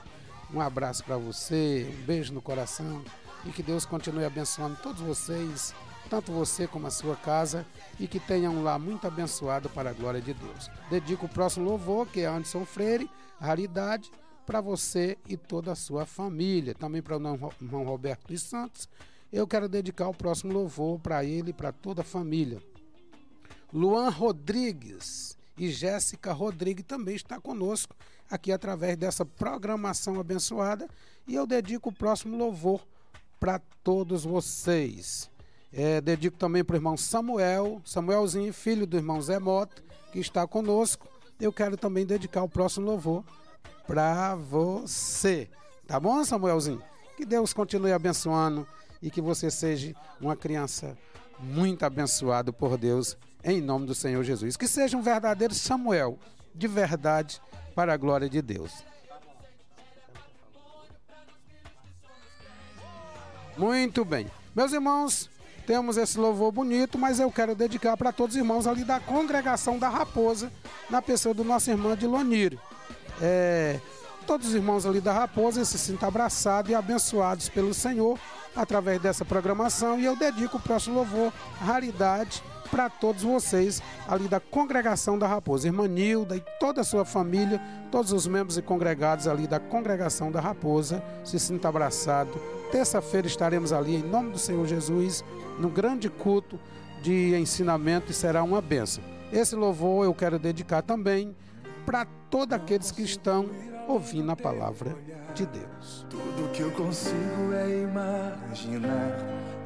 Um 0.53 0.61
abraço 0.61 1.05
para 1.05 1.17
você, 1.17 1.87
um 1.91 2.05
beijo 2.05 2.33
no 2.33 2.41
coração 2.41 3.05
e 3.45 3.51
que 3.51 3.63
Deus 3.63 3.85
continue 3.85 4.25
abençoando 4.25 4.79
todos 4.83 5.03
vocês, 5.03 5.75
tanto 6.09 6.33
você 6.33 6.67
como 6.67 6.87
a 6.87 6.91
sua 6.91 7.17
casa, 7.17 7.67
e 7.99 8.07
que 8.07 8.21
tenham 8.21 8.55
um 8.55 8.63
lá 8.63 8.79
muito 8.79 9.07
abençoado 9.07 9.69
para 9.69 9.91
a 9.91 9.93
glória 9.93 10.21
de 10.21 10.35
Deus. 10.35 10.71
Dedico 10.91 11.27
o 11.27 11.29
próximo 11.29 11.69
louvor, 11.69 12.07
que 12.07 12.21
é 12.21 12.27
Anderson 12.27 12.65
Freire, 12.65 13.11
Raridade, 13.41 14.11
para 14.47 14.61
você 14.61 15.17
e 15.29 15.37
toda 15.37 15.73
a 15.73 15.77
sua 15.77 16.05
família. 16.05 16.75
Também 16.75 17.03
para 17.03 17.17
o 17.17 17.53
irmão 17.61 17.85
Roberto 17.85 18.29
dos 18.29 18.43
Santos. 18.43 18.89
Eu 19.33 19.47
quero 19.47 19.69
dedicar 19.69 20.09
o 20.09 20.15
próximo 20.15 20.53
louvor 20.53 20.99
para 21.01 21.25
ele 21.25 21.51
e 21.51 21.53
para 21.53 21.73
toda 21.73 22.03
a 22.03 22.05
família. 22.05 22.63
Luan 23.73 24.09
Rodrigues 24.09 25.37
e 25.59 25.71
Jéssica 25.71 26.33
Rodrigues 26.33 26.85
também 26.87 27.17
está 27.17 27.41
conosco 27.41 27.97
aqui 28.31 28.53
através 28.53 28.97
dessa 28.97 29.25
programação 29.25 30.21
abençoada 30.21 30.89
e 31.27 31.35
eu 31.35 31.47
dedico 31.47 31.89
o 31.89 31.93
próximo 31.93 32.37
louvor 32.37 32.87
para 33.41 33.61
todos 33.83 34.25
vocês. 34.25 35.34
É, 35.77 36.01
dedico 36.01 36.37
também 36.37 36.63
para 36.63 36.75
o 36.75 36.77
irmão 36.77 36.97
Samuel, 36.97 37.83
Samuelzinho, 37.85 38.53
filho 38.53 38.87
do 38.87 38.97
irmão 38.97 39.21
Zé 39.21 39.41
Mota, 39.41 39.83
que 40.13 40.21
está 40.21 40.47
conosco. 40.47 41.09
Eu 41.41 41.53
quero 41.53 41.77
também 41.77 42.07
dedicar 42.07 42.45
o 42.45 42.49
próximo 42.49 42.87
louvor 42.87 43.25
para 43.85 44.37
você. 44.37 45.51
Tá 45.85 45.99
bom, 45.99 46.25
Samuelzinho? 46.25 46.81
Que 47.17 47.27
Deus 47.27 47.53
continue 47.53 47.93
abençoando 47.93 48.65
e 49.03 49.11
que 49.11 49.21
você 49.21 49.51
seja 49.51 49.93
uma 50.21 50.37
criança 50.37 50.97
muito 51.41 51.85
abençoado 51.85 52.53
por 52.53 52.79
Deus, 52.79 53.17
em 53.43 53.61
nome 53.61 53.85
do 53.85 53.97
Senhor 53.97 54.23
Jesus. 54.23 54.57
Que 54.57 54.69
seja 54.69 54.97
um 54.97 55.03
verdadeiro 55.03 55.55
Samuel, 55.55 56.21
de 56.55 56.69
verdade, 56.69 57.43
para 57.75 57.93
a 57.93 57.97
glória 57.97 58.29
de 58.29 58.41
Deus. 58.41 58.85
Muito 63.57 64.05
bem. 64.05 64.31
Meus 64.55 64.73
irmãos, 64.73 65.29
temos 65.67 65.97
esse 65.97 66.19
louvor 66.19 66.53
bonito, 66.53 66.99
mas 66.99 67.19
eu 67.19 67.31
quero 67.31 67.55
dedicar 67.55 67.97
para 67.97 68.13
todos 68.13 68.35
os 68.35 68.41
irmãos 68.41 68.67
ali 68.67 68.85
da 68.85 69.01
congregação 69.01 69.79
da 69.79 69.89
Raposa, 69.89 70.51
na 70.91 71.01
pessoa 71.01 71.35
do 71.35 71.45
nosso 71.45 71.71
irmão 71.71 71.97
de 71.97 72.07
Loniro. 72.07 72.59
É, 73.21 73.81
todos 74.27 74.49
os 74.49 74.55
irmãos 74.55 74.85
ali 74.87 75.01
da 75.01 75.13
Raposa 75.13 75.65
se 75.65 75.79
sintam 75.79 76.09
abraçados 76.09 76.71
e 76.71 76.75
abençoados 76.75 77.49
pelo 77.49 77.73
Senhor 77.73 78.19
através 78.55 79.01
dessa 79.01 79.25
programação. 79.25 79.99
E 79.99 80.05
eu 80.05 80.17
dedico 80.17 80.57
o 80.57 80.61
próximo 80.61 80.97
louvor, 80.97 81.33
Raridade, 81.61 82.43
para 82.71 82.89
todos 82.89 83.23
vocês 83.23 83.83
ali 84.09 84.27
da 84.27 84.41
congregação 84.41 85.19
da 85.19 85.27
Raposa. 85.27 85.69
Irmã 85.69 85.87
Nilda 85.87 86.37
e 86.37 86.43
toda 86.59 86.81
a 86.81 86.85
sua 86.85 87.05
família, 87.05 87.61
todos 87.91 88.13
os 88.13 88.27
membros 88.27 88.59
e 88.59 88.63
congregados 88.63 89.29
ali 89.29 89.47
da 89.47 89.61
congregação 89.61 90.31
da 90.31 90.41
Raposa, 90.41 91.03
se 91.25 91.39
sinta 91.39 91.69
abraçado. 91.69 92.33
Terça-feira 92.73 93.27
estaremos 93.27 93.73
ali 93.73 93.97
em 93.97 94.03
nome 94.03 94.33
do 94.33 94.39
Senhor 94.39 94.67
Jesus, 94.67 95.25
no 95.59 95.69
grande 95.69 96.09
culto 96.09 96.59
de 97.03 97.35
ensinamento 97.37 98.11
e 98.11 98.15
será 98.15 98.43
uma 98.43 98.61
bênção. 98.61 99.03
Esse 99.33 99.55
louvor 99.55 100.05
eu 100.05 100.15
quero 100.15 100.39
dedicar 100.39 100.83
também 100.83 101.35
para 101.85 102.07
todos 102.31 102.55
aqueles 102.55 102.91
que 102.91 103.03
estão 103.03 103.49
ouvindo 103.89 104.31
a 104.33 104.37
palavra 104.37 104.97
de 105.35 105.45
Deus. 105.47 106.07
Tudo 106.09 106.51
que 106.53 106.63
eu 106.63 106.71
consigo 106.71 107.53
é 107.53 107.83
imaginar 107.83 109.19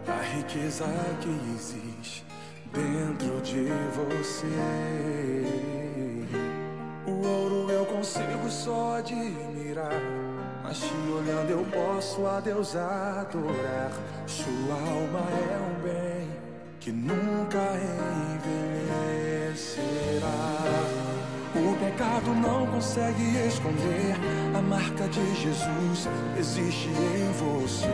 a 0.06 0.22
riqueza 0.36 0.84
que 1.20 1.28
existe 1.54 2.24
dentro 2.72 3.40
de 3.42 3.66
você. 3.94 4.46
O 7.06 7.26
ouro 7.26 7.70
eu 7.70 7.86
consigo 7.86 8.48
só 8.48 8.96
admirar, 8.96 9.92
mas 10.62 10.80
te 10.80 10.94
olhando 11.10 11.50
eu 11.50 11.64
posso 11.66 12.26
a 12.26 12.40
Deus 12.40 12.74
adorar. 12.74 13.92
Sua 14.28 14.74
alma 14.74 15.26
é 15.30 15.56
um 15.56 15.80
bem 15.82 16.28
que 16.80 16.92
nunca 16.92 17.58
envelhecerá. 19.16 19.78
O 21.56 21.74
pecado 21.78 22.34
não 22.34 22.66
consegue 22.66 23.22
esconder 23.46 24.14
a 24.54 24.60
marca 24.60 25.08
de 25.08 25.34
Jesus 25.34 26.06
existe 26.38 26.90
em 26.90 27.32
você. 27.32 27.88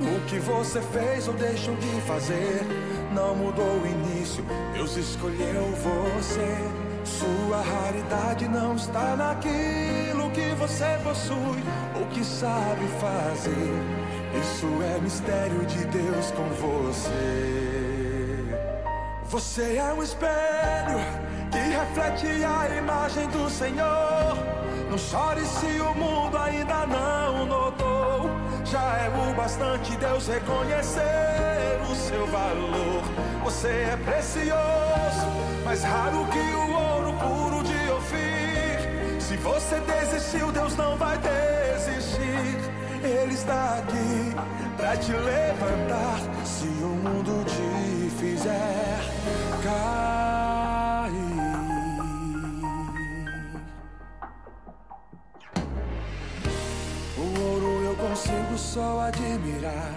O 0.00 0.20
que 0.28 0.38
você 0.38 0.80
fez 0.80 1.26
ou 1.26 1.34
deixou 1.34 1.74
de 1.74 2.00
fazer 2.02 2.64
não 3.12 3.34
mudou 3.34 3.80
o 3.80 3.86
início. 3.86 4.44
Deus 4.74 4.96
escolheu 4.96 5.72
você. 5.72 6.56
Sua 7.04 7.60
raridade 7.62 8.46
não 8.46 8.76
está 8.76 9.16
naquilo 9.16 10.30
que 10.30 10.54
você 10.54 11.00
possui 11.02 11.64
ou 11.98 12.06
que 12.10 12.24
sabe 12.24 12.86
fazer. 13.00 14.07
Isso 14.34 14.66
é 14.82 15.00
mistério 15.00 15.64
de 15.64 15.84
Deus 15.86 16.30
com 16.32 16.48
você. 16.50 17.78
Você 19.24 19.76
é 19.76 19.94
um 19.94 20.02
espelho 20.02 20.98
que 21.50 21.58
reflete 21.58 22.44
a 22.44 22.76
imagem 22.76 23.28
do 23.28 23.48
Senhor. 23.48 24.36
Não 24.90 24.98
chore 24.98 25.44
se 25.44 25.80
o 25.80 25.94
mundo 25.94 26.36
ainda 26.36 26.86
não 26.86 27.46
notou. 27.46 28.30
Já 28.64 28.98
é 28.98 29.08
o 29.08 29.34
bastante 29.34 29.96
Deus 29.96 30.26
reconhecer 30.26 31.80
o 31.90 31.94
seu 31.94 32.26
valor. 32.26 33.02
Você 33.44 33.68
é 33.68 33.98
precioso, 34.04 35.26
mais 35.64 35.82
raro 35.82 36.26
que 36.26 36.38
o 36.38 36.70
ouro 36.72 37.12
puro 37.14 37.62
de 37.64 37.90
Ofir. 37.92 39.20
Se 39.20 39.36
você 39.36 39.80
desistiu, 39.80 40.52
Deus 40.52 40.76
não 40.76 40.96
vai 40.96 41.16
desistir. 41.18 42.77
Ele 43.08 43.32
está 43.32 43.78
aqui 43.78 44.34
pra 44.76 44.96
te 44.96 45.12
levantar. 45.12 46.20
Se 46.44 46.66
o 46.66 46.88
mundo 46.88 47.44
te 47.46 48.10
fizer 48.20 49.00
cair. 49.62 51.08
O 57.16 57.40
ouro 57.40 57.84
eu 57.84 57.96
consigo 57.96 58.58
só 58.58 59.00
admirar. 59.00 59.94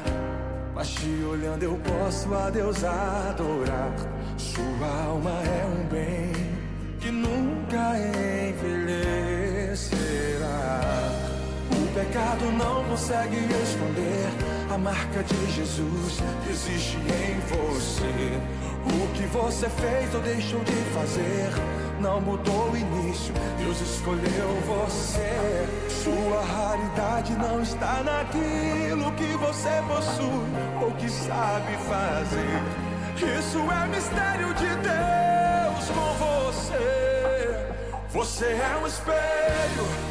Mas 0.74 0.94
te 0.94 1.24
olhando 1.30 1.64
eu 1.64 1.78
posso 1.84 2.34
a 2.34 2.50
Deus 2.50 2.82
adorar. 2.84 3.94
Sua 4.38 4.88
alma 5.06 5.32
é 5.44 5.66
um 5.66 5.84
bem 5.90 6.32
que 7.00 7.12
nunca 7.12 7.98
envelhecerá. 7.98 9.01
Pecado 12.06 12.52
não 12.54 12.84
consegue 12.86 13.38
esconder 13.64 14.26
a 14.74 14.78
marca 14.78 15.24
de 15.24 15.52
Jesus 15.52 16.20
existe 16.50 16.98
em 16.98 17.40
você. 17.42 18.42
O 18.84 19.14
que 19.14 19.28
você 19.28 19.70
fez 19.70 20.16
ou 20.16 20.22
deixou 20.22 20.60
de 20.64 20.76
fazer 20.96 21.52
não 22.00 22.20
mudou 22.20 22.72
o 22.72 22.78
início. 22.78 23.32
Deus 23.60 23.80
escolheu 23.82 24.50
você. 24.66 25.68
Sua 26.04 26.42
raridade 26.44 27.34
não 27.34 27.62
está 27.62 28.02
naquilo 28.04 29.12
que 29.12 29.38
você 29.38 29.70
possui 29.88 30.82
ou 30.82 30.92
que 30.94 31.10
sabe 31.10 31.78
fazer. 31.88 33.38
Isso 33.40 33.60
é 33.60 33.88
mistério 33.88 34.54
de 34.56 34.70
Deus 34.90 35.90
com 35.94 36.14
você. 36.26 37.76
Você 38.10 38.46
é 38.46 38.80
um 38.82 38.88
espelho 38.88 40.11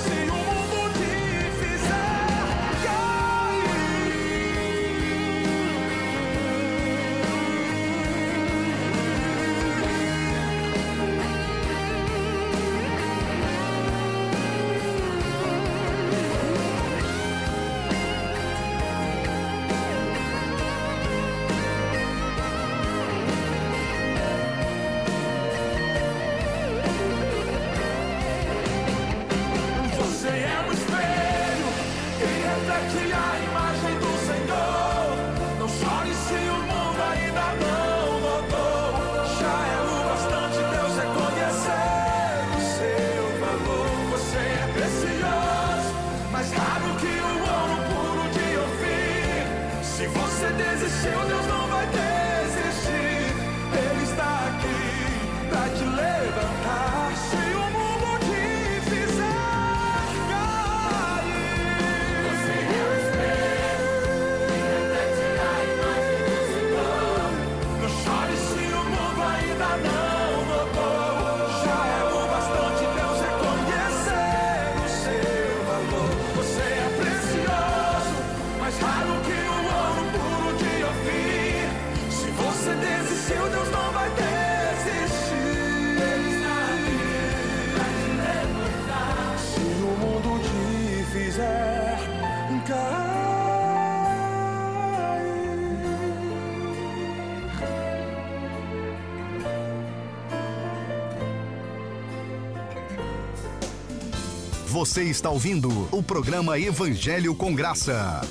Você 104.81 105.03
está 105.03 105.29
ouvindo 105.29 105.69
o 105.95 106.01
programa 106.01 106.57
Evangelho 106.57 107.35
com 107.35 107.53
Graça. 107.53 108.21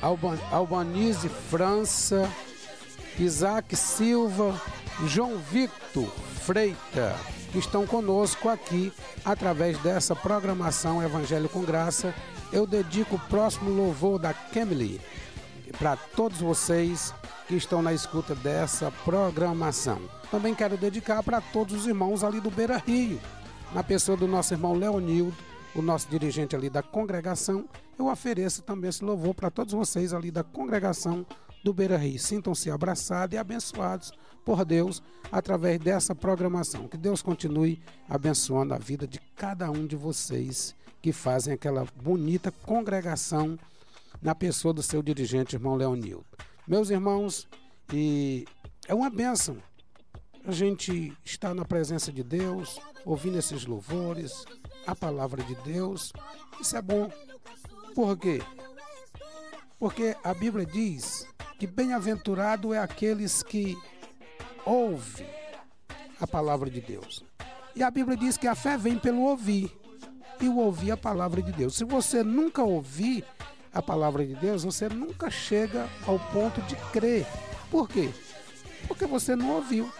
Alban, 0.00 0.38
França, 1.50 2.30
Isaac 3.18 3.76
Silva, 3.76 4.58
João 5.06 5.36
Victor 5.36 6.08
Freita, 6.42 7.14
que 7.52 7.58
estão 7.58 7.86
conosco 7.86 8.48
aqui 8.48 8.92
através 9.24 9.78
dessa 9.80 10.16
programação 10.16 11.02
Evangelho 11.02 11.50
com 11.50 11.62
Graça. 11.62 12.14
Eu 12.50 12.66
dedico 12.66 13.16
o 13.16 13.20
próximo 13.28 13.70
louvor 13.70 14.18
da 14.18 14.32
Kemily 14.32 15.00
para 15.78 15.96
todos 15.96 16.38
vocês 16.38 17.12
que 17.46 17.56
estão 17.56 17.82
na 17.82 17.92
escuta 17.92 18.34
dessa 18.34 18.90
programação. 19.04 20.00
Também 20.30 20.54
quero 20.54 20.76
dedicar 20.76 21.22
para 21.22 21.40
todos 21.40 21.74
os 21.74 21.86
irmãos 21.86 22.24
ali 22.24 22.40
do 22.40 22.50
Beira 22.50 22.76
Rio, 22.78 23.20
na 23.72 23.82
pessoa 23.82 24.16
do 24.16 24.26
nosso 24.26 24.54
irmão 24.54 24.74
Leonildo, 24.74 25.36
o 25.74 25.82
nosso 25.82 26.08
dirigente 26.08 26.56
ali 26.56 26.70
da 26.70 26.82
congregação, 26.82 27.68
eu 27.98 28.06
ofereço 28.06 28.62
também 28.62 28.88
esse 28.88 29.04
louvor 29.04 29.34
para 29.34 29.50
todos 29.50 29.72
vocês 29.72 30.12
ali 30.12 30.30
da 30.30 30.42
congregação 30.42 31.24
do 31.64 31.72
Beira 31.72 31.96
Rio. 31.96 32.18
Sintam-se 32.18 32.70
abraçados 32.70 33.34
e 33.34 33.38
abençoados 33.38 34.12
por 34.44 34.64
Deus 34.64 35.02
através 35.32 35.78
dessa 35.78 36.14
programação. 36.14 36.88
Que 36.88 36.96
Deus 36.96 37.22
continue 37.22 37.82
abençoando 38.08 38.74
a 38.74 38.78
vida 38.78 39.06
de 39.06 39.18
cada 39.34 39.70
um 39.70 39.86
de 39.86 39.96
vocês 39.96 40.74
que 41.00 41.12
fazem 41.12 41.54
aquela 41.54 41.86
bonita 42.02 42.50
congregação 42.50 43.58
na 44.20 44.34
pessoa 44.34 44.74
do 44.74 44.82
seu 44.82 45.02
dirigente, 45.02 45.56
irmão 45.56 45.74
Leonildo. 45.74 46.26
Meus 46.66 46.90
irmãos, 46.90 47.48
e 47.92 48.44
é 48.88 48.94
uma 48.94 49.10
bênção 49.10 49.56
a 50.46 50.52
gente 50.52 51.12
estar 51.24 51.52
na 51.54 51.64
presença 51.64 52.12
de 52.12 52.22
Deus, 52.22 52.80
ouvindo 53.04 53.36
esses 53.36 53.66
louvores, 53.66 54.44
a 54.86 54.94
palavra 54.94 55.42
de 55.42 55.56
Deus. 55.56 56.12
Isso 56.60 56.76
é 56.76 56.82
bom. 56.82 57.10
Por 57.94 58.16
quê? 58.16 58.40
Porque 59.76 60.16
a 60.22 60.32
Bíblia 60.32 60.64
diz 60.64 61.26
que 61.58 61.66
bem-aventurado 61.66 62.72
é 62.72 62.78
aqueles 62.78 63.42
que 63.42 63.76
ouvem 64.64 65.26
a 66.20 66.26
palavra 66.26 66.70
de 66.70 66.80
Deus. 66.80 67.24
E 67.74 67.82
a 67.82 67.90
Bíblia 67.90 68.16
diz 68.16 68.36
que 68.36 68.46
a 68.46 68.54
fé 68.54 68.78
vem 68.78 68.98
pelo 68.98 69.22
ouvir. 69.22 69.70
E 70.40 70.48
o 70.48 70.58
ouvir 70.58 70.92
a 70.92 70.96
palavra 70.96 71.42
de 71.42 71.50
Deus. 71.50 71.74
Se 71.74 71.84
você 71.84 72.22
nunca 72.22 72.62
ouvir 72.62 73.24
a 73.72 73.82
palavra 73.82 74.24
de 74.24 74.34
Deus, 74.34 74.64
você 74.64 74.88
nunca 74.88 75.30
chega 75.30 75.88
ao 76.06 76.18
ponto 76.18 76.60
de 76.62 76.76
crer. 76.92 77.26
Por 77.70 77.88
quê? 77.88 78.10
Porque 78.86 79.06
você 79.06 79.34
não 79.34 79.56
ouviu. 79.56 79.90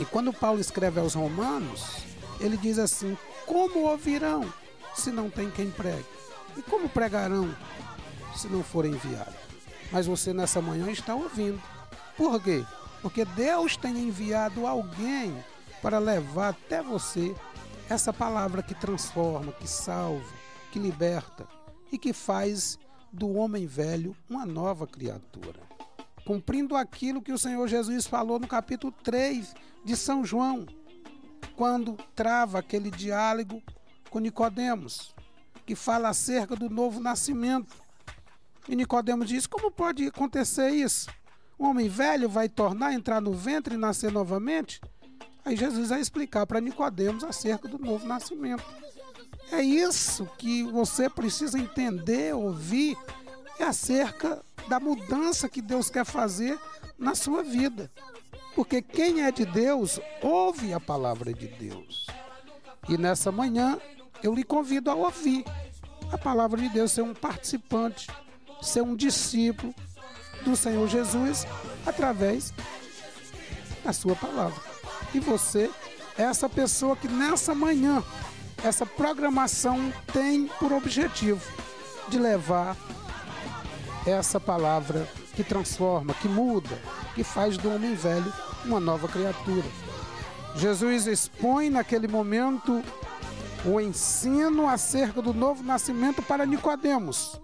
E 0.00 0.04
quando 0.04 0.32
Paulo 0.32 0.60
escreve 0.60 1.00
aos 1.00 1.14
Romanos, 1.14 2.04
ele 2.40 2.56
diz 2.56 2.78
assim: 2.78 3.16
Como 3.46 3.86
ouvirão 3.88 4.52
se 4.94 5.10
não 5.10 5.28
tem 5.30 5.50
quem 5.50 5.70
pregue? 5.70 6.04
E 6.56 6.62
como 6.62 6.88
pregarão 6.88 7.54
se 8.36 8.48
não 8.48 8.62
for 8.62 8.84
enviado? 8.84 9.34
Mas 9.90 10.06
você 10.06 10.32
nessa 10.32 10.60
manhã 10.60 10.90
está 10.90 11.14
ouvindo. 11.14 11.60
Por 12.16 12.40
quê? 12.42 12.64
Porque 13.00 13.24
Deus 13.24 13.76
tem 13.76 13.96
enviado 13.98 14.66
alguém 14.66 15.36
para 15.80 15.98
levar 15.98 16.48
até 16.48 16.82
você 16.82 17.34
essa 17.88 18.12
palavra 18.12 18.62
que 18.62 18.74
transforma, 18.74 19.52
que 19.52 19.68
salva, 19.68 20.32
que 20.70 20.78
liberta. 20.78 21.46
e 21.90 21.98
que 21.98 22.12
faz 22.12 22.78
do 23.12 23.34
homem 23.34 23.66
velho 23.66 24.14
uma 24.28 24.44
nova 24.44 24.86
criatura. 24.86 25.67
Cumprindo 26.28 26.76
aquilo 26.76 27.22
que 27.22 27.32
o 27.32 27.38
Senhor 27.38 27.66
Jesus 27.66 28.06
falou 28.06 28.38
no 28.38 28.46
capítulo 28.46 28.92
3 29.02 29.54
de 29.82 29.96
São 29.96 30.26
João, 30.26 30.66
quando 31.56 31.96
trava 32.14 32.58
aquele 32.58 32.90
diálogo 32.90 33.62
com 34.10 34.18
Nicodemos, 34.18 35.14
que 35.64 35.74
fala 35.74 36.10
acerca 36.10 36.54
do 36.54 36.68
novo 36.68 37.00
nascimento. 37.00 37.74
E 38.68 38.76
Nicodemos 38.76 39.26
diz: 39.26 39.46
"Como 39.46 39.70
pode 39.70 40.06
acontecer 40.06 40.68
isso? 40.68 41.08
Um 41.58 41.68
homem 41.68 41.88
velho 41.88 42.28
vai 42.28 42.46
tornar 42.46 42.92
entrar 42.92 43.22
no 43.22 43.32
ventre 43.32 43.76
e 43.76 43.78
nascer 43.78 44.12
novamente?" 44.12 44.82
Aí 45.46 45.56
Jesus 45.56 45.88
vai 45.88 45.98
explicar 46.02 46.46
para 46.46 46.60
Nicodemos 46.60 47.24
acerca 47.24 47.66
do 47.66 47.78
novo 47.78 48.06
nascimento. 48.06 48.66
É 49.50 49.62
isso 49.62 50.28
que 50.36 50.62
você 50.64 51.08
precisa 51.08 51.58
entender, 51.58 52.34
ouvir, 52.34 52.98
é 53.58 53.64
acerca 53.64 54.42
da 54.68 54.78
mudança 54.78 55.48
que 55.48 55.62
Deus 55.62 55.90
quer 55.90 56.04
fazer 56.04 56.58
na 56.98 57.14
sua 57.14 57.42
vida. 57.42 57.90
Porque 58.54 58.82
quem 58.82 59.22
é 59.22 59.30
de 59.30 59.44
Deus 59.44 60.00
ouve 60.22 60.72
a 60.72 60.80
palavra 60.80 61.32
de 61.32 61.46
Deus. 61.46 62.06
E 62.88 62.96
nessa 62.96 63.30
manhã 63.30 63.78
eu 64.22 64.34
lhe 64.34 64.44
convido 64.44 64.90
a 64.90 64.94
ouvir 64.94 65.44
a 66.12 66.18
palavra 66.18 66.60
de 66.60 66.68
Deus, 66.68 66.92
ser 66.92 67.02
um 67.02 67.14
participante, 67.14 68.08
ser 68.60 68.82
um 68.82 68.96
discípulo 68.96 69.74
do 70.44 70.56
Senhor 70.56 70.88
Jesus 70.88 71.46
através 71.86 72.52
da 73.84 73.92
sua 73.92 74.16
palavra. 74.16 74.60
E 75.14 75.20
você 75.20 75.70
é 76.16 76.22
essa 76.22 76.48
pessoa 76.48 76.96
que 76.96 77.08
nessa 77.08 77.54
manhã 77.54 78.02
essa 78.62 78.84
programação 78.84 79.92
tem 80.12 80.46
por 80.58 80.72
objetivo 80.72 81.40
de 82.08 82.18
levar 82.18 82.76
essa 84.06 84.40
palavra 84.40 85.08
que 85.34 85.44
transforma, 85.44 86.14
que 86.14 86.28
muda, 86.28 86.78
que 87.14 87.22
faz 87.22 87.56
do 87.56 87.72
homem 87.72 87.94
velho 87.94 88.32
uma 88.64 88.80
nova 88.80 89.08
criatura. 89.08 89.66
Jesus 90.56 91.06
expõe 91.06 91.70
naquele 91.70 92.08
momento 92.08 92.82
o 93.64 93.80
ensino 93.80 94.68
acerca 94.68 95.20
do 95.20 95.32
novo 95.32 95.62
nascimento 95.62 96.22
para 96.22 96.46
Nicodemos. 96.46 97.40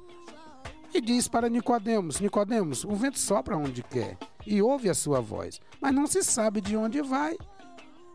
E 0.92 1.00
diz 1.00 1.28
para 1.28 1.48
Nicodemos: 1.48 2.20
Nicodemos, 2.20 2.84
o 2.84 2.94
vento 2.94 3.18
sopra 3.18 3.56
onde 3.56 3.82
quer 3.82 4.16
e 4.46 4.62
ouve 4.62 4.88
a 4.88 4.94
sua 4.94 5.20
voz, 5.20 5.60
mas 5.80 5.94
não 5.94 6.06
se 6.06 6.22
sabe 6.22 6.60
de 6.60 6.76
onde 6.76 7.02
vai, 7.02 7.36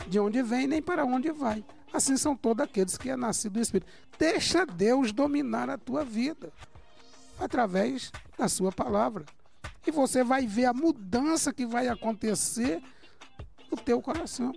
de 0.07 0.19
onde 0.19 0.41
vem 0.41 0.67
nem 0.67 0.81
para 0.81 1.05
onde 1.05 1.31
vai. 1.31 1.63
Assim 1.91 2.17
são 2.17 2.35
todos 2.35 2.63
aqueles 2.63 2.97
que 2.97 3.09
é 3.09 3.17
nascido 3.17 3.53
do 3.53 3.61
Espírito. 3.61 3.91
Deixa 4.17 4.65
Deus 4.65 5.11
dominar 5.11 5.69
a 5.69 5.77
tua 5.77 6.05
vida 6.05 6.51
através 7.39 8.11
da 8.37 8.47
sua 8.47 8.71
palavra. 8.71 9.25
E 9.85 9.91
você 9.91 10.23
vai 10.23 10.45
ver 10.45 10.65
a 10.65 10.73
mudança 10.73 11.53
que 11.53 11.65
vai 11.65 11.87
acontecer 11.87 12.81
no 13.71 13.77
teu 13.77 14.01
coração. 14.01 14.53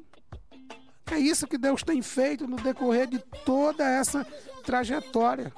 É 1.11 1.19
isso 1.19 1.47
que 1.47 1.59
Deus 1.59 1.83
tem 1.83 2.01
feito 2.01 2.47
no 2.47 2.57
decorrer 2.57 3.07
de 3.07 3.19
toda 3.45 3.85
essa 3.85 4.27
trajetória. 4.65 5.53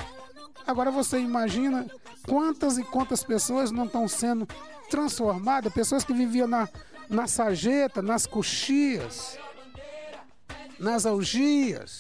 Agora 0.67 0.91
você 0.91 1.19
imagina 1.19 1.87
quantas 2.27 2.79
e 2.79 2.85
quantas 2.85 3.23
pessoas 3.23 3.71
não 3.71 3.85
estão 3.85 4.09
sendo 4.09 4.49
transformadas, 4.91 5.73
pessoas 5.73 6.05
que 6.05 6.13
viviam 6.13 6.49
na, 6.49 6.69
na 7.09 7.27
sarjeta, 7.27 8.03
nas 8.03 8.27
coxias, 8.27 9.39
nas 10.79 11.07
algias, 11.07 11.99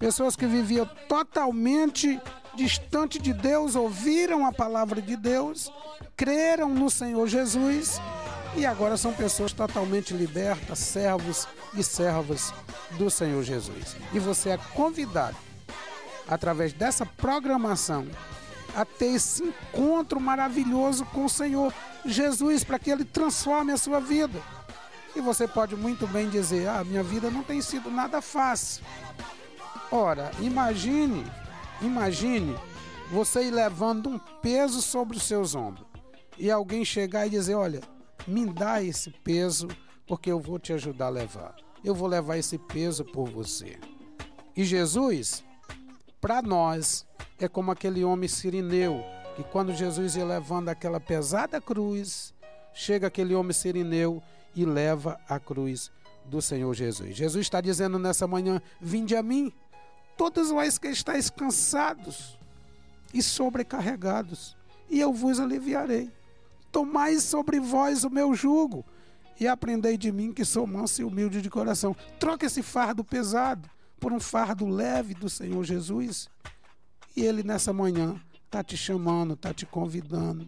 pessoas 0.00 0.34
que 0.34 0.46
viviam 0.46 0.86
totalmente 1.06 2.18
distante 2.54 3.18
de 3.18 3.34
Deus, 3.34 3.76
ouviram 3.76 4.46
a 4.46 4.50
palavra 4.50 5.00
de 5.00 5.14
Deus, 5.14 5.70
creram 6.16 6.70
no 6.70 6.90
Senhor 6.90 7.28
Jesus 7.28 8.00
e 8.56 8.64
agora 8.64 8.96
são 8.96 9.12
pessoas 9.12 9.52
totalmente 9.52 10.14
libertas, 10.14 10.78
servos 10.78 11.46
e 11.74 11.84
servas 11.84 12.52
do 12.92 13.10
Senhor 13.10 13.42
Jesus. 13.44 13.94
E 14.12 14.18
você 14.18 14.50
é 14.50 14.56
convidado, 14.74 15.36
através 16.26 16.72
dessa 16.72 17.04
programação, 17.04 18.08
a 18.74 18.86
ter 18.86 19.14
esse 19.16 19.44
encontro 19.44 20.18
maravilhoso 20.18 21.04
com 21.06 21.26
o 21.26 21.30
Senhor 21.30 21.74
Jesus, 22.06 22.64
para 22.64 22.78
que 22.78 22.90
Ele 22.90 23.04
transforme 23.04 23.72
a 23.72 23.76
sua 23.76 24.00
vida. 24.00 24.40
E 25.14 25.20
você 25.20 25.46
pode 25.46 25.76
muito 25.76 26.06
bem 26.06 26.30
dizer: 26.30 26.68
Ah, 26.68 26.82
minha 26.84 27.02
vida 27.02 27.30
não 27.30 27.42
tem 27.42 27.60
sido 27.60 27.90
nada 27.90 28.22
fácil. 28.22 28.82
Ora, 29.92 30.30
imagine, 30.40 31.24
imagine 31.82 32.56
você 33.10 33.44
ir 33.44 33.50
levando 33.50 34.08
um 34.08 34.18
peso 34.40 34.80
sobre 34.80 35.16
os 35.16 35.24
seus 35.24 35.54
ombros 35.56 35.84
e 36.38 36.50
alguém 36.50 36.84
chegar 36.84 37.26
e 37.26 37.30
dizer: 37.30 37.54
Olha, 37.56 37.80
me 38.26 38.46
dá 38.46 38.82
esse 38.82 39.10
peso 39.10 39.66
porque 40.06 40.30
eu 40.30 40.38
vou 40.38 40.58
te 40.58 40.72
ajudar 40.72 41.06
a 41.06 41.10
levar. 41.10 41.56
Eu 41.84 41.94
vou 41.94 42.06
levar 42.06 42.36
esse 42.36 42.56
peso 42.56 43.04
por 43.04 43.28
você. 43.28 43.78
E 44.56 44.64
Jesus, 44.64 45.42
para 46.20 46.40
nós, 46.40 47.06
é 47.38 47.48
como 47.48 47.72
aquele 47.72 48.04
homem 48.04 48.28
sirineu 48.28 49.02
que 49.34 49.42
quando 49.44 49.74
Jesus 49.74 50.16
ia 50.16 50.24
levando 50.24 50.68
aquela 50.68 51.00
pesada 51.00 51.60
cruz, 51.60 52.34
chega 52.72 53.06
aquele 53.06 53.34
homem 53.34 53.52
sirineu 53.52 54.22
e 54.54 54.64
leva 54.64 55.18
a 55.28 55.38
cruz 55.38 55.90
do 56.26 56.40
Senhor 56.40 56.72
Jesus. 56.74 57.16
Jesus 57.16 57.46
está 57.46 57.60
dizendo 57.60 57.98
nessa 57.98 58.26
manhã: 58.26 58.60
Vinde 58.80 59.16
a 59.16 59.22
mim, 59.22 59.52
todos 60.20 60.50
vós 60.50 60.76
que 60.76 60.88
estáis 60.88 61.30
cansados 61.30 62.38
e 63.14 63.22
sobrecarregados, 63.22 64.54
e 64.90 65.00
eu 65.00 65.14
vos 65.14 65.40
aliviarei. 65.40 66.12
Tomai 66.70 67.18
sobre 67.20 67.58
vós 67.58 68.04
o 68.04 68.10
meu 68.10 68.34
jugo 68.34 68.84
e 69.40 69.48
aprendei 69.48 69.96
de 69.96 70.12
mim 70.12 70.30
que 70.30 70.44
sou 70.44 70.66
manso 70.66 71.00
e 71.00 71.04
humilde 71.06 71.40
de 71.40 71.48
coração. 71.48 71.96
Troque 72.18 72.44
esse 72.44 72.62
fardo 72.62 73.02
pesado 73.02 73.66
por 73.98 74.12
um 74.12 74.20
fardo 74.20 74.68
leve 74.68 75.14
do 75.14 75.30
Senhor 75.30 75.64
Jesus. 75.64 76.28
E 77.16 77.22
ele 77.22 77.42
nessa 77.42 77.72
manhã 77.72 78.20
está 78.44 78.62
te 78.62 78.76
chamando, 78.76 79.32
está 79.32 79.54
te 79.54 79.64
convidando 79.64 80.46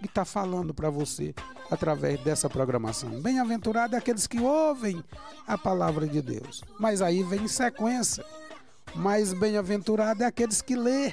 e 0.00 0.06
está 0.06 0.24
falando 0.24 0.72
para 0.72 0.88
você 0.88 1.34
através 1.70 2.18
dessa 2.20 2.48
programação. 2.48 3.20
Bem-aventurado 3.20 3.94
é 3.94 3.98
aqueles 3.98 4.26
que 4.26 4.40
ouvem 4.40 5.04
a 5.46 5.58
palavra 5.58 6.06
de 6.06 6.22
Deus. 6.22 6.62
Mas 6.78 7.02
aí 7.02 7.22
vem 7.22 7.46
sequência. 7.46 8.24
Mas 8.94 9.32
bem-aventurado 9.32 10.22
é 10.22 10.26
aqueles 10.26 10.60
que 10.60 10.76
lê. 10.76 11.12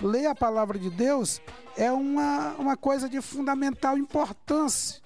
Ler 0.00 0.26
a 0.26 0.34
palavra 0.34 0.78
de 0.78 0.90
Deus 0.90 1.40
é 1.76 1.90
uma, 1.90 2.54
uma 2.58 2.76
coisa 2.76 3.08
de 3.08 3.20
fundamental 3.20 3.98
importância. 3.98 5.00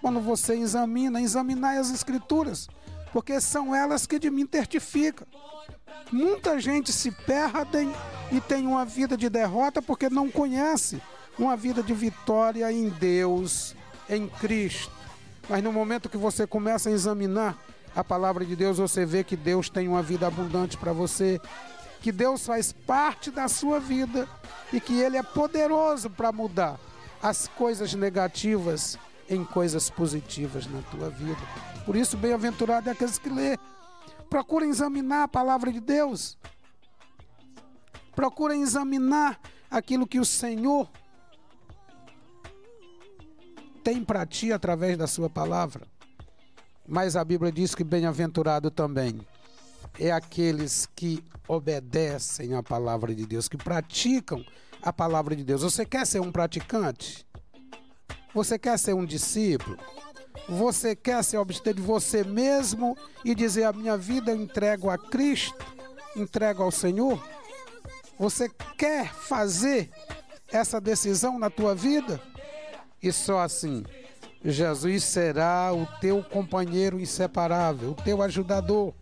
Quando 0.00 0.20
você 0.20 0.54
examina, 0.54 1.20
examinar 1.20 1.76
as 1.78 1.90
escrituras, 1.90 2.68
porque 3.12 3.40
são 3.40 3.74
elas 3.74 4.06
que 4.06 4.18
de 4.18 4.30
mim 4.30 4.48
certificam. 4.50 5.26
Muita 6.12 6.60
gente 6.60 6.92
se 6.92 7.10
perde 7.10 7.88
e 8.30 8.40
tem 8.40 8.66
uma 8.66 8.84
vida 8.84 9.16
de 9.16 9.28
derrota 9.28 9.82
porque 9.82 10.08
não 10.08 10.30
conhece 10.30 11.00
uma 11.38 11.56
vida 11.56 11.82
de 11.82 11.92
vitória 11.94 12.70
em 12.72 12.88
Deus, 12.88 13.74
em 14.08 14.28
Cristo. 14.28 14.92
Mas 15.48 15.62
no 15.62 15.72
momento 15.72 16.08
que 16.08 16.16
você 16.16 16.46
começa 16.46 16.88
a 16.88 16.92
examinar 16.92 17.58
a 17.98 18.04
palavra 18.04 18.44
de 18.44 18.54
Deus, 18.54 18.78
você 18.78 19.04
vê 19.04 19.24
que 19.24 19.34
Deus 19.34 19.68
tem 19.68 19.88
uma 19.88 20.00
vida 20.00 20.24
abundante 20.24 20.76
para 20.76 20.92
você, 20.92 21.40
que 22.00 22.12
Deus 22.12 22.46
faz 22.46 22.70
parte 22.72 23.28
da 23.28 23.48
sua 23.48 23.80
vida 23.80 24.28
e 24.72 24.80
que 24.80 25.00
Ele 25.00 25.16
é 25.16 25.22
poderoso 25.22 26.08
para 26.08 26.30
mudar 26.30 26.78
as 27.20 27.48
coisas 27.48 27.94
negativas 27.94 28.96
em 29.28 29.44
coisas 29.44 29.90
positivas 29.90 30.68
na 30.68 30.80
tua 30.82 31.10
vida. 31.10 31.40
Por 31.84 31.96
isso, 31.96 32.16
bem-aventurado 32.16 32.88
é 32.88 32.92
aqueles 32.92 33.18
que 33.18 33.28
lê. 33.28 33.58
Procurem 34.30 34.70
examinar 34.70 35.24
a 35.24 35.28
palavra 35.28 35.72
de 35.72 35.80
Deus. 35.80 36.38
Procurem 38.14 38.62
examinar 38.62 39.40
aquilo 39.68 40.06
que 40.06 40.20
o 40.20 40.24
Senhor 40.24 40.88
tem 43.82 44.04
para 44.04 44.24
ti 44.24 44.52
através 44.52 44.96
da 44.96 45.08
sua 45.08 45.28
palavra. 45.28 45.97
Mas 46.88 47.16
a 47.16 47.22
Bíblia 47.22 47.52
diz 47.52 47.74
que 47.74 47.84
bem-aventurado 47.84 48.70
também 48.70 49.20
é 50.00 50.10
aqueles 50.10 50.88
que 50.96 51.22
obedecem 51.46 52.54
à 52.54 52.62
palavra 52.62 53.14
de 53.14 53.26
Deus, 53.26 53.46
que 53.46 53.58
praticam 53.58 54.42
a 54.80 54.90
palavra 54.90 55.36
de 55.36 55.44
Deus. 55.44 55.60
Você 55.60 55.84
quer 55.84 56.06
ser 56.06 56.20
um 56.20 56.32
praticante? 56.32 57.26
Você 58.34 58.58
quer 58.58 58.78
ser 58.78 58.94
um 58.94 59.04
discípulo? 59.04 59.76
Você 60.48 60.96
quer 60.96 61.22
se 61.22 61.36
abster 61.36 61.74
de 61.74 61.82
você 61.82 62.24
mesmo 62.24 62.96
e 63.22 63.34
dizer: 63.34 63.64
A 63.64 63.72
minha 63.72 63.98
vida 63.98 64.30
eu 64.30 64.40
entrego 64.40 64.88
a 64.88 64.96
Cristo, 64.96 65.62
entrego 66.16 66.62
ao 66.62 66.70
Senhor? 66.70 67.22
Você 68.18 68.48
quer 68.78 69.12
fazer 69.12 69.90
essa 70.50 70.80
decisão 70.80 71.38
na 71.38 71.50
tua 71.50 71.74
vida? 71.74 72.18
E 73.02 73.12
só 73.12 73.40
assim, 73.40 73.84
Jesus 74.44 75.04
será 75.04 75.72
o 75.72 75.86
teu 76.00 76.22
companheiro 76.22 77.00
inseparável, 77.00 77.90
o 77.90 77.94
teu 77.94 78.22
ajudador, 78.22 78.94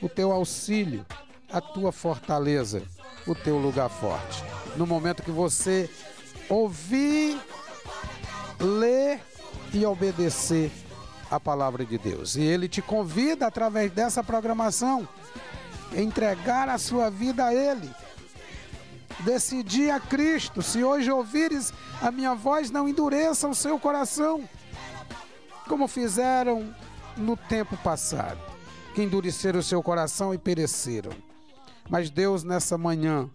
o 0.00 0.08
teu 0.08 0.32
auxílio, 0.32 1.04
a 1.52 1.60
tua 1.60 1.92
fortaleza, 1.92 2.82
o 3.26 3.34
teu 3.34 3.58
lugar 3.58 3.88
forte. 3.88 4.42
no 4.76 4.86
momento 4.86 5.22
que 5.22 5.30
você 5.30 5.90
ouvir, 6.48 7.40
ler 8.60 9.20
e 9.72 9.84
obedecer 9.84 10.70
a 11.30 11.38
palavra 11.38 11.84
de 11.84 11.98
Deus. 11.98 12.36
E 12.36 12.42
ele 12.42 12.68
te 12.68 12.80
convida 12.80 13.46
através 13.46 13.90
dessa 13.92 14.22
programação 14.22 15.06
a 15.92 16.00
entregar 16.00 16.68
a 16.68 16.78
sua 16.78 17.10
vida 17.10 17.44
a 17.46 17.54
ele. 17.54 17.90
Decidir 19.20 19.90
a 19.90 20.00
Cristo. 20.00 20.62
Se 20.62 20.82
hoje 20.82 21.10
ouvires 21.10 21.72
a 22.00 22.10
minha 22.10 22.34
voz, 22.34 22.70
não 22.70 22.88
endureça 22.88 23.48
o 23.48 23.54
seu 23.54 23.78
coração, 23.78 24.48
como 25.68 25.86
fizeram 25.86 26.74
no 27.16 27.36
tempo 27.36 27.76
passado, 27.76 28.40
que 28.94 29.02
endureceram 29.02 29.60
o 29.60 29.62
seu 29.62 29.82
coração 29.82 30.32
e 30.32 30.38
pereceram. 30.38 31.12
Mas 31.88 32.10
Deus, 32.10 32.42
nessa 32.42 32.78
manhã, 32.78 33.30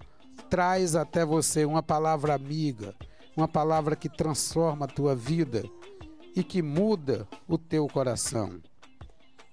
traz 0.50 0.96
até 0.96 1.26
você 1.26 1.64
uma 1.64 1.84
palavra 1.84 2.34
amiga, 2.34 2.96
uma 3.38 3.48
palavra 3.48 3.96
que 3.96 4.10
transforma 4.10 4.86
a 4.86 4.90
tua 4.90 5.16
vida 5.16 5.64
e 6.36 6.44
que 6.44 6.62
muda 6.62 7.28
o 7.48 7.58
teu 7.58 7.88
coração. 7.88 8.60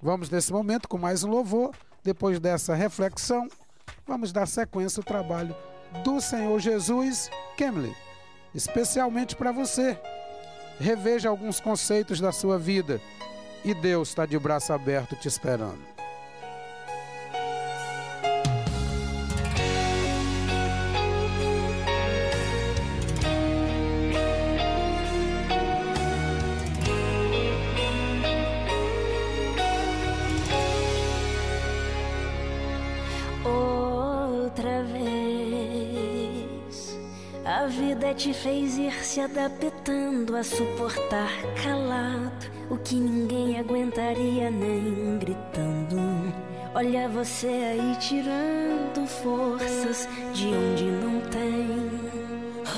Vamos 0.03 0.31
nesse 0.31 0.53
momento 0.53 0.89
com 0.89 0.99
mais 0.99 1.23
um 1.23 1.31
louvor. 1.31 1.75
Depois 2.03 2.41
dessa 2.41 2.75
reflexão, 2.75 3.47
vamos 4.07 4.33
dar 4.33 4.47
sequência 4.47 5.01
ao 5.01 5.05
trabalho 5.05 5.55
do 6.03 6.21
Senhor 6.21 6.59
Jesus 6.59 7.31
Kemley, 7.57 7.95
especialmente 8.55 9.37
para 9.37 9.53
você. 9.53 9.99
Reveja 10.81 11.29
alguns 11.29 11.61
conceitos 11.61 12.21
da 12.21 12.33
sua 12.33 12.59
vida 12.59 12.99
e 13.63 13.75
Deus 13.75 14.09
está 14.09 14.25
de 14.25 14.39
braço 14.39 14.73
aberto 14.73 15.15
te 15.15 15.29
esperando. 15.29 15.79
Te 38.15 38.33
fez 38.33 38.77
ir 38.77 38.93
se 39.05 39.21
adaptando 39.21 40.37
a 40.37 40.43
suportar 40.43 41.31
calado 41.63 42.51
o 42.69 42.77
que 42.77 42.97
ninguém 42.97 43.57
aguentaria 43.59 44.51
nem 44.51 45.17
gritando. 45.19 46.35
Olha 46.75 47.09
você 47.09 47.47
aí 47.47 47.97
tirando 48.01 49.07
forças 49.07 50.09
de 50.35 50.49
onde 50.49 50.85
não 50.85 51.21
tem. 51.31 51.89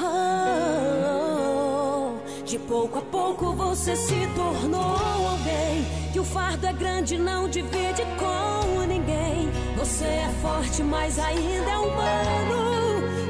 Oh, 0.04 2.18
de 2.44 2.58
pouco 2.58 2.98
a 2.98 3.02
pouco 3.02 3.52
você 3.52 3.96
se 3.96 4.26
tornou 4.34 4.80
alguém. 4.80 5.86
Que 6.12 6.20
o 6.20 6.24
fardo 6.24 6.66
é 6.66 6.72
grande, 6.72 7.16
não 7.16 7.48
divide 7.48 8.02
com 8.18 8.80
ninguém. 8.86 9.50
Você 9.76 10.04
é 10.04 10.28
forte, 10.42 10.82
mas 10.82 11.18
ainda 11.18 11.70
é 11.70 11.78
humano. 11.78 12.71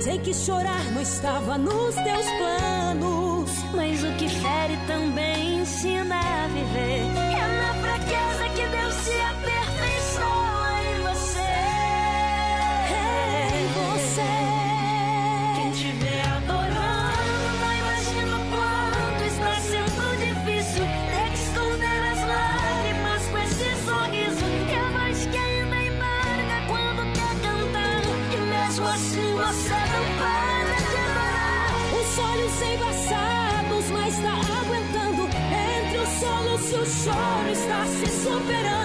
Sei 0.02 0.18
que 0.18 0.34
chorar 0.34 0.84
não 0.90 1.00
estava 1.00 1.56
nos 1.56 1.94
teus 1.94 2.26
planos. 2.26 3.21
O 36.82 36.84
choro 36.84 37.48
está 37.48 37.86
se 37.86 38.06
superando. 38.10 38.81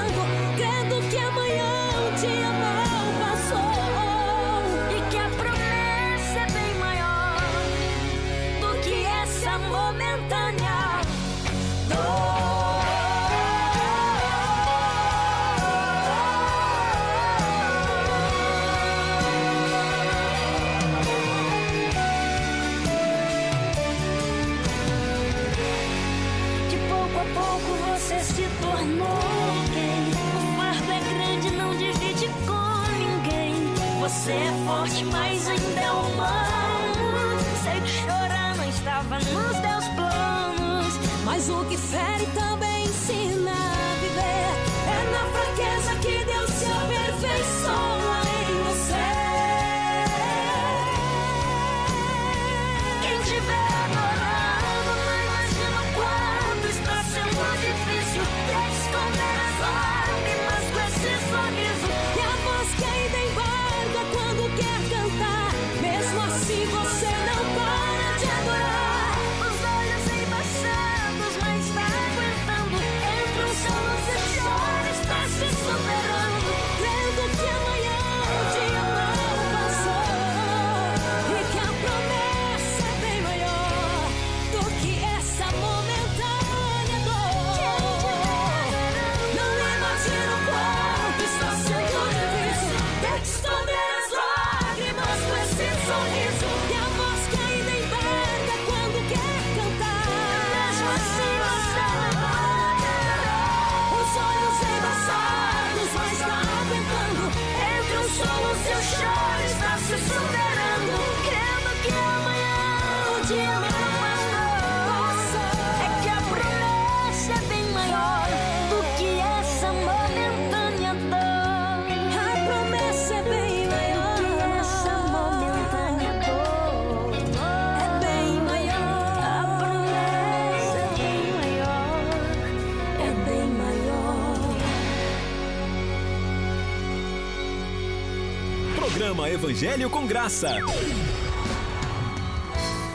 Evangelho 139.48 139.90
com 139.90 140.06
Graça. 140.06 140.50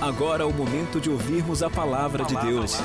Agora 0.03 0.42
é 0.42 0.46
o 0.46 0.53
momento 0.53 1.00
de 1.00 1.09
ouvirmos 1.09 1.62
a 1.62 1.70
palavra 1.70 2.26
de 2.26 2.36
Deus. 2.36 2.76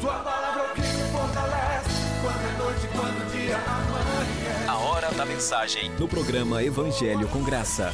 Tua 0.00 0.14
palavra 0.20 0.62
é 0.62 0.70
o 0.70 0.74
que 0.74 0.80
me 0.80 1.12
fortalece. 1.12 1.90
Quando 2.22 2.48
é 2.48 2.56
noite, 2.56 2.88
quando 2.96 3.28
o 3.28 3.30
dia 3.30 3.56
amanhece. 3.56 4.68
A 4.68 4.76
hora 4.78 5.10
da 5.12 5.26
mensagem 5.26 5.90
no 5.98 6.08
programa 6.08 6.64
Evangelho 6.64 7.28
com 7.28 7.44
Graça. 7.44 7.92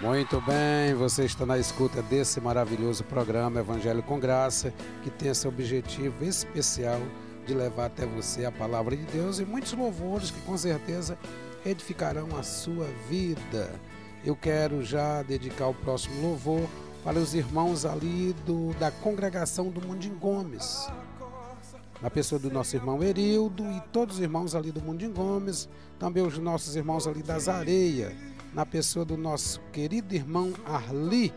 Muito 0.00 0.40
bem, 0.40 0.94
você 0.94 1.26
está 1.26 1.44
na 1.44 1.58
escuta 1.58 2.00
desse 2.00 2.40
maravilhoso 2.40 3.04
programa 3.04 3.60
Evangelho 3.60 4.02
com 4.02 4.18
Graça, 4.18 4.72
que 5.02 5.10
tem 5.10 5.28
esse 5.28 5.46
objetivo 5.46 6.24
especial 6.24 7.02
de 7.46 7.52
levar 7.52 7.86
até 7.86 8.06
você 8.06 8.46
a 8.46 8.50
palavra 8.50 8.96
de 8.96 9.04
Deus 9.04 9.38
e 9.38 9.44
muitos 9.44 9.74
louvores 9.74 10.30
que 10.30 10.40
com 10.40 10.56
certeza 10.56 11.18
edificarão 11.66 12.28
a 12.36 12.42
sua 12.42 12.86
vida. 13.08 13.74
Eu 14.24 14.34
quero 14.34 14.84
já 14.84 15.22
dedicar 15.22 15.68
o 15.68 15.74
próximo 15.74 16.20
louvor 16.22 16.68
para 17.04 17.18
os 17.18 17.34
irmãos 17.34 17.84
ali 17.84 18.34
do, 18.44 18.72
da 18.74 18.90
congregação 18.90 19.68
do 19.68 19.86
Mundim 19.86 20.14
Gomes. 20.14 20.88
Na 22.00 22.10
pessoa 22.10 22.38
do 22.38 22.50
nosso 22.50 22.76
irmão 22.76 23.02
Erildo 23.02 23.64
e 23.64 23.80
todos 23.92 24.16
os 24.16 24.22
irmãos 24.22 24.54
ali 24.54 24.70
do 24.70 24.82
Mundim 24.82 25.12
Gomes, 25.12 25.68
também 25.98 26.22
os 26.22 26.38
nossos 26.38 26.76
irmãos 26.76 27.06
ali 27.06 27.22
das 27.22 27.48
Areias 27.48 28.12
na 28.56 28.64
pessoa 28.64 29.04
do 29.04 29.18
nosso 29.18 29.60
querido 29.70 30.14
irmão 30.14 30.54
Arli 30.64 31.30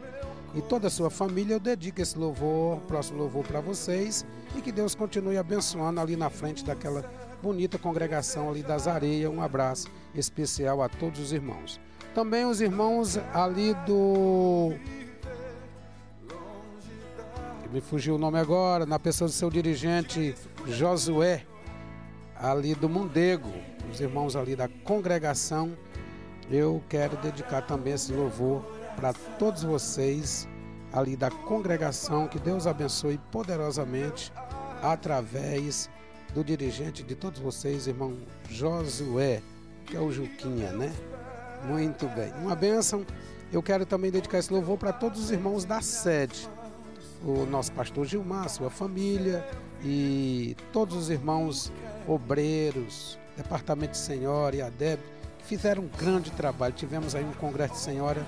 e 0.56 0.62
toda 0.62 0.88
a 0.88 0.90
sua 0.90 1.10
família, 1.10 1.56
eu 1.56 1.60
dedico 1.60 2.02
esse 2.02 2.18
louvor, 2.18 2.80
próximo 2.88 3.20
louvor 3.20 3.44
para 3.44 3.60
vocês 3.60 4.26
e 4.56 4.62
que 4.62 4.72
Deus 4.72 4.96
continue 4.96 5.38
abençoando 5.38 6.00
ali 6.00 6.16
na 6.16 6.30
frente 6.30 6.64
daquela 6.64 7.02
bonita 7.42 7.78
congregação 7.78 8.50
ali 8.50 8.64
das 8.64 8.88
areias. 8.88 9.32
Um 9.32 9.42
abraço 9.42 9.88
especial 10.14 10.82
a 10.82 10.90
todos 10.90 11.20
os 11.20 11.32
irmãos. 11.32 11.80
Também 12.14 12.46
os 12.46 12.62
irmãos 12.62 13.18
ali 13.34 13.74
do. 13.86 14.74
Me 17.72 17.82
fugiu 17.82 18.16
o 18.16 18.18
nome 18.18 18.40
agora, 18.40 18.86
na 18.86 18.98
pessoa 18.98 19.28
do 19.28 19.34
seu 19.34 19.50
dirigente 19.50 20.34
Josué, 20.66 21.46
ali 22.36 22.74
do 22.74 22.90
Mundego, 22.90 23.54
os 23.92 24.02
irmãos 24.02 24.36
ali 24.36 24.56
da 24.56 24.68
congregação 24.68 25.78
eu 26.52 26.84
quero 26.90 27.16
dedicar 27.18 27.62
também 27.62 27.94
esse 27.94 28.12
louvor 28.12 28.64
para 28.96 29.14
todos 29.14 29.64
vocês 29.64 30.48
ali 30.92 31.16
da 31.16 31.30
congregação. 31.30 32.28
Que 32.28 32.40
Deus 32.40 32.66
abençoe 32.66 33.20
poderosamente 33.32 34.34
através 34.82 35.90
do 36.34 36.44
dirigente 36.44 37.04
de 37.04 37.16
todos 37.16 37.40
vocês, 37.40 37.88
irmão 37.88 38.18
Josué, 38.50 39.42
que 39.86 39.96
é 39.96 40.00
o 40.00 40.12
Juquinha, 40.12 40.72
né? 40.72 40.94
Muito 41.66 42.08
bem. 42.10 42.32
Uma 42.42 42.56
bênção. 42.56 43.06
Eu 43.52 43.64
quero 43.64 43.86
também 43.86 44.12
dedicar 44.12 44.38
esse 44.38 44.54
louvor 44.54 44.78
para 44.78 44.94
todos 44.94 45.20
os 45.20 45.32
irmãos 45.32 45.66
da 45.66 45.82
sede. 45.82 46.48
O 47.24 47.46
nosso 47.46 47.72
pastor 47.72 48.06
Gilmar, 48.06 48.48
sua 48.50 48.70
família 48.70 49.46
e 49.84 50.56
todos 50.72 50.96
os 50.96 51.10
irmãos 51.10 51.72
obreiros, 52.08 53.18
Departamento 53.36 53.92
de 53.92 53.98
Senhora 53.98 54.56
e 54.56 54.62
a 54.62 54.70
Deb 54.70 55.00
fizeram 55.44 55.84
um 55.84 55.90
grande 55.98 56.30
trabalho. 56.32 56.74
Tivemos 56.74 57.16
aí 57.16 57.24
um 57.24 57.34
congresso 57.34 57.74
de 57.74 57.80
senhora 57.80 58.26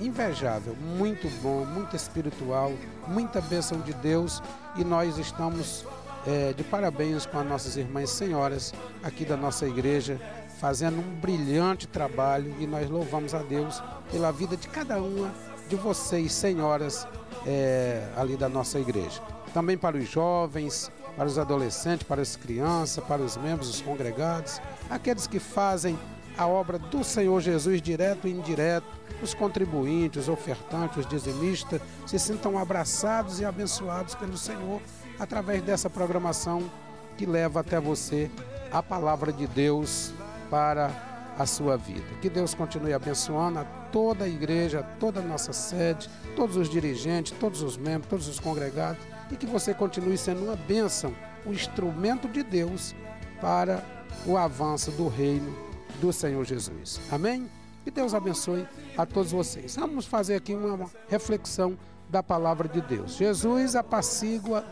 invejável, 0.00 0.74
muito 0.74 1.28
bom, 1.42 1.64
muito 1.64 1.94
espiritual, 1.94 2.72
muita 3.06 3.40
bênção 3.40 3.80
de 3.80 3.92
Deus 3.92 4.42
e 4.76 4.82
nós 4.82 5.18
estamos 5.18 5.84
é, 6.26 6.52
de 6.52 6.62
parabéns 6.62 7.26
com 7.26 7.38
as 7.38 7.46
nossas 7.46 7.76
irmãs 7.76 8.10
senhoras 8.10 8.72
aqui 9.02 9.24
da 9.24 9.36
nossa 9.36 9.66
igreja, 9.66 10.20
fazendo 10.60 10.98
um 10.98 11.20
brilhante 11.20 11.86
trabalho 11.86 12.54
e 12.58 12.66
nós 12.66 12.88
louvamos 12.90 13.34
a 13.34 13.42
Deus 13.42 13.82
pela 14.10 14.30
vida 14.30 14.56
de 14.56 14.68
cada 14.68 15.00
uma 15.00 15.32
de 15.68 15.76
vocês, 15.76 16.32
senhoras, 16.32 17.06
é, 17.46 18.06
ali 18.16 18.36
da 18.36 18.48
nossa 18.48 18.78
igreja. 18.78 19.22
Também 19.54 19.78
para 19.78 19.96
os 19.96 20.08
jovens, 20.08 20.90
para 21.16 21.26
os 21.26 21.38
adolescentes, 21.38 22.06
para 22.06 22.20
as 22.20 22.36
crianças, 22.36 23.02
para 23.04 23.22
os 23.22 23.36
membros, 23.36 23.68
os 23.68 23.80
congregados, 23.80 24.60
aqueles 24.90 25.26
que 25.26 25.38
fazem 25.38 25.98
a 26.36 26.46
obra 26.46 26.78
do 26.78 27.04
Senhor 27.04 27.40
Jesus, 27.40 27.80
direto 27.80 28.26
e 28.26 28.30
indireto, 28.30 28.86
os 29.22 29.34
contribuintes, 29.34 30.22
os 30.22 30.28
ofertantes, 30.28 30.98
os 30.98 31.06
dizimistas, 31.06 31.80
se 32.06 32.18
sintam 32.18 32.58
abraçados 32.58 33.40
e 33.40 33.44
abençoados 33.44 34.14
pelo 34.14 34.36
Senhor 34.36 34.80
através 35.20 35.62
dessa 35.62 35.90
programação 35.90 36.68
que 37.16 37.26
leva 37.26 37.60
até 37.60 37.78
você 37.78 38.30
a 38.72 38.82
palavra 38.82 39.30
de 39.30 39.46
Deus 39.46 40.12
para 40.48 40.90
a 41.38 41.44
sua 41.44 41.76
vida. 41.76 42.06
Que 42.22 42.30
Deus 42.30 42.54
continue 42.54 42.94
abençoando 42.94 43.58
a 43.58 43.64
toda 43.64 44.24
a 44.24 44.28
igreja, 44.28 44.82
toda 44.98 45.20
a 45.20 45.22
nossa 45.22 45.52
sede, 45.52 46.08
todos 46.34 46.56
os 46.56 46.68
dirigentes, 46.68 47.36
todos 47.38 47.62
os 47.62 47.76
membros, 47.76 48.08
todos 48.08 48.28
os 48.28 48.40
congregados 48.40 49.02
e 49.30 49.36
que 49.36 49.46
você 49.46 49.74
continue 49.74 50.16
sendo 50.16 50.44
uma 50.44 50.56
bênção, 50.56 51.14
um 51.46 51.52
instrumento 51.52 52.26
de 52.26 52.42
Deus 52.42 52.94
para 53.40 53.84
o 54.26 54.36
avanço 54.36 54.90
do 54.92 55.06
reino 55.06 55.54
do 56.00 56.12
Senhor 56.12 56.44
Jesus. 56.44 56.98
Amém? 57.10 57.48
Que 57.84 57.90
Deus 57.90 58.14
abençoe 58.14 58.66
a 58.96 59.04
todos 59.04 59.32
vocês. 59.32 59.76
Vamos 59.76 60.06
fazer 60.06 60.36
aqui 60.36 60.54
uma 60.54 60.90
reflexão 61.08 61.76
da 62.08 62.22
palavra 62.22 62.68
de 62.68 62.80
Deus. 62.80 63.16
Jesus 63.16 63.76
apacigua 63.76 64.64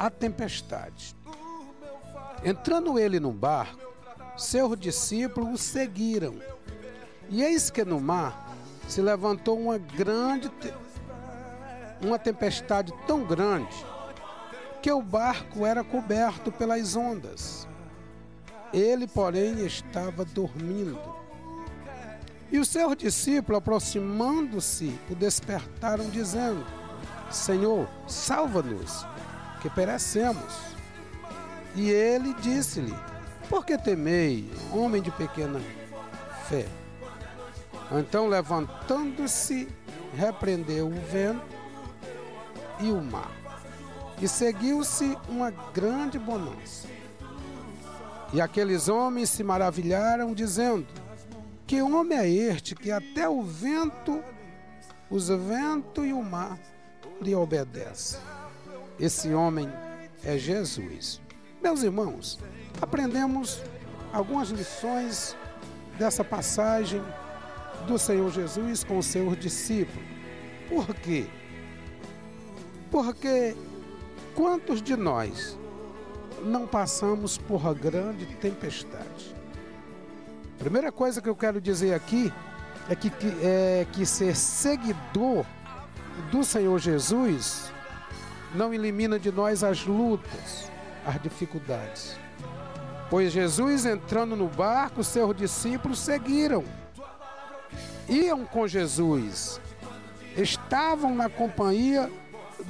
a 0.00 0.08
tempestade. 0.08 1.14
Entrando 2.42 2.98
ele 2.98 3.20
no 3.20 3.32
barco, 3.32 3.92
seus 4.34 4.80
discípulos 4.80 5.52
o 5.52 5.58
seguiram. 5.58 6.40
E 7.28 7.42
eis 7.42 7.68
que 7.68 7.84
no 7.84 8.00
mar 8.00 8.56
se 8.88 9.02
levantou 9.02 9.60
uma 9.60 9.76
grande 9.76 10.48
te... 10.48 10.72
uma 12.00 12.18
tempestade 12.18 12.94
tão 13.06 13.24
grande 13.24 13.76
que 14.80 14.90
o 14.90 15.02
barco 15.02 15.66
era 15.66 15.84
coberto 15.84 16.50
pelas 16.50 16.96
ondas. 16.96 17.68
Ele, 18.72 19.06
porém, 19.06 19.66
estava 19.66 20.24
dormindo. 20.24 20.98
E 22.50 22.58
os 22.58 22.68
seus 22.68 22.96
discípulos, 22.96 23.58
aproximando-se, 23.58 24.98
o 25.10 25.14
despertaram, 25.14 26.08
dizendo: 26.08 26.64
Senhor, 27.30 27.86
salva-nos, 28.06 29.04
que 29.60 29.70
perecemos. 29.70 30.74
E 31.74 31.90
ele 31.90 32.34
disse-lhe: 32.34 32.94
Por 33.48 33.64
que 33.64 33.78
temei, 33.78 34.50
homem 34.72 35.00
de 35.00 35.10
pequena 35.12 35.60
fé? 36.48 36.66
Então, 37.92 38.28
levantando-se, 38.28 39.68
repreendeu 40.14 40.88
o 40.88 41.00
vento 41.10 41.42
e 42.80 42.90
o 42.90 43.00
mar. 43.00 43.30
E 44.20 44.28
seguiu-se 44.28 45.16
uma 45.28 45.50
grande 45.50 46.18
bonança. 46.18 46.88
E 48.32 48.40
aqueles 48.40 48.88
homens 48.88 49.30
se 49.30 49.42
maravilharam, 49.42 50.34
dizendo: 50.34 50.86
Que 51.66 51.82
homem 51.82 52.18
é 52.18 52.28
este 52.28 52.74
que 52.74 52.90
até 52.90 53.28
o 53.28 53.42
vento, 53.42 54.22
os 55.10 55.28
ventos 55.28 56.06
e 56.06 56.12
o 56.12 56.22
mar 56.22 56.58
lhe 57.20 57.34
obedecem? 57.34 58.20
Esse 59.00 59.32
homem 59.32 59.72
é 60.22 60.36
Jesus. 60.36 61.22
Meus 61.62 61.82
irmãos, 61.82 62.38
aprendemos 62.82 63.62
algumas 64.12 64.50
lições 64.50 65.34
dessa 65.98 66.22
passagem 66.22 67.02
do 67.86 67.98
Senhor 67.98 68.30
Jesus 68.30 68.84
com 68.84 68.98
os 68.98 69.06
seus 69.06 69.38
discípulos. 69.38 70.06
Por 70.68 70.94
quê? 70.94 71.26
Porque 72.90 73.56
quantos 74.34 74.82
de 74.82 74.96
nós 74.96 75.58
não 76.42 76.66
passamos 76.66 77.38
por 77.38 77.74
grande 77.74 78.26
tempestade. 78.36 79.34
Primeira 80.58 80.92
coisa 80.92 81.20
que 81.20 81.28
eu 81.28 81.36
quero 81.36 81.60
dizer 81.60 81.94
aqui 81.94 82.32
é 82.88 82.94
que, 82.94 83.12
é 83.42 83.86
que 83.92 84.04
ser 84.04 84.36
seguidor 84.36 85.44
do 86.30 86.44
Senhor 86.44 86.78
Jesus 86.78 87.72
não 88.54 88.72
elimina 88.74 89.18
de 89.18 89.30
nós 89.30 89.62
as 89.62 89.84
lutas, 89.86 90.70
as 91.06 91.20
dificuldades. 91.22 92.18
Pois 93.08 93.32
Jesus 93.32 93.84
entrando 93.84 94.36
no 94.36 94.46
barco, 94.46 95.02
seus 95.02 95.36
discípulos 95.36 95.98
seguiram. 95.98 96.64
Iam 98.08 98.44
com 98.44 98.66
Jesus. 98.66 99.60
Estavam 100.36 101.14
na 101.14 101.28
companhia 101.28 102.10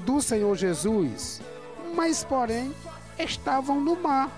do 0.04 0.20
Senhor 0.20 0.56
Jesus. 0.56 1.42
Mas, 1.94 2.24
porém, 2.24 2.74
estavam 3.18 3.80
no 3.80 3.96
mar. 3.96 4.30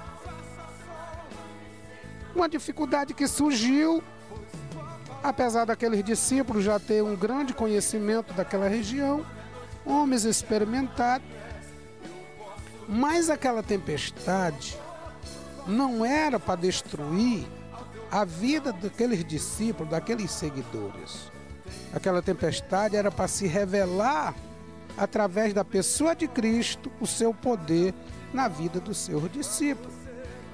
Uma 2.35 2.49
dificuldade 2.49 3.15
que 3.15 3.29
surgiu, 3.29 4.03
apesar 5.23 5.67
daqueles 5.67 6.03
discípulos 6.03 6.65
já 6.65 6.81
ter 6.81 7.03
um 7.03 7.15
grande 7.15 7.53
conhecimento 7.53 8.33
daquela 8.33 8.69
região, 8.69 9.25
homens 9.85 10.25
experimentados, 10.25 11.27
mas 12.89 13.31
aquela 13.31 13.63
tempestade 13.63 14.79
não 15.67 16.05
era 16.05 16.39
para 16.39 16.61
destruir 16.61 17.47
a 18.11 18.25
vida 18.25 18.73
daqueles 18.73 19.25
discípulos, 19.25 19.91
daqueles 19.91 20.31
seguidores. 20.31 21.31
Aquela 21.95 22.21
tempestade 22.21 22.97
era 22.97 23.11
para 23.11 23.29
se 23.29 23.47
revelar 23.47 24.35
através 24.97 25.55
da 25.55 25.65
pessoa 25.65 26.15
de 26.15 26.29
Cristo 26.29 26.91
o 27.01 27.07
seu 27.07 27.33
poder 27.33 27.95
na 28.33 28.49
vida 28.49 28.81
dos 28.81 28.99
seus 28.99 29.31
discípulos. 29.33 29.95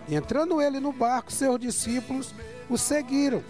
Entrando 0.09 0.61
ele 0.61 0.81
no 0.81 0.93
barco, 0.93 1.33
seus 1.33 1.59
discípulos 1.59 2.35
o 2.69 2.79
seguiram. 2.79 3.43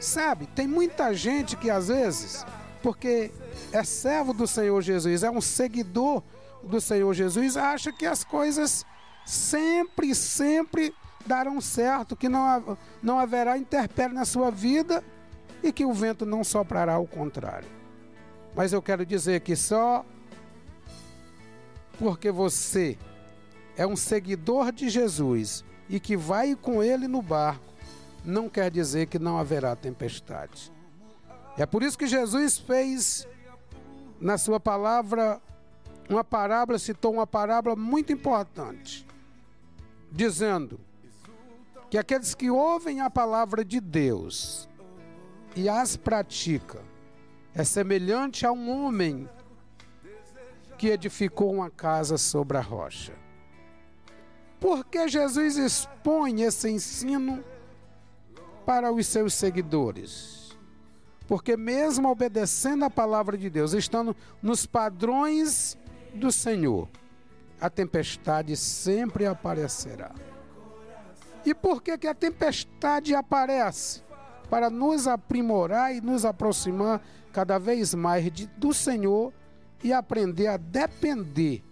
Sabe, 0.00 0.46
tem 0.46 0.66
muita 0.66 1.14
gente 1.14 1.56
que 1.56 1.70
às 1.70 1.88
vezes, 1.88 2.44
porque 2.82 3.30
é 3.74 3.82
servo 3.82 4.32
do 4.32 4.46
Senhor 4.46 4.80
Jesus, 4.80 5.24
é 5.24 5.30
um 5.30 5.40
seguidor 5.40 6.22
do 6.62 6.80
Senhor 6.80 7.12
Jesus, 7.12 7.56
acha 7.56 7.92
que 7.92 8.06
as 8.06 8.22
coisas 8.22 8.86
sempre, 9.26 10.14
sempre 10.14 10.94
darão 11.26 11.60
certo, 11.60 12.14
que 12.14 12.28
não, 12.28 12.78
não 13.02 13.18
haverá 13.18 13.58
intempérie 13.58 14.14
na 14.14 14.24
sua 14.24 14.48
vida 14.48 15.02
e 15.60 15.72
que 15.72 15.84
o 15.84 15.92
vento 15.92 16.24
não 16.24 16.44
soprará 16.44 16.94
ao 16.94 17.06
contrário. 17.06 17.68
Mas 18.54 18.72
eu 18.72 18.80
quero 18.80 19.04
dizer 19.04 19.40
que 19.40 19.56
só 19.56 20.06
porque 21.98 22.30
você 22.30 22.96
é 23.76 23.84
um 23.84 23.96
seguidor 23.96 24.70
de 24.70 24.88
Jesus 24.88 25.64
e 25.88 25.98
que 25.98 26.16
vai 26.16 26.54
com 26.54 26.80
ele 26.80 27.08
no 27.08 27.20
barco, 27.20 27.74
não 28.24 28.48
quer 28.48 28.70
dizer 28.70 29.06
que 29.06 29.18
não 29.18 29.36
haverá 29.36 29.74
tempestade. 29.74 30.72
É 31.58 31.66
por 31.66 31.82
isso 31.82 31.98
que 31.98 32.06
Jesus 32.06 32.56
fez 32.56 33.26
na 34.20 34.38
sua 34.38 34.58
palavra 34.58 35.40
uma 36.08 36.22
parábola, 36.22 36.78
citou 36.78 37.14
uma 37.14 37.26
parábola 37.26 37.74
muito 37.74 38.12
importante, 38.12 39.06
dizendo 40.10 40.78
que 41.90 41.96
aqueles 41.96 42.34
que 42.34 42.50
ouvem 42.50 43.00
a 43.00 43.08
palavra 43.08 43.64
de 43.64 43.80
Deus 43.80 44.68
e 45.56 45.68
as 45.68 45.96
praticam 45.96 46.82
é 47.54 47.64
semelhante 47.64 48.44
a 48.44 48.52
um 48.52 48.68
homem 48.68 49.28
que 50.76 50.88
edificou 50.88 51.52
uma 51.54 51.70
casa 51.70 52.18
sobre 52.18 52.58
a 52.58 52.60
rocha. 52.60 53.14
Por 54.58 54.84
que 54.84 55.06
Jesus 55.08 55.56
expõe 55.56 56.42
esse 56.42 56.68
ensino 56.68 57.44
para 58.66 58.92
os 58.92 59.06
seus 59.06 59.34
seguidores? 59.34 60.43
Porque, 61.26 61.56
mesmo 61.56 62.10
obedecendo 62.10 62.84
a 62.84 62.90
palavra 62.90 63.36
de 63.36 63.48
Deus, 63.48 63.72
estando 63.72 64.14
nos 64.42 64.66
padrões 64.66 65.78
do 66.14 66.30
Senhor, 66.30 66.88
a 67.60 67.70
tempestade 67.70 68.56
sempre 68.56 69.24
aparecerá. 69.24 70.12
E 71.44 71.54
por 71.54 71.82
que, 71.82 71.96
que 71.96 72.06
a 72.06 72.14
tempestade 72.14 73.14
aparece? 73.14 74.02
Para 74.50 74.68
nos 74.68 75.06
aprimorar 75.06 75.94
e 75.94 76.00
nos 76.00 76.24
aproximar 76.24 77.00
cada 77.32 77.58
vez 77.58 77.94
mais 77.94 78.30
de, 78.30 78.46
do 78.46 78.72
Senhor 78.72 79.32
e 79.82 79.92
aprender 79.92 80.46
a 80.46 80.56
depender 80.56 81.62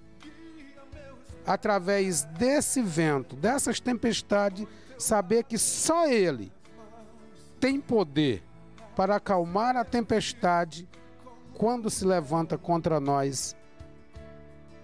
através 1.46 2.24
desse 2.24 2.82
vento, 2.82 3.36
dessas 3.36 3.80
tempestades, 3.80 4.66
saber 4.98 5.44
que 5.44 5.58
só 5.58 6.06
Ele 6.06 6.52
tem 7.60 7.80
poder 7.80 8.42
para 8.94 9.16
acalmar 9.16 9.76
a 9.76 9.84
tempestade 9.84 10.88
quando 11.54 11.90
se 11.90 12.04
levanta 12.04 12.58
contra 12.58 13.00
nós 13.00 13.56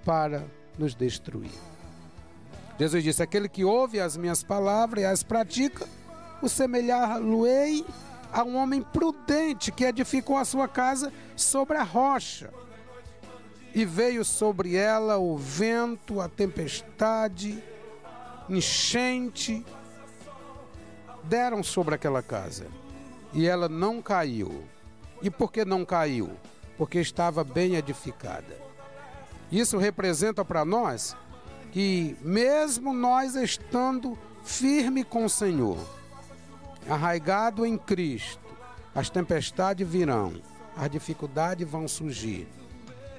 para 0.05 0.45
nos 0.79 0.95
destruir. 0.95 1.51
Jesus 2.79 3.03
disse: 3.03 3.23
Aquele 3.23 3.49
que 3.49 3.65
ouve 3.65 4.01
as 4.01 4.17
minhas 4.17 4.43
palavras 4.43 5.03
e 5.03 5.07
as 5.07 5.23
pratica, 5.23 5.87
o 6.41 6.49
semelhar-lo-ei 6.49 7.85
a 8.33 8.45
um 8.45 8.57
homem 8.57 8.83
prudente 8.83 9.73
que 9.73 9.85
edificou 9.85 10.37
a 10.37 10.45
sua 10.45 10.69
casa 10.69 11.13
sobre 11.35 11.77
a 11.77 11.83
rocha. 11.83 12.51
E 13.75 13.85
veio 13.85 14.25
sobre 14.25 14.77
ela 14.77 15.19
o 15.19 15.37
vento, 15.37 16.21
a 16.21 16.29
tempestade, 16.29 17.63
enchente, 18.49 19.65
deram 21.25 21.63
sobre 21.63 21.95
aquela 21.95 22.23
casa. 22.23 22.67
E 23.33 23.47
ela 23.47 23.69
não 23.69 24.01
caiu. 24.01 24.65
E 25.21 25.31
por 25.31 25.53
que 25.53 25.65
não 25.65 25.85
caiu? 25.85 26.31
Porque 26.77 26.99
estava 26.99 27.43
bem 27.45 27.75
edificada. 27.75 28.57
Isso 29.51 29.79
representa 29.79 30.45
para 30.45 30.65
nós 30.65 31.17
que, 31.73 32.17
mesmo 32.23 32.93
nós 32.93 33.35
estando 33.35 34.19
firme 34.45 35.05
com 35.05 35.25
o 35.25 35.31
Senhor, 35.31 35.79
arraigado 36.89 37.67
em 37.67 37.77
Cristo, 37.77 38.41
as 38.95 39.11
tempestades 39.11 39.87
virão, 39.87 40.35
as 40.77 40.91
dificuldades 40.91 41.69
vão 41.69 41.87
surgir. 41.87 42.49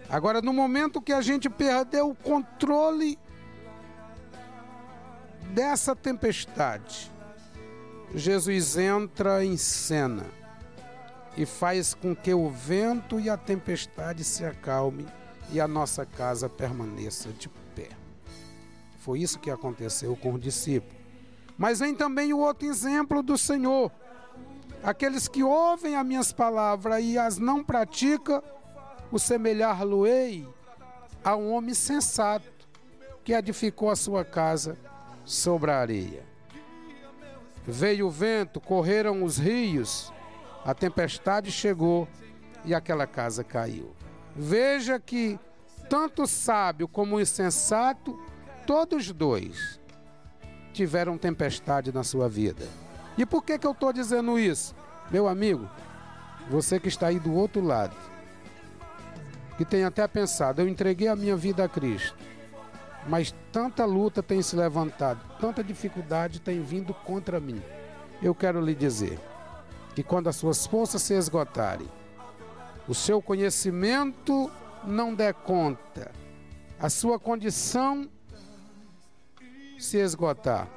Agora, 0.10 0.42
no 0.42 0.52
momento 0.52 1.02
que 1.02 1.14
a 1.14 1.22
gente 1.22 1.50
perdeu 1.50 2.10
o 2.10 2.16
controle 2.16 3.20
dessa 5.52 5.96
tempestade, 5.96 7.12
Jesus 8.14 8.78
entra 8.78 9.44
em 9.46 9.56
cena 9.56 10.26
e 11.38 11.46
faz 11.46 11.94
com 11.94 12.16
que 12.16 12.34
o 12.34 12.50
vento 12.50 13.20
e 13.20 13.30
a 13.30 13.38
tempestade 13.38 14.24
se 14.24 14.44
acalme 14.44 15.06
e 15.52 15.62
a 15.62 15.68
nossa 15.68 16.06
casa 16.06 16.50
permaneça 16.50 17.30
de 17.30 17.48
pé. 17.76 17.90
Foi 19.00 19.20
isso 19.20 19.40
que 19.40 19.52
aconteceu 19.52 20.16
com 20.16 20.34
os 20.34 20.42
discípulos. 20.42 20.98
Mas 21.58 21.80
vem 21.80 21.94
também 21.94 22.34
o 22.34 22.40
outro 22.40 22.68
exemplo 22.68 23.22
do 23.22 23.38
Senhor. 23.38 23.92
Aqueles 24.84 25.28
que 25.28 25.44
ouvem 25.44 25.96
as 25.96 26.06
minhas 26.06 26.32
palavras 26.32 27.04
e 27.04 27.18
as 27.18 27.38
não 27.38 27.64
praticam, 27.64 28.42
o 29.12 29.20
semelhar-lo-ei 29.20 30.48
a 31.24 31.36
um 31.36 31.52
homem 31.52 31.74
sensato 31.74 32.48
que 33.24 33.34
edificou 33.34 33.90
a 33.90 33.96
sua 33.96 34.24
casa 34.24 34.78
sobre 35.26 35.72
a 35.72 35.80
areia. 35.80 36.29
Veio 37.72 38.08
o 38.08 38.10
vento, 38.10 38.60
correram 38.60 39.24
os 39.24 39.38
rios, 39.38 40.12
a 40.66 40.74
tempestade 40.74 41.52
chegou 41.52 42.08
e 42.66 42.74
aquela 42.74 43.06
casa 43.06 43.44
caiu. 43.44 43.94
Veja 44.36 45.00
que 45.00 45.40
tanto 45.88 46.24
o 46.24 46.28
sábio 46.28 46.88
como 46.88 47.16
o 47.16 47.22
insensato, 47.22 48.20
todos 48.66 49.12
dois, 49.12 49.80
tiveram 50.74 51.18
tempestade 51.18 51.92
na 51.92 52.04
sua 52.04 52.28
vida. 52.28 52.68
E 53.18 53.26
por 53.26 53.44
que, 53.44 53.58
que 53.58 53.68
eu 53.68 53.72
estou 53.72 53.94
dizendo 53.94 54.40
isso? 54.40 54.76
Meu 55.12 55.28
amigo, 55.28 55.70
você 56.50 56.80
que 56.80 56.88
está 56.88 57.08
aí 57.08 57.20
do 57.20 57.34
outro 57.34 57.62
lado, 57.62 57.96
que 59.58 59.66
tem 59.66 59.84
até 59.84 60.08
pensado, 60.08 60.62
eu 60.62 60.68
entreguei 60.68 61.08
a 61.08 61.16
minha 61.16 61.36
vida 61.36 61.64
a 61.64 61.70
Cristo, 61.70 62.16
mas 63.08 63.34
tanta 63.52 63.86
luta 63.86 64.22
tem 64.22 64.42
se 64.42 64.56
levantado, 64.56 65.20
tanta 65.40 65.64
dificuldade 65.64 66.40
tem 66.40 66.62
vindo 66.62 66.94
contra 66.94 67.40
mim. 67.40 67.62
Eu 68.22 68.36
quero 68.36 68.60
lhe 68.62 68.76
dizer 68.76 69.20
que 69.96 70.04
quando 70.04 70.28
as 70.28 70.36
suas 70.36 70.68
forças 70.68 71.02
se 71.02 71.14
esgotarem, 71.14 71.88
o 72.88 72.94
seu 72.94 73.22
conhecimento 73.22 74.52
não 74.84 75.14
der 75.14 75.34
conta, 75.34 76.12
a 76.80 76.90
sua 76.90 77.20
condição 77.20 78.10
se 79.78 79.98
esgotar, 79.98 80.68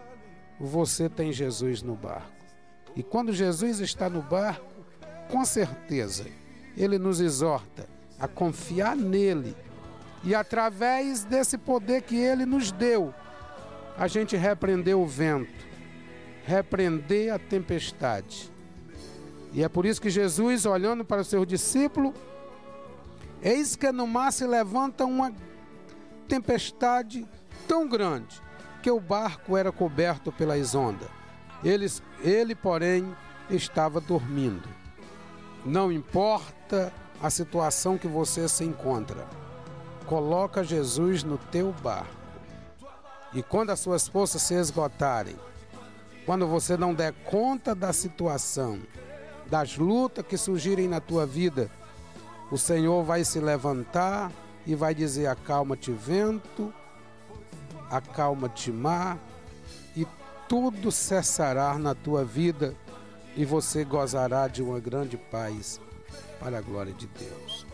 você 0.58 1.08
tem 1.08 1.32
Jesus 1.32 1.82
no 1.82 1.94
barco. 1.94 2.30
E 2.94 3.02
quando 3.02 3.32
Jesus 3.32 3.80
está 3.80 4.08
no 4.08 4.22
barco, 4.22 4.66
com 5.30 5.44
certeza, 5.44 6.26
ele 6.76 6.98
nos 6.98 7.20
exorta 7.20 7.88
a 8.18 8.28
confiar 8.28 8.94
nele 8.94 9.56
e 10.24 10.34
através 10.34 11.24
desse 11.24 11.58
poder 11.58 12.02
que 12.02 12.16
ele 12.16 12.46
nos 12.46 12.70
deu, 12.70 13.12
a 13.96 14.06
gente 14.06 14.36
repreender 14.36 14.96
o 14.96 15.06
vento, 15.06 15.66
repreender 16.44 17.32
a 17.32 17.38
tempestade. 17.38 18.52
E 19.52 19.62
é 19.62 19.68
por 19.68 19.84
isso 19.84 20.00
que 20.00 20.08
Jesus, 20.08 20.64
olhando 20.64 21.04
para 21.04 21.20
os 21.20 21.28
seus 21.28 21.46
discípulos, 21.46 22.14
eis 23.42 23.76
que 23.76 23.90
no 23.92 24.06
mar 24.06 24.32
se 24.32 24.46
levanta 24.46 25.04
uma 25.04 25.32
tempestade 26.26 27.26
tão 27.68 27.88
grande 27.88 28.40
que 28.82 28.90
o 28.90 28.98
barco 28.98 29.56
era 29.56 29.70
coberto 29.70 30.32
pelas 30.32 30.74
ondas. 30.74 31.08
Eles, 31.62 32.02
ele, 32.22 32.54
porém, 32.54 33.14
estava 33.50 34.00
dormindo. 34.00 34.68
Não 35.64 35.92
importa 35.92 36.92
a 37.22 37.30
situação 37.30 37.96
que 37.96 38.08
você 38.08 38.48
se 38.48 38.64
encontra, 38.64 39.28
coloca 40.02 40.64
Jesus 40.64 41.24
no 41.24 41.38
teu 41.38 41.72
barco. 41.82 42.22
E 43.32 43.42
quando 43.42 43.70
as 43.70 43.80
suas 43.80 44.06
forças 44.06 44.42
se 44.42 44.54
esgotarem, 44.54 45.36
quando 46.26 46.46
você 46.46 46.76
não 46.76 46.94
der 46.94 47.12
conta 47.24 47.74
da 47.74 47.92
situação, 47.92 48.80
das 49.46 49.76
lutas 49.76 50.24
que 50.26 50.36
surgirem 50.36 50.86
na 50.86 51.00
tua 51.00 51.26
vida, 51.26 51.70
o 52.50 52.58
Senhor 52.58 53.02
vai 53.02 53.24
se 53.24 53.40
levantar 53.40 54.30
e 54.66 54.74
vai 54.74 54.94
dizer: 54.94 55.26
Acalma-te, 55.26 55.90
vento, 55.90 56.72
acalma-te, 57.90 58.70
mar, 58.70 59.18
e 59.96 60.06
tudo 60.48 60.92
cessará 60.92 61.78
na 61.78 61.94
tua 61.94 62.24
vida 62.24 62.74
e 63.36 63.44
você 63.44 63.84
gozará 63.84 64.48
de 64.48 64.62
uma 64.62 64.78
grande 64.78 65.16
paz 65.16 65.80
para 66.38 66.58
a 66.58 66.60
glória 66.60 66.92
de 66.92 67.06
Deus. 67.06 67.71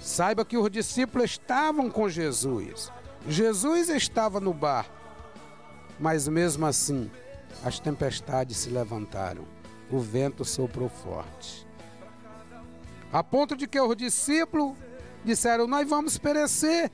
Saiba 0.00 0.44
que 0.44 0.56
os 0.56 0.70
discípulos 0.70 1.32
estavam 1.32 1.90
com 1.90 2.08
Jesus. 2.08 2.90
Jesus 3.28 3.88
estava 3.88 4.40
no 4.40 4.54
barco, 4.54 4.94
mas 5.98 6.28
mesmo 6.28 6.64
assim 6.66 7.10
as 7.64 7.78
tempestades 7.78 8.56
se 8.56 8.70
levantaram 8.70 9.44
o 9.90 9.98
vento 9.98 10.44
soprou 10.44 10.88
forte. 10.88 11.66
A 13.12 13.24
ponto 13.24 13.56
de 13.56 13.66
que 13.66 13.80
os 13.80 13.96
discípulos 13.96 14.76
disseram: 15.24 15.66
Nós 15.66 15.88
vamos 15.88 16.18
perecer. 16.18 16.90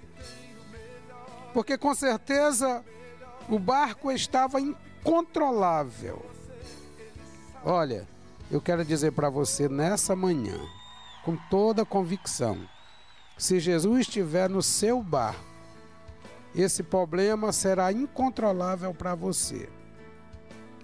Porque 1.53 1.79
com 1.79 1.95
certeza 1.95 2.85
o 3.49 3.59
barco 3.59 4.11
estava 4.11 4.61
incontrolável. 4.61 6.25
Olha, 7.65 8.07
eu 8.51 8.61
quero 8.61 8.85
dizer 8.85 9.13
para 9.13 9.31
você 9.31 9.69
nessa 9.69 10.15
manhã, 10.15 10.59
com 11.25 11.37
toda 11.49 11.85
convicção, 11.85 12.59
se 13.37 13.59
Jesus 13.59 14.01
estiver 14.01 14.49
no 14.49 14.63
seu 14.63 15.03
barco, 15.03 15.45
esse 16.55 16.83
problema 16.83 17.53
será 17.53 17.91
incontrolável 17.93 18.95
para 18.95 19.15
você. 19.15 19.69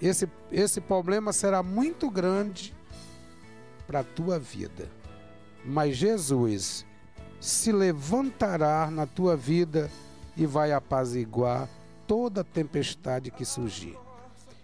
Esse, 0.03 0.29
esse 0.51 0.81
problema 0.81 1.33
será 1.33 1.63
muito 1.63 2.11
grande 2.11 2.75
para 3.87 4.01
a 4.01 4.05
tua 4.05 4.39
vida. 4.39 4.91
Mas 5.65 5.97
Jesus 5.97 6.85
se 7.39 7.71
levantará 7.71 8.91
na 8.91 9.07
tua 9.07 9.37
vida 9.37 9.91
e 10.37 10.47
vai 10.47 10.73
apaziguar 10.73 11.69
toda 12.07 12.43
tempestade 12.43 13.31
que 13.31 13.45
surgir. 13.45 13.97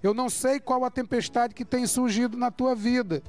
Eu 0.03 0.13
não 0.13 0.29
sei 0.29 0.59
qual 0.59 0.85
a 0.85 0.91
tempestade 0.91 1.55
que 1.55 1.65
tem 1.65 1.87
surgido 1.87 2.37
na 2.37 2.51
tua 2.51 2.75
vida. 2.75 3.23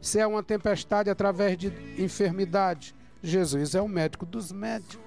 Se 0.00 0.18
é 0.18 0.26
uma 0.26 0.42
tempestade 0.42 1.08
através 1.08 1.56
de 1.56 1.72
enfermidade, 1.96 2.94
Jesus 3.22 3.74
é 3.76 3.80
o 3.80 3.88
médico 3.88 4.26
dos 4.26 4.50
médicos. 4.50 4.98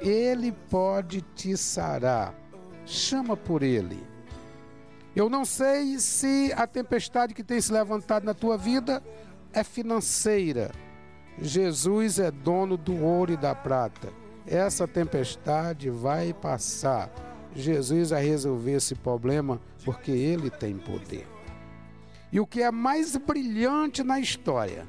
Ele 0.00 0.50
pode 0.68 1.20
te 1.20 1.56
sarar. 1.56 2.34
Chama 2.84 3.36
por 3.36 3.62
ele. 3.62 4.02
Eu 5.14 5.28
não 5.30 5.44
sei 5.44 5.98
se 5.98 6.52
a 6.56 6.66
tempestade 6.66 7.34
que 7.34 7.44
tem 7.44 7.60
se 7.60 7.72
levantado 7.72 8.24
na 8.24 8.34
tua 8.34 8.56
vida 8.56 9.02
é 9.52 9.62
financeira. 9.62 10.72
Jesus 11.40 12.18
é 12.18 12.30
dono 12.30 12.76
do 12.76 12.96
ouro 13.02 13.32
e 13.32 13.36
da 13.36 13.54
prata. 13.54 14.12
Essa 14.46 14.88
tempestade 14.88 15.88
vai 15.88 16.32
passar. 16.32 17.10
Jesus 17.54 18.10
vai 18.10 18.24
resolver 18.24 18.72
esse 18.72 18.94
problema 18.94 19.60
porque 19.84 20.10
ele 20.10 20.50
tem 20.50 20.76
poder. 20.76 21.28
E 22.32 22.40
o 22.40 22.46
que 22.46 22.62
é 22.62 22.70
mais 22.70 23.16
brilhante 23.16 24.02
na 24.02 24.18
história 24.18 24.86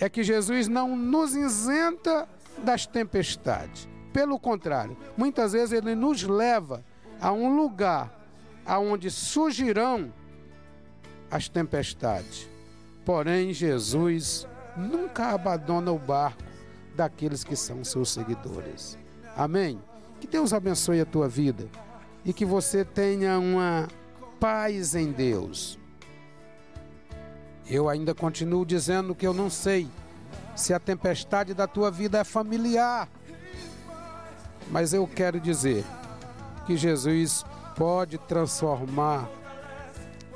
é 0.00 0.08
que 0.08 0.24
Jesus 0.24 0.66
não 0.66 0.96
nos 0.96 1.34
isenta 1.34 2.26
das 2.64 2.86
tempestades. 2.86 3.88
Pelo 4.12 4.40
contrário, 4.40 4.96
muitas 5.16 5.52
vezes 5.52 5.72
ele 5.72 5.94
nos 5.94 6.22
leva 6.22 6.84
a 7.20 7.30
um 7.30 7.54
lugar 7.54 8.10
aonde 8.64 9.10
surgirão 9.10 10.12
as 11.30 11.48
tempestades. 11.48 12.48
Porém, 13.04 13.52
Jesus 13.52 14.48
nunca 14.76 15.28
abandona 15.28 15.92
o 15.92 15.98
barco 15.98 16.42
daqueles 16.96 17.44
que 17.44 17.54
são 17.54 17.84
seus 17.84 18.10
seguidores. 18.10 18.98
Amém? 19.36 19.80
Que 20.18 20.26
Deus 20.26 20.52
abençoe 20.52 21.00
a 21.00 21.06
tua 21.06 21.28
vida 21.28 21.68
e 22.24 22.32
que 22.32 22.44
você 22.44 22.84
tenha 22.84 23.38
uma 23.38 23.88
paz 24.38 24.94
em 24.94 25.12
Deus. 25.12 25.79
Eu 27.70 27.88
ainda 27.88 28.12
continuo 28.12 28.66
dizendo 28.66 29.14
que 29.14 29.24
eu 29.24 29.32
não 29.32 29.48
sei 29.48 29.88
se 30.56 30.74
a 30.74 30.80
tempestade 30.80 31.54
da 31.54 31.68
tua 31.68 31.88
vida 31.88 32.18
é 32.18 32.24
familiar, 32.24 33.08
mas 34.68 34.92
eu 34.92 35.06
quero 35.06 35.38
dizer 35.38 35.84
que 36.66 36.76
Jesus 36.76 37.44
pode 37.76 38.18
transformar 38.18 39.30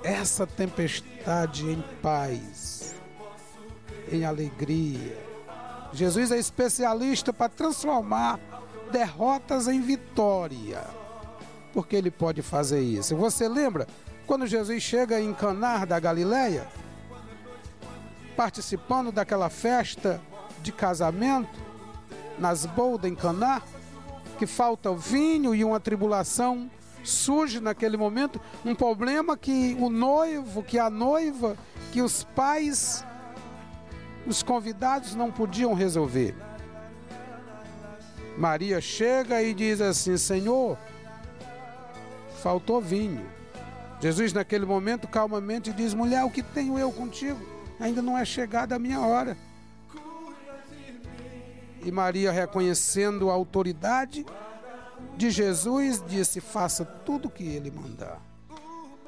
essa 0.05 0.47
tempestade 0.47 1.69
em 1.69 1.83
paz, 2.01 2.95
em 4.13 4.25
alegria. 4.25 5.19
Jesus 5.93 6.31
é 6.31 6.39
especialista 6.39 7.33
para 7.33 7.49
transformar 7.49 8.39
derrotas 8.93 9.67
em 9.67 9.81
vitória, 9.81 10.85
porque 11.73 11.97
ele 11.97 12.13
pode 12.13 12.43
fazer 12.43 12.81
isso. 12.81 13.17
Você 13.17 13.49
lembra 13.49 13.89
quando 14.25 14.47
Jesus 14.47 14.81
chega 14.85 15.21
em 15.21 15.35
Canar 15.35 15.85
da 15.85 15.99
Galileia, 15.99 16.69
participando 18.37 19.13
daquela 19.13 19.49
festa 19.49 20.21
de 20.63 20.73
casamento 20.73 21.63
nas 22.39 22.67
boldas 22.67 23.11
em 23.11 23.15
Caná, 23.15 23.63
que 24.39 24.47
falta 24.47 24.91
o 24.91 24.97
vinho 24.97 25.55
e 25.55 25.65
uma 25.65 25.79
tribulação 25.79 26.71
surge 27.05 27.61
naquele 27.61 27.97
momento 27.97 28.41
um 28.65 28.75
problema 28.75 29.37
que 29.37 29.77
o 29.79 29.91
noivo, 29.91 30.63
que 30.63 30.79
a 30.79 30.89
noiva, 30.89 31.57
que 31.93 32.01
os 32.01 32.25
pais, 32.25 33.05
os 34.27 34.43
convidados 34.43 35.15
não 35.15 35.31
podiam 35.31 35.75
resolver. 35.75 36.35
Maria 38.37 38.81
chega 38.81 39.43
e 39.43 39.55
diz 39.55 39.81
assim: 39.81 40.17
Senhor, 40.17 40.77
faltou 42.43 42.81
vinho. 42.81 43.25
Jesus, 44.01 44.33
naquele 44.33 44.67
momento, 44.67 45.07
calmamente 45.07 45.73
diz: 45.73 45.95
Mulher, 45.95 46.25
o 46.25 46.31
que 46.31 46.43
tenho 46.43 46.79
eu 46.79 46.91
contigo? 46.91 47.54
Ainda 47.81 48.01
não 48.01 48.17
é 48.17 48.25
chegada 48.25 48.77
a 48.77 48.79
minha 48.79 49.01
hora. 49.01 49.37
E 51.85 51.91
Maria, 51.91 52.33
reconhecendo 52.33 53.31
a 53.31 53.35
autoridade, 53.35 54.25
de 55.17 55.31
Jesus, 55.31 56.03
disse: 56.07 56.41
Faça 56.41 56.85
tudo 56.85 57.29
o 57.29 57.31
que 57.31 57.45
ele 57.45 57.71
mandar. 57.71 58.21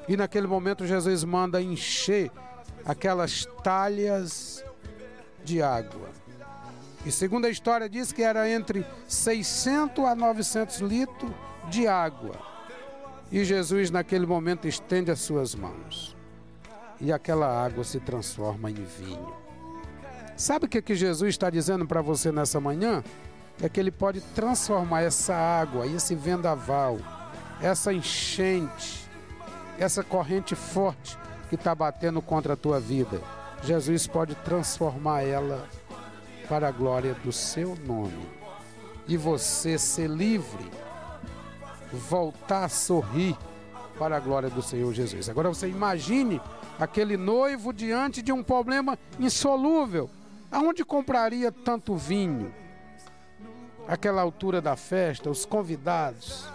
E 0.07 0.15
naquele 0.15 0.47
momento, 0.47 0.85
Jesus 0.85 1.23
manda 1.23 1.61
encher 1.61 2.31
aquelas 2.85 3.45
talhas 3.63 4.63
de 5.43 5.61
água. 5.61 6.09
E 7.05 7.11
segundo 7.11 7.45
a 7.45 7.49
história, 7.49 7.89
diz 7.89 8.11
que 8.11 8.23
era 8.23 8.49
entre 8.49 8.85
600 9.07 10.05
a 10.05 10.15
900 10.15 10.79
litros 10.79 11.31
de 11.69 11.87
água. 11.87 12.35
E 13.31 13.43
Jesus, 13.43 13.91
naquele 13.91 14.25
momento, 14.25 14.67
estende 14.67 15.11
as 15.11 15.19
suas 15.19 15.53
mãos. 15.53 16.16
E 16.99 17.11
aquela 17.11 17.47
água 17.47 17.83
se 17.83 17.99
transforma 17.99 18.71
em 18.71 18.75
vinho. 18.75 19.33
Sabe 20.35 20.65
o 20.65 20.69
que, 20.69 20.81
que 20.81 20.95
Jesus 20.95 21.29
está 21.29 21.49
dizendo 21.49 21.85
para 21.85 22.01
você 22.01 22.31
nessa 22.31 22.59
manhã? 22.59 23.03
é 23.61 23.67
que 23.67 23.79
ele 23.79 23.91
pode 23.91 24.21
transformar 24.21 25.01
essa 25.01 25.35
água, 25.35 25.87
esse 25.87 26.13
vendaval, 26.13 26.99
essa 27.61 27.91
enchente, 27.91 29.09
essa 29.79 30.03
corrente 30.03 30.55
forte 30.55 31.17
que 31.49 31.55
está 31.55 31.73
batendo 31.73 32.21
contra 32.21 32.53
a 32.53 32.57
tua 32.57 32.79
vida. 32.79 33.21
Jesus 33.63 34.05
pode 34.05 34.35
transformar 34.35 35.23
ela 35.23 35.67
para 36.47 36.67
a 36.67 36.71
glória 36.71 37.15
do 37.15 37.31
seu 37.31 37.75
nome 37.75 38.27
e 39.07 39.17
você 39.17 39.77
ser 39.77 40.07
livre, 40.07 40.69
voltar 41.91 42.65
a 42.65 42.69
sorrir 42.69 43.35
para 43.97 44.17
a 44.17 44.19
glória 44.19 44.49
do 44.49 44.61
Senhor 44.61 44.93
Jesus. 44.93 45.27
Agora 45.29 45.49
você 45.49 45.67
imagine 45.67 46.39
aquele 46.79 47.17
noivo 47.17 47.73
diante 47.73 48.21
de 48.21 48.31
um 48.31 48.43
problema 48.43 48.97
insolúvel. 49.19 50.09
Aonde 50.51 50.85
compraria 50.85 51.51
tanto 51.51 51.95
vinho? 51.95 52.53
aquela 53.87 54.21
altura 54.21 54.61
da 54.61 54.75
festa, 54.75 55.29
os 55.29 55.45
convidados. 55.45 56.45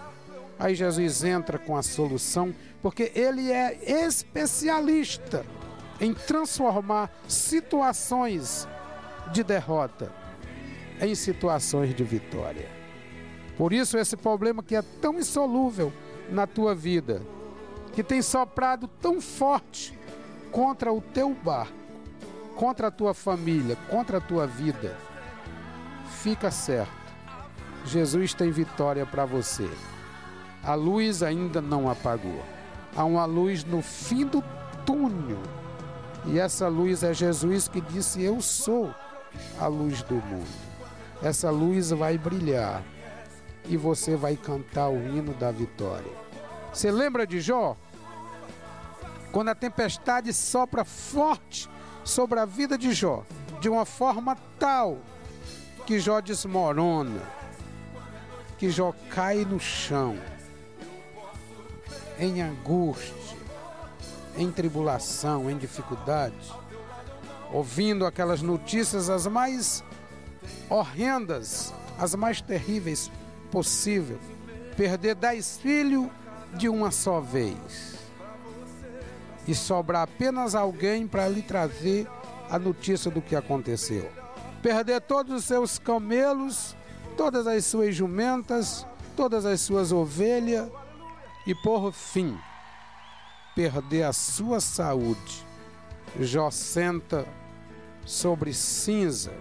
Aí 0.59 0.74
Jesus 0.74 1.24
entra 1.24 1.59
com 1.59 1.77
a 1.77 1.82
solução, 1.82 2.55
porque 2.82 3.11
ele 3.15 3.51
é 3.51 4.05
especialista 4.07 5.44
em 6.01 6.12
transformar 6.12 7.11
situações 7.27 8.69
de 9.32 9.43
derrota 9.43 10.12
em 11.01 11.15
situações 11.15 11.94
de 11.94 12.05
vitória. 12.05 12.69
Por 13.57 13.73
isso, 13.73 13.99
esse 13.99 14.16
problema 14.16 14.62
que 14.62 14.77
é 14.77 14.82
tão 14.82 15.19
insolúvel 15.19 15.93
na 16.31 16.47
tua 16.47 16.74
vida, 16.74 17.23
que 17.93 18.05
tem 18.05 18.23
soprado 18.23 18.86
tão 19.01 19.20
forte 19.20 19.99
contra 20.52 20.92
o 20.92 21.00
teu 21.00 21.34
barco, 21.34 21.72
contra 22.54 22.86
a 22.86 22.90
tua 22.92 23.12
família, 23.12 23.76
contra 23.90 24.18
a 24.18 24.20
tua 24.20 24.46
vida, 24.46 24.96
fica 26.22 26.50
certo 26.50 27.02
Jesus 27.84 28.32
tem 28.32 28.50
vitória 28.50 29.04
para 29.04 29.24
você. 29.24 29.68
A 30.62 30.74
luz 30.74 31.22
ainda 31.22 31.60
não 31.60 31.90
apagou. 31.90 32.40
Há 32.96 33.04
uma 33.04 33.24
luz 33.24 33.64
no 33.64 33.82
fim 33.82 34.24
do 34.24 34.42
túnel. 34.86 35.40
E 36.26 36.38
essa 36.38 36.68
luz 36.68 37.02
é 37.02 37.12
Jesus 37.12 37.66
que 37.66 37.80
disse: 37.80 38.22
Eu 38.22 38.40
sou 38.40 38.94
a 39.58 39.66
luz 39.66 40.02
do 40.02 40.14
mundo. 40.14 40.46
Essa 41.22 41.50
luz 41.50 41.90
vai 41.90 42.16
brilhar 42.16 42.82
e 43.64 43.76
você 43.76 44.16
vai 44.16 44.36
cantar 44.36 44.88
o 44.88 44.96
hino 44.96 45.34
da 45.34 45.50
vitória. 45.50 46.12
Você 46.72 46.90
lembra 46.90 47.26
de 47.26 47.40
Jó? 47.40 47.76
Quando 49.32 49.48
a 49.48 49.54
tempestade 49.54 50.30
sopra 50.34 50.84
forte 50.84 51.68
sobre 52.04 52.38
a 52.38 52.44
vida 52.44 52.76
de 52.76 52.92
Jó, 52.92 53.24
de 53.62 53.68
uma 53.68 53.86
forma 53.86 54.36
tal 54.59 54.98
que 55.86 55.98
Jó 55.98 56.20
desmorona 56.20 57.22
que 58.59 58.70
Jó 58.70 58.94
cai 59.10 59.44
no 59.44 59.59
chão, 59.59 60.16
em 62.18 62.42
angústia, 62.42 63.38
em 64.36 64.52
tribulação, 64.52 65.50
em 65.50 65.56
dificuldade, 65.56 66.52
ouvindo 67.50 68.06
aquelas 68.06 68.42
notícias 68.42 69.09
as 69.09 69.26
mais 69.26 69.82
horrendas, 70.68 71.72
as 71.98 72.14
mais 72.14 72.40
terríveis 72.40 73.10
possível, 73.50 74.20
perder 74.76 75.14
dez 75.14 75.56
filhos 75.56 76.09
de 76.54 76.68
uma 76.68 76.90
só 76.90 77.18
vez 77.18 77.91
e 79.47 79.55
sobrar 79.55 80.02
apenas 80.02 80.55
alguém 80.55 81.06
para 81.06 81.28
lhe 81.28 81.43
trazer 81.43 82.06
a 82.48 82.59
notícia 82.59 83.10
do 83.10 83.23
que 83.23 83.35
aconteceu. 83.35 84.10
Perder 84.62 85.01
todos 85.01 85.35
os 85.35 85.44
seus 85.44 85.78
camelos, 85.78 86.77
todas 87.16 87.47
as 87.47 87.64
suas 87.64 87.94
jumentas, 87.94 88.86
todas 89.16 89.44
as 89.44 89.60
suas 89.60 89.90
ovelhas 89.93 90.70
e 91.47 91.55
por 91.55 91.93
fim 91.93 92.39
perder 93.55 94.05
a 94.05 94.12
sua 94.12 94.60
saúde. 94.60 95.47
Jó 96.19 96.51
senta 96.51 97.27
sobre 98.05 98.52
cinza, 98.52 99.32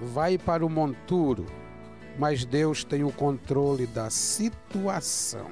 vai 0.00 0.38
para 0.38 0.64
o 0.64 0.70
monturo, 0.70 1.46
mas 2.18 2.44
Deus 2.44 2.82
tem 2.84 3.04
o 3.04 3.12
controle 3.12 3.86
da 3.86 4.10
situação. 4.10 5.50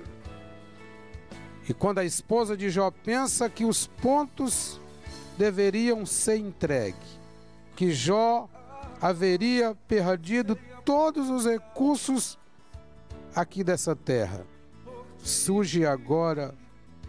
E 1.69 1.75
quando 1.75 1.99
a 1.99 2.05
esposa 2.05 2.57
de 2.57 2.71
Jó 2.71 2.91
pensa 2.91 3.51
que 3.51 3.65
os 3.65 3.87
pontos 3.87 4.81
deveriam 5.37 6.07
ser 6.07 6.37
entregues, 6.37 7.19
que 7.75 7.91
Jó 7.91 8.49
haveria 9.01 9.77
perdido 9.89 10.57
todos 10.85 11.29
os 11.29 11.45
recursos 11.45 12.39
aqui 13.35 13.65
dessa 13.65 13.97
terra, 13.97 14.47
surge 15.19 15.85
agora 15.85 16.55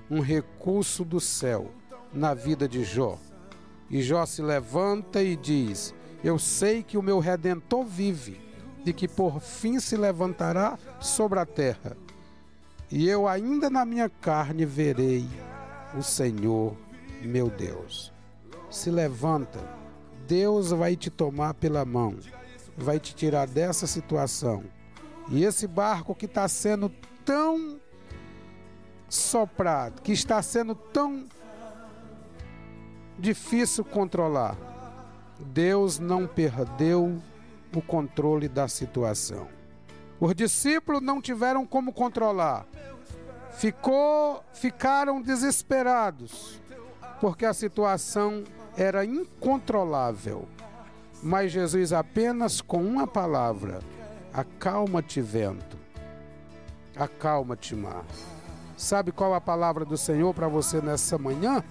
um 0.09 0.21
recurso 0.21 1.05
do 1.05 1.19
céu 1.19 1.71
na 2.11 2.33
vida 2.33 2.67
de 2.67 2.83
Jó. 2.83 3.19
E 3.91 4.01
Jó 4.01 4.25
se 4.25 4.41
levanta 4.41 5.21
e 5.21 5.35
diz: 5.35 5.93
Eu 6.23 6.39
sei 6.39 6.81
que 6.81 6.97
o 6.97 7.03
meu 7.03 7.19
redentor 7.19 7.85
vive, 7.85 8.41
e 8.83 8.91
que 8.91 9.07
por 9.07 9.39
fim 9.39 9.79
se 9.79 9.95
levantará 9.95 10.79
sobre 10.99 11.39
a 11.39 11.45
terra 11.45 11.95
e 12.89 13.07
eu 13.07 13.27
ainda 13.27 13.69
na 13.69 13.83
minha 13.85 14.09
carne 14.09 14.65
verei 14.65 15.27
o 15.97 16.01
Senhor, 16.01 16.75
meu 17.21 17.49
Deus. 17.49 18.13
Se 18.69 18.89
levanta, 18.89 19.59
Deus 20.25 20.71
vai 20.71 20.95
te 20.95 21.09
tomar 21.09 21.53
pela 21.53 21.83
mão, 21.83 22.17
vai 22.77 22.99
te 22.99 23.13
tirar 23.13 23.47
dessa 23.47 23.87
situação. 23.87 24.63
E 25.29 25.43
esse 25.43 25.67
barco 25.67 26.15
que 26.15 26.25
está 26.25 26.47
sendo 26.47 26.89
tão 27.25 27.79
soprado, 29.09 30.01
que 30.01 30.13
está 30.13 30.41
sendo 30.41 30.73
tão 30.73 31.25
difícil 33.19 33.83
controlar, 33.83 34.55
Deus 35.39 35.99
não 35.99 36.25
perdeu 36.25 37.21
o 37.75 37.81
controle 37.81 38.47
da 38.47 38.67
situação. 38.67 39.56
Os 40.19 40.33
discípulos 40.33 41.01
não 41.01 41.21
tiveram 41.21 41.65
como 41.65 41.93
controlar. 41.93 42.65
Ficou, 43.51 44.43
ficaram 44.53 45.21
desesperados, 45.21 46.59
porque 47.21 47.45
a 47.45 47.53
situação 47.53 48.43
era 48.75 49.05
incontrolável. 49.05 50.47
Mas 51.21 51.51
Jesus 51.51 51.93
apenas 51.93 52.61
com 52.61 52.83
uma 52.83 53.07
palavra: 53.07 53.79
acalma-te, 54.33 55.21
vento. 55.21 55.77
Acalma-te, 56.95 57.75
mar. 57.75 58.03
Sabe 58.75 59.11
qual 59.11 59.33
a 59.33 59.41
palavra 59.41 59.85
do 59.85 59.97
Senhor 59.97 60.33
para 60.33 60.47
você 60.47 60.81
nessa 60.81 61.17
manhã? 61.17 61.63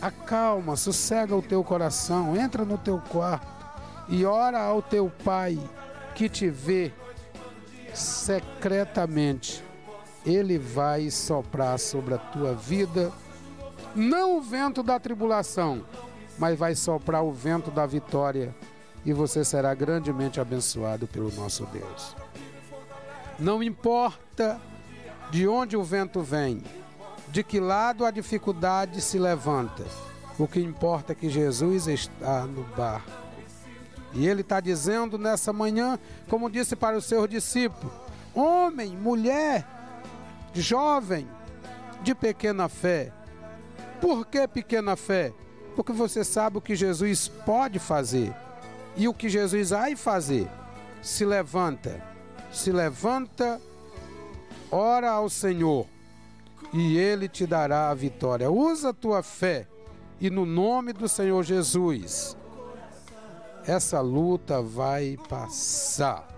Acalma, 0.00 0.76
sossega 0.76 1.36
o 1.36 1.42
teu 1.42 1.62
coração, 1.62 2.36
entra 2.36 2.64
no 2.64 2.76
teu 2.76 2.98
quarto 3.10 3.46
e 4.08 4.24
ora 4.24 4.60
ao 4.60 4.82
teu 4.82 5.10
Pai 5.22 5.58
que 6.14 6.28
te 6.28 6.48
vê 6.48 6.92
secretamente. 7.94 9.62
Ele 10.24 10.58
vai 10.58 11.10
soprar 11.10 11.78
sobre 11.78 12.14
a 12.14 12.18
tua 12.18 12.54
vida, 12.54 13.12
não 13.94 14.38
o 14.38 14.42
vento 14.42 14.82
da 14.82 14.98
tribulação, 14.98 15.84
mas 16.38 16.58
vai 16.58 16.74
soprar 16.74 17.22
o 17.22 17.32
vento 17.32 17.70
da 17.70 17.86
vitória 17.86 18.54
e 19.04 19.12
você 19.12 19.44
será 19.44 19.74
grandemente 19.74 20.40
abençoado 20.40 21.06
pelo 21.06 21.30
nosso 21.32 21.66
Deus. 21.66 22.16
Não 23.38 23.62
importa 23.62 24.60
de 25.30 25.46
onde 25.46 25.76
o 25.76 25.82
vento 25.82 26.22
vem, 26.22 26.62
de 27.28 27.42
que 27.42 27.60
lado 27.60 28.04
a 28.04 28.10
dificuldade 28.10 29.00
se 29.00 29.18
levanta, 29.18 29.84
o 30.38 30.48
que 30.48 30.60
importa 30.60 31.12
é 31.12 31.14
que 31.14 31.28
Jesus 31.28 31.86
está 31.86 32.46
no 32.46 32.62
barco 32.76 33.23
e 34.14 34.26
ele 34.26 34.42
está 34.42 34.60
dizendo 34.60 35.18
nessa 35.18 35.52
manhã, 35.52 35.98
como 36.28 36.50
disse 36.50 36.76
para 36.76 36.96
os 36.96 37.04
seus 37.04 37.28
discípulos: 37.28 37.92
homem, 38.32 38.96
mulher, 38.96 39.66
jovem, 40.54 41.28
de 42.02 42.14
pequena 42.14 42.68
fé. 42.68 43.12
Por 44.00 44.26
que 44.26 44.46
pequena 44.46 44.96
fé? 44.96 45.32
Porque 45.74 45.92
você 45.92 46.22
sabe 46.22 46.58
o 46.58 46.60
que 46.60 46.76
Jesus 46.76 47.26
pode 47.26 47.78
fazer 47.78 48.32
e 48.96 49.08
o 49.08 49.14
que 49.14 49.28
Jesus 49.28 49.70
vai 49.70 49.96
fazer. 49.96 50.48
Se 51.02 51.24
levanta, 51.24 52.00
se 52.52 52.70
levanta, 52.70 53.60
ora 54.70 55.10
ao 55.10 55.28
Senhor 55.28 55.86
e 56.72 56.96
Ele 56.96 57.28
te 57.28 57.46
dará 57.46 57.90
a 57.90 57.94
vitória. 57.94 58.50
Usa 58.50 58.90
a 58.90 58.94
tua 58.94 59.22
fé 59.22 59.66
e 60.20 60.30
no 60.30 60.46
nome 60.46 60.92
do 60.92 61.08
Senhor 61.08 61.42
Jesus 61.42 62.36
essa 63.66 64.00
luta 64.00 64.62
vai 64.62 65.18
passar. 65.28 66.28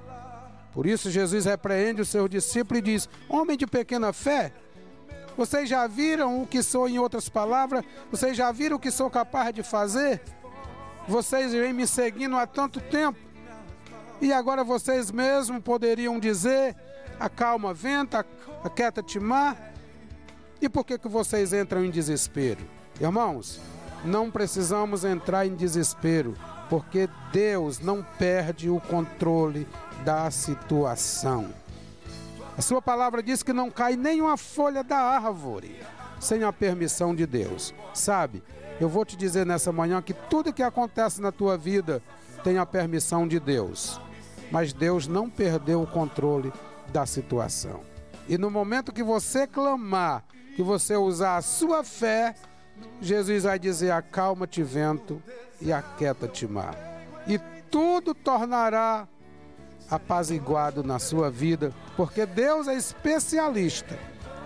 Por 0.73 0.87
isso, 0.87 1.11
Jesus 1.11 1.45
repreende 1.47 2.03
os 2.03 2.09
seus 2.09 2.29
discípulos 2.29 2.81
e 2.81 2.83
diz: 2.83 3.09
Homem 3.29 3.57
de 3.57 3.67
pequena 3.67 4.13
fé, 4.13 4.53
vocês 5.37 5.69
já 5.69 5.87
viram 5.87 6.43
o 6.43 6.47
que 6.47 6.63
sou, 6.63 6.89
em 6.89 6.99
outras 6.99 7.29
palavras? 7.29 7.85
Vocês 8.11 8.37
já 8.37 8.53
viram 8.53 8.77
o 8.77 8.81
que 8.81 8.91
sou 8.91 9.11
capaz 9.11 9.55
de 9.55 9.63
fazer? 9.63 10.21
Vocês 11.09 11.53
vêm 11.53 11.73
me 11.73 11.87
seguindo 11.87 12.37
há 12.37 12.47
tanto 12.47 12.81
tempo 12.81 13.19
e 14.21 14.33
agora 14.33 14.65
vocês 14.65 15.11
mesmos 15.11 15.63
poderiam 15.63 16.19
dizer: 16.19 16.77
acalma 17.19 17.75
vento, 17.75 18.17
aquieta-te 18.65 19.19
mar. 19.19 19.75
E 20.61 20.69
por 20.69 20.85
que, 20.85 20.99
que 20.99 21.09
vocês 21.09 21.53
entram 21.53 21.85
em 21.85 21.91
desespero? 21.91 22.61
Irmãos, 22.99 23.61
não 24.05 24.31
precisamos 24.31 25.05
entrar 25.05 25.47
em 25.47 25.55
desespero 25.55 26.35
porque 26.69 27.09
Deus 27.33 27.79
não 27.79 28.03
perde 28.19 28.69
o 28.69 28.81
controle 28.81 29.67
da 30.05 30.31
situação. 30.31 31.49
A 32.57 32.63
sua 32.63 32.81
palavra 32.81 33.23
diz 33.23 33.43
que 33.43 33.53
não 33.53 33.71
cai 33.71 33.97
nenhuma 33.97 34.37
folha 34.37 34.83
da 34.83 34.97
árvore 34.97 35.81
sem 36.19 36.43
a 36.43 36.53
permissão 36.53 37.15
de 37.15 37.27
Deus. 37.27 37.75
Sabe, 37.93 38.43
eu 38.81 38.89
vou 38.89 39.05
te 39.05 39.17
dizer 39.17 39.45
nessa 39.45 39.71
manhã 39.73 40.01
que 40.01 40.15
tudo 40.15 40.53
que 40.53 40.63
acontece 40.63 41.21
na 41.21 41.31
tua 41.31 41.57
vida 41.57 42.03
tem 42.43 42.59
a 42.59 42.67
permissão 42.67 43.27
de 43.29 43.39
Deus. 43.39 44.01
Mas 44.51 44.73
Deus 44.73 45.07
não 45.07 45.29
perdeu 45.29 45.83
o 45.83 45.87
controle 45.87 46.53
da 46.93 47.05
situação. 47.05 47.81
E 48.29 48.39
no 48.39 48.51
momento 48.51 48.93
que 48.93 49.03
você 49.03 49.47
clamar, 49.47 50.25
que 50.55 50.63
você 50.63 50.97
usar 50.97 51.37
a 51.37 51.43
sua 51.43 51.85
fé, 51.85 52.35
Jesus 53.01 53.45
vai 53.45 53.59
dizer: 53.59 53.91
Acalma-te, 53.91 54.63
vento, 54.63 55.23
e 55.61 55.73
aquieta-te, 55.73 56.47
mar. 56.47 56.77
E 57.27 57.39
tudo 57.71 58.15
tornará 58.15 59.09
apaziguado 59.91 60.83
na 60.83 60.99
sua 60.99 61.31
vida, 61.31 61.73
porque 61.97 62.27
Deus 62.27 62.69
é 62.69 62.75
especialista 62.75 63.99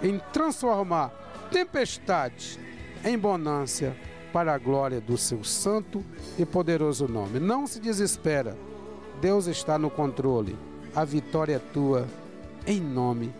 em 0.03 0.19
transformar 0.33 1.11
tempestade 1.51 2.59
em 3.05 3.19
bonança 3.19 3.95
para 4.33 4.55
a 4.55 4.59
glória 4.59 5.01
do 5.01 5.17
seu 5.19 5.43
santo 5.43 6.05
e 6.39 6.45
poderoso 6.45 7.09
nome. 7.09 7.41
Não 7.41 7.67
se 7.67 7.81
desespera. 7.81 8.57
Deus 9.21 9.47
está 9.47 9.79
no 9.79 9.91
controle. 9.91 10.57
A 10.95 11.05
vitória 11.05 11.57
é 11.57 11.59
tua 11.59 12.07
em 12.67 12.81
nome 12.81 13.35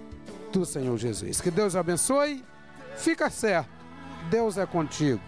do 0.53 0.65
Senhor 0.65 0.97
Jesus. 0.97 1.41
Que 1.41 1.51
Deus 1.51 1.77
abençoe. 1.77 2.45
Fica 2.97 3.31
certo. 3.31 3.80
Deus 4.29 4.59
é 4.59 4.67
contigo. 4.67 5.21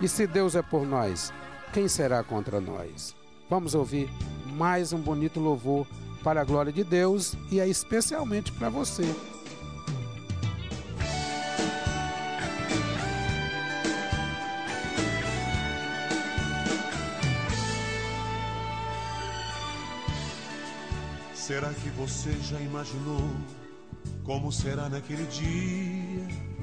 E 0.00 0.08
se 0.08 0.26
Deus 0.26 0.54
é 0.54 0.62
por 0.62 0.86
nós, 0.86 1.32
quem 1.72 1.88
será 1.88 2.22
contra 2.22 2.60
nós? 2.60 3.14
Vamos 3.48 3.74
ouvir 3.74 4.08
mais 4.46 4.92
um 4.92 5.00
bonito 5.00 5.40
louvor 5.40 5.86
para 6.22 6.40
a 6.40 6.44
glória 6.44 6.72
de 6.72 6.84
Deus 6.84 7.34
e 7.50 7.60
é 7.60 7.66
especialmente 7.66 8.52
para 8.52 8.68
você. 8.68 9.04
Será 21.34 21.74
que 21.74 21.88
você 21.90 22.32
já 22.42 22.60
imaginou 22.60 23.28
como 24.22 24.52
será 24.52 24.88
naquele 24.88 25.26
dia? 25.26 26.59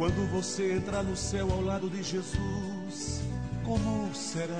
Quando 0.00 0.26
você 0.30 0.72
entrar 0.72 1.02
no 1.02 1.14
céu 1.14 1.52
ao 1.52 1.60
lado 1.60 1.90
de 1.90 2.02
Jesus, 2.02 3.22
como 3.62 4.14
será? 4.14 4.56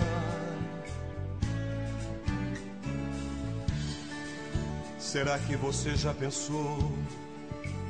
Será 4.99 5.39
que 5.39 5.57
você 5.57 5.97
já 5.97 6.12
pensou 6.12 6.93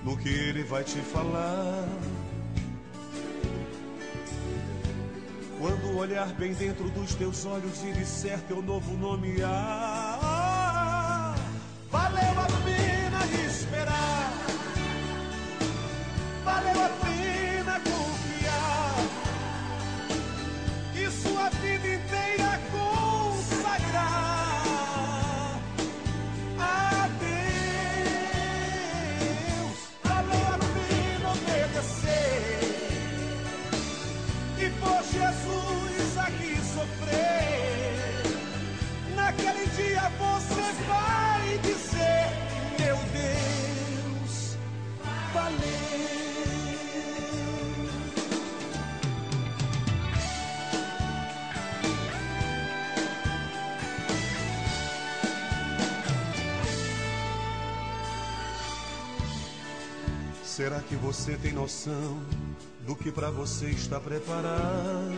no 0.05 0.17
que 0.17 0.29
ele 0.29 0.63
vai 0.63 0.85
te 0.85 1.01
falar? 1.01 1.89
Quando 5.59 5.99
olhar 5.99 6.33
bem 6.35 6.55
dentro 6.55 6.89
dos 6.91 7.17
teus 7.17 7.45
olhos 7.47 7.83
e 7.83 7.91
disser 7.95 8.41
teu 8.43 8.63
novo 8.63 8.97
nome, 8.97 9.43
ah, 9.43 11.35
valeu 11.91 12.21
a 12.21 12.47
pena 12.65 13.27
esperar, 13.45 14.33
valeu 16.45 16.85
a 16.85 16.89
pena 16.91 17.40
sua 21.41 21.49
vida 21.49 21.87
inteira 21.87 22.10
Será 60.61 60.79
que 60.81 60.95
você 60.95 61.39
tem 61.39 61.55
noção 61.55 62.21
do 62.87 62.95
que 62.95 63.11
para 63.11 63.31
você 63.31 63.71
está 63.71 63.99
preparado? 63.99 65.15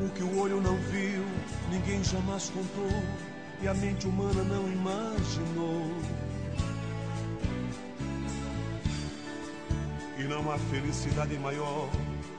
O 0.00 0.08
que 0.10 0.22
o 0.22 0.38
olho 0.38 0.60
não 0.60 0.76
viu, 0.76 1.24
ninguém 1.72 2.04
jamais 2.04 2.50
contou 2.50 3.02
e 3.60 3.66
a 3.66 3.74
mente 3.74 4.06
humana 4.06 4.44
não 4.44 4.72
imaginou. 4.72 5.90
E 10.16 10.22
não 10.22 10.52
há 10.52 10.58
felicidade 10.70 11.36
maior, 11.36 11.90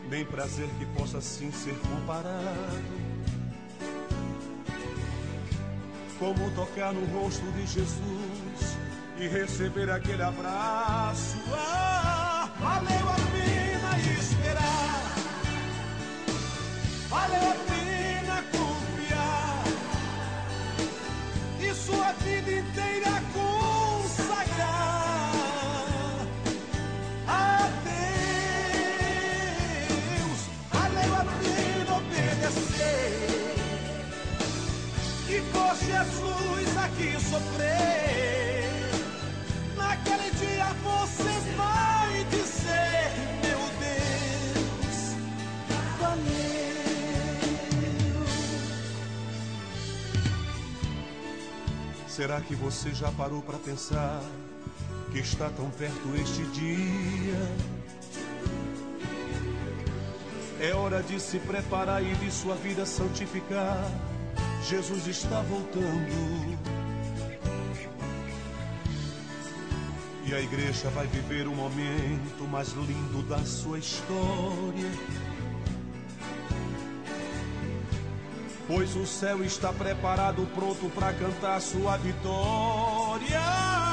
nem 0.10 0.24
prazer 0.24 0.70
que 0.80 0.86
possa 0.98 1.18
assim 1.18 1.52
ser 1.52 1.78
comparado. 1.80 2.82
Como 6.18 6.50
tocar 6.52 6.94
no 6.94 7.06
rosto 7.08 7.46
de 7.52 7.68
Jesus 7.68 8.85
e 9.18 9.28
receber 9.28 9.90
aquele 9.90 10.22
abraço. 10.24 11.38
Ah, 11.54 12.50
valeu 12.60 13.10
a 13.10 13.16
pena 13.32 13.98
esperar, 14.20 15.16
valeu 17.10 17.50
a 17.50 17.56
pena 17.70 18.44
confiar 18.52 19.64
e 21.60 21.74
sua 21.74 22.12
vida 22.14 22.52
inteira 22.52 23.22
consagrar 23.34 24.66
a 27.28 27.70
Deus. 27.86 28.00
Valeu 30.72 31.16
a 31.16 31.26
pena 31.26 31.98
obedecer 31.98 33.56
e 35.30 35.42
por 35.52 35.76
Jesus 35.76 36.78
aqui 36.78 37.18
sofrer. 37.20 38.05
Será 52.16 52.40
que 52.40 52.56
você 52.56 52.94
já 52.94 53.12
parou 53.12 53.42
para 53.42 53.58
pensar 53.58 54.24
que 55.12 55.20
está 55.20 55.50
tão 55.50 55.70
perto 55.72 56.16
este 56.16 56.44
dia? 56.44 57.38
É 60.62 60.74
hora 60.74 61.04
de 61.04 61.20
se 61.20 61.40
preparar 61.40 62.02
e 62.02 62.16
de 62.16 62.32
sua 62.32 62.56
vida 62.56 62.86
santificar. 62.86 63.92
Jesus 64.64 65.08
está 65.08 65.42
voltando. 65.42 66.58
E 70.26 70.34
a 70.34 70.40
igreja 70.40 70.90
vai 70.92 71.08
viver 71.08 71.50
o 71.50 71.54
momento 71.54 72.48
mais 72.50 72.70
lindo 72.70 73.24
da 73.24 73.44
sua 73.44 73.78
história. 73.78 75.35
Pois 78.68 78.96
o 78.96 79.06
céu 79.06 79.44
está 79.44 79.72
preparado, 79.72 80.48
pronto 80.56 80.90
para 80.90 81.14
cantar 81.14 81.62
sua 81.62 81.98
vitória. 81.98 83.85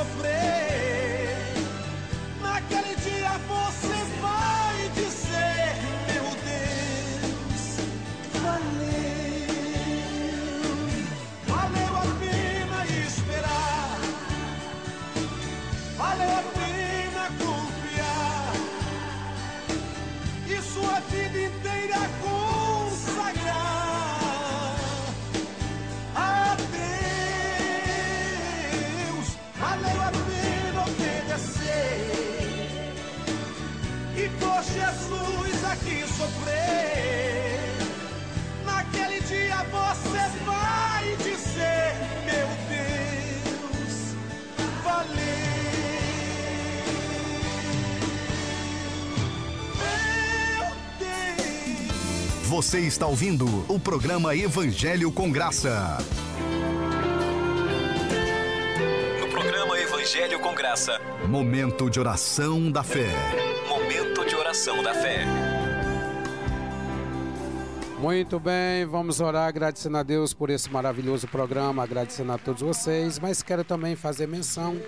Sofrer. 0.00 0.69
Você 52.70 52.78
está 52.82 53.04
ouvindo 53.04 53.46
o 53.66 53.80
programa 53.80 54.32
Evangelho 54.36 55.10
com 55.10 55.28
Graça. 55.28 55.98
No 59.18 59.26
programa 59.26 59.76
Evangelho 59.76 60.38
com 60.38 60.54
Graça. 60.54 61.00
Momento 61.28 61.90
de 61.90 61.98
oração 61.98 62.70
da 62.70 62.84
fé. 62.84 63.08
Momento 63.68 64.24
de 64.24 64.36
oração 64.36 64.84
da 64.84 64.94
fé. 64.94 65.24
Muito 67.98 68.38
bem, 68.38 68.86
vamos 68.86 69.20
orar 69.20 69.48
agradecendo 69.48 69.96
a 69.96 70.04
Deus 70.04 70.32
por 70.32 70.48
esse 70.48 70.70
maravilhoso 70.70 71.26
programa, 71.26 71.82
agradecendo 71.82 72.30
a 72.30 72.38
todos 72.38 72.62
vocês, 72.62 73.18
mas 73.18 73.42
quero 73.42 73.64
também 73.64 73.96
fazer 73.96 74.28
menção 74.28 74.80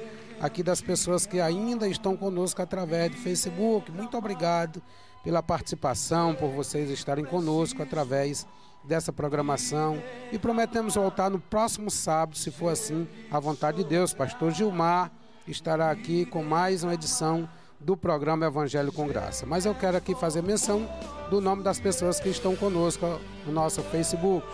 aqui 0.43 0.61
das 0.61 0.81
pessoas 0.81 1.25
que 1.25 1.41
ainda 1.41 1.87
estão 1.87 2.17
conosco 2.17 2.61
através 2.61 3.13
do 3.13 3.17
Facebook. 3.17 3.93
Muito 3.93 4.19
obrigado 4.19 4.83
pela 5.23 5.41
participação, 5.41 6.35
por 6.35 6.51
vocês 6.51 6.91
estarem 6.91 7.25
conosco 7.25 7.81
através 7.81 8.45
dessa 8.83 9.13
programação 9.13 10.03
e 10.33 10.39
prometemos 10.41 10.97
voltar 10.97 11.31
no 11.31 11.39
próximo 11.39 11.89
sábado, 11.89 12.37
se 12.37 12.51
for 12.51 12.71
assim, 12.71 13.07
à 13.31 13.39
vontade 13.39 13.79
de 13.79 13.85
Deus. 13.85 14.13
Pastor 14.13 14.51
Gilmar 14.51 15.13
estará 15.47 15.93
aqui 15.93 16.27
com 16.27 16.43
mais 16.43 16.83
uma 16.83 16.95
edição 16.95 17.49
do 17.79 17.97
programa 17.97 18.47
Evangelho 18.47 18.91
com 18.91 19.07
Graça. 19.07 19.47
Mas 19.47 19.65
eu 19.65 19.75
quero 19.77 19.97
aqui 19.97 20.13
fazer 20.17 20.43
menção 20.43 20.89
do 21.31 21.41
nome 21.41 21.63
das 21.63 21.79
pessoas 21.79 22.19
que 22.19 22.29
estão 22.29 22.57
conosco 22.57 23.21
no 23.47 23.53
nosso 23.53 23.81
Facebook. 23.83 24.45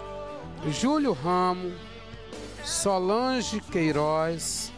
Júlio 0.70 1.12
Ramo, 1.12 1.72
Solange 2.62 3.60
Queiroz, 3.62 4.70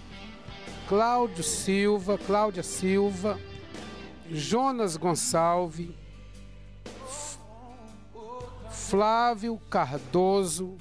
Cláudio 0.90 1.44
Silva, 1.44 2.18
Cláudia 2.18 2.64
Silva, 2.64 3.38
Jonas 4.28 4.96
Gonçalves, 4.96 5.90
Flávio 8.68 9.60
Cardoso, 9.70 10.76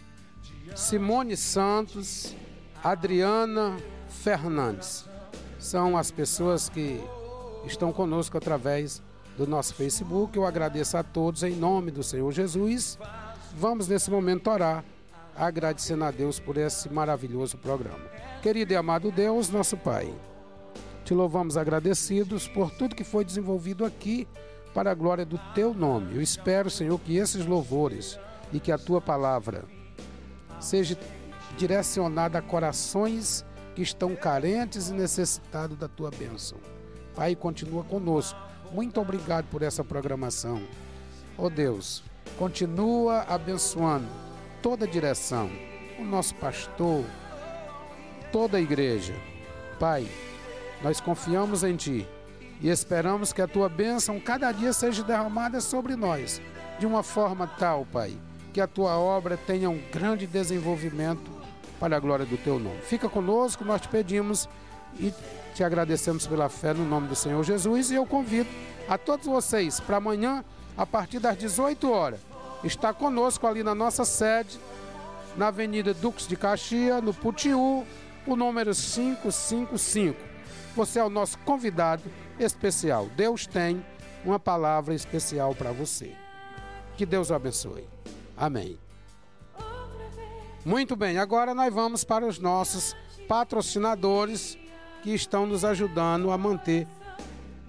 Simone 0.76 1.38
Santos, 1.38 2.36
Adriana 2.84 3.78
Fernandes. 4.08 5.08
São 5.60 5.96
as 5.96 6.10
pessoas 6.10 6.70
que 6.70 7.00
estão 7.68 7.94
conosco 7.94 8.36
através 8.36 9.04
do 9.38 9.46
nosso 9.46 9.76
Facebook. 9.76 10.36
Eu 10.36 10.44
agradeço 10.44 10.98
a 10.98 11.04
todos 11.04 11.44
em 11.44 11.56
nome 11.56 11.92
do 11.92 12.02
Senhor 12.02 12.32
Jesus. 12.32 12.98
Vamos 13.56 13.88
nesse 13.88 14.10
momento 14.10 14.50
orar, 14.50 14.84
agradecendo 15.40 16.04
a 16.04 16.12
Deus 16.12 16.38
por 16.38 16.58
esse 16.58 16.90
maravilhoso 16.90 17.58
programa. 17.58 18.06
Querido 18.42 18.74
e 18.74 18.76
amado 18.76 19.10
Deus, 19.10 19.50
nosso 19.50 19.78
Pai, 19.78 20.14
te 21.06 21.14
louvamos 21.14 21.56
agradecidos 21.56 22.48
por 22.48 22.70
tudo 22.72 22.96
que 22.96 23.06
foi 23.06 23.24
desenvolvido 23.24 23.86
aqui 23.86 24.28
para 24.74 24.92
a 24.92 24.94
glória 24.94 25.26
do 25.26 25.38
teu 25.56 25.74
nome. 25.74 26.16
Eu 26.16 26.22
espero, 26.22 26.70
Senhor, 26.70 27.00
que 27.00 27.16
esses 27.16 27.46
louvores 27.46 28.20
e 28.52 28.60
que 28.60 28.72
a 28.72 28.78
tua 28.78 29.00
palavra 29.00 29.64
seja 30.60 30.98
direcionada 31.58 32.38
a 32.38 32.42
corações 32.42 33.46
que 33.76 33.82
estão 33.82 34.16
carentes 34.16 34.90
e 34.90 34.94
necessitados 34.94 35.78
da 35.78 35.88
tua 35.88 36.12
bênção. 36.12 36.58
Pai, 37.16 37.34
continua 37.34 37.84
conosco. 37.86 38.38
Muito 38.74 39.00
obrigado 39.00 39.46
por 39.46 39.62
essa 39.62 39.86
programação. 39.86 40.62
Oh 41.38 41.50
Deus, 41.50 42.04
continua 42.38 43.22
abençoando 43.22 44.29
toda 44.62 44.86
a 44.86 44.88
direção, 44.88 45.50
o 45.98 46.04
nosso 46.04 46.36
pastor, 46.36 47.04
toda 48.32 48.58
a 48.58 48.62
igreja. 48.62 49.14
Pai, 49.80 50.08
nós 50.82 51.00
confiamos 51.00 51.64
em 51.64 51.76
Ti 51.76 52.08
e 52.62 52.70
esperamos 52.70 53.32
que 53.32 53.42
a 53.42 53.48
Tua 53.48 53.70
bênção 53.70 54.20
cada 54.20 54.52
dia 54.52 54.74
seja 54.74 55.04
derramada 55.04 55.62
sobre 55.62 55.96
nós, 55.96 56.42
de 56.80 56.86
uma 56.86 57.04
forma 57.04 57.48
tal, 57.48 57.86
Pai, 57.86 58.14
que 58.54 58.62
a 58.62 58.68
Tua 58.68 58.98
obra 58.98 59.38
tenha 59.38 59.70
um 59.70 59.82
grande 59.92 60.28
desenvolvimento 60.28 61.32
para 61.80 61.96
a 61.96 62.00
glória 62.00 62.26
do 62.26 62.38
Teu 62.38 62.60
nome. 62.60 62.82
Fica 62.82 63.08
conosco, 63.08 63.64
nós 63.64 63.82
te 63.82 63.88
pedimos 63.88 64.50
e 65.00 65.14
te 65.54 65.64
agradecemos 65.64 66.28
pela 66.28 66.50
fé 66.50 66.74
no 66.74 66.86
nome 66.86 67.08
do 67.08 67.16
Senhor 67.16 67.44
Jesus 67.44 67.92
e 67.92 67.96
eu 67.96 68.06
convido 68.06 68.50
a 68.88 68.98
todos 68.98 69.28
vocês 69.28 69.80
para 69.80 69.98
amanhã, 69.98 70.44
a 70.78 70.86
partir 70.86 71.20
das 71.20 71.38
18 71.38 71.92
horas, 71.92 72.20
estar 72.64 72.94
conosco 72.94 73.48
ali 73.48 73.64
na 73.64 73.74
nossa 73.74 74.04
sede, 74.06 74.60
na 75.36 75.48
Avenida 75.48 75.94
Duques 75.94 76.28
de 76.28 76.36
Caxias, 76.36 77.02
no 77.02 77.14
Putiú, 77.14 77.86
o 78.26 78.36
número 78.36 78.72
555. 78.72 80.18
Você 80.76 81.00
é 81.00 81.04
o 81.04 81.10
nosso 81.10 81.38
convidado 81.40 82.04
especial. 82.40 83.08
Deus 83.16 83.46
tem 83.46 83.84
uma 84.24 84.40
palavra 84.40 84.94
especial 84.94 85.56
para 85.56 85.72
você. 85.72 86.14
Que 86.98 87.06
Deus 87.06 87.30
o 87.30 87.34
abençoe. 87.34 87.88
Amém. 88.38 88.78
Muito 90.66 90.96
bem, 90.96 91.18
agora 91.18 91.56
nós 91.56 91.74
vamos 91.74 92.04
para 92.04 92.26
os 92.26 92.38
nossos 92.38 92.96
patrocinadores 93.28 94.58
que 95.02 95.14
estão 95.14 95.46
nos 95.46 95.64
ajudando 95.64 96.32
a 96.32 96.38
manter 96.38 96.86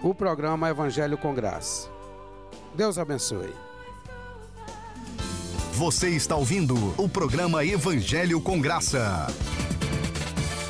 o 0.03 0.15
programa 0.15 0.69
Evangelho 0.69 1.17
com 1.17 1.33
Graça. 1.33 1.89
Deus 2.75 2.99
abençoe. 2.99 3.70
Você 5.81 6.11
está 6.11 6.37
ouvindo 6.37 6.75
o 7.03 7.09
programa 7.09 7.65
Evangelho 7.65 8.39
com 8.39 8.61
Graça. 8.61 9.27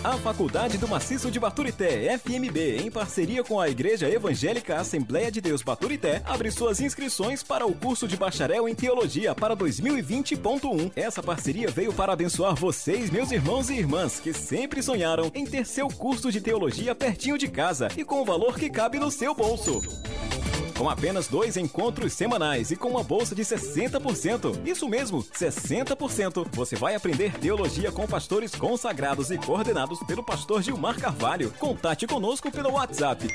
A 0.04 0.16
Faculdade 0.18 0.78
do 0.78 0.86
Maciço 0.86 1.32
de 1.32 1.40
Baturité, 1.40 2.16
FMB, 2.16 2.76
em 2.84 2.92
parceria 2.92 3.42
com 3.42 3.58
a 3.58 3.68
Igreja 3.68 4.08
Evangélica 4.08 4.76
Assembleia 4.76 5.28
de 5.28 5.40
Deus 5.40 5.62
Baturité, 5.62 6.22
abre 6.24 6.52
suas 6.52 6.80
inscrições 6.80 7.42
para 7.42 7.66
o 7.66 7.74
curso 7.74 8.06
de 8.06 8.16
bacharel 8.16 8.68
em 8.68 8.74
Teologia 8.74 9.34
para 9.34 9.56
2020.1. 9.56 10.92
Essa 10.94 11.20
parceria 11.20 11.66
veio 11.66 11.92
para 11.92 12.12
abençoar 12.12 12.54
vocês, 12.54 13.10
meus 13.10 13.32
irmãos 13.32 13.68
e 13.68 13.74
irmãs, 13.74 14.20
que 14.20 14.32
sempre 14.32 14.80
sonharam 14.80 15.28
em 15.34 15.44
ter 15.44 15.66
seu 15.66 15.88
curso 15.88 16.30
de 16.30 16.40
teologia 16.40 16.94
pertinho 16.94 17.36
de 17.36 17.48
casa 17.48 17.88
e 17.96 18.04
com 18.04 18.22
o 18.22 18.24
valor 18.24 18.56
que 18.56 18.70
cabe 18.70 19.00
no 19.00 19.10
seu 19.10 19.34
bolso. 19.34 19.82
Com 20.80 20.88
apenas 20.88 21.28
dois 21.28 21.58
encontros 21.58 22.14
semanais 22.14 22.70
e 22.70 22.76
com 22.76 22.88
uma 22.88 23.04
bolsa 23.04 23.34
de 23.34 23.42
60%. 23.42 24.66
Isso 24.66 24.88
mesmo, 24.88 25.22
60%. 25.22 26.46
Você 26.52 26.74
vai 26.74 26.94
aprender 26.94 27.38
teologia 27.38 27.92
com 27.92 28.06
pastores 28.06 28.54
consagrados 28.54 29.30
e 29.30 29.36
coordenados 29.36 30.02
pelo 30.04 30.24
pastor 30.24 30.62
Gilmar 30.62 30.98
Carvalho. 30.98 31.52
Contate 31.58 32.06
conosco 32.06 32.50
pelo 32.50 32.72
WhatsApp 32.72 33.28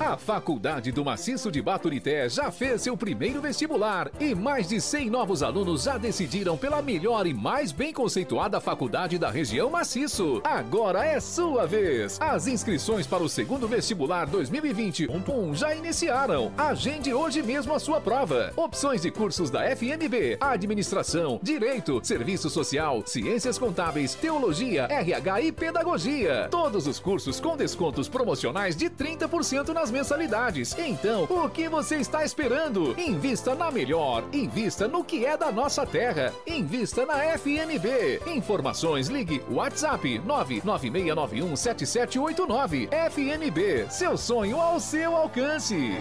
A 0.00 0.16
Faculdade 0.16 0.90
do 0.90 1.04
Maciço 1.04 1.52
de 1.52 1.62
Baturité 1.62 2.28
já 2.28 2.50
fez 2.50 2.82
seu 2.82 2.96
primeiro 2.96 3.40
vestibular 3.40 4.10
e 4.18 4.34
mais 4.34 4.68
de 4.68 4.80
100 4.80 5.08
novos 5.08 5.40
alunos 5.40 5.84
já 5.84 5.96
decidiram 5.96 6.56
pela 6.56 6.82
melhor 6.82 7.26
e 7.28 7.32
mais 7.32 7.70
bem 7.70 7.92
conceituada 7.92 8.60
faculdade 8.60 9.18
da 9.18 9.30
região 9.30 9.70
Maciço. 9.70 10.40
Agora 10.42 11.04
é 11.04 11.20
sua 11.20 11.64
vez. 11.64 12.18
As 12.20 12.48
inscrições 12.48 13.06
para 13.06 13.22
o 13.22 13.28
segundo 13.28 13.68
vestibular 13.68 14.28
2020.1 14.28 15.54
já 15.54 15.72
iniciaram. 15.74 16.52
Agende 16.58 17.14
hoje 17.14 17.40
mesmo 17.40 17.72
a 17.72 17.78
sua 17.78 18.00
prova. 18.00 18.52
Opções 18.56 19.00
de 19.00 19.12
cursos 19.12 19.48
da 19.48 19.60
FMB: 19.76 20.38
Administração, 20.40 21.38
Direito, 21.40 22.00
Serviço 22.02 22.50
Social, 22.50 23.02
Ciências 23.06 23.58
Contábeis, 23.58 24.14
Teologia, 24.14 24.88
RH 24.90 25.40
e 25.42 25.52
Pedagogia. 25.52 26.48
Todos 26.50 26.88
os 26.88 26.98
cursos 26.98 27.38
com 27.38 27.56
descontos 27.56 28.08
promocionais 28.08 28.74
de 28.74 28.90
30% 28.90 29.83
nas 29.84 29.90
mensalidades. 29.90 30.74
Então, 30.78 31.24
o 31.24 31.50
que 31.50 31.68
você 31.68 31.96
está 31.96 32.24
esperando? 32.24 32.98
Invista 32.98 33.54
na 33.54 33.70
melhor. 33.70 34.24
Invista 34.32 34.88
no 34.88 35.04
que 35.04 35.26
é 35.26 35.36
da 35.36 35.52
nossa 35.52 35.84
terra. 35.84 36.32
Invista 36.46 37.04
na 37.04 37.18
FMB. 37.36 38.22
Informações 38.34 39.08
ligue 39.08 39.42
WhatsApp 39.50 40.20
996917789. 40.20 42.88
FMB, 43.10 43.90
seu 43.90 44.16
sonho 44.16 44.58
ao 44.58 44.80
seu 44.80 45.14
alcance. 45.14 45.98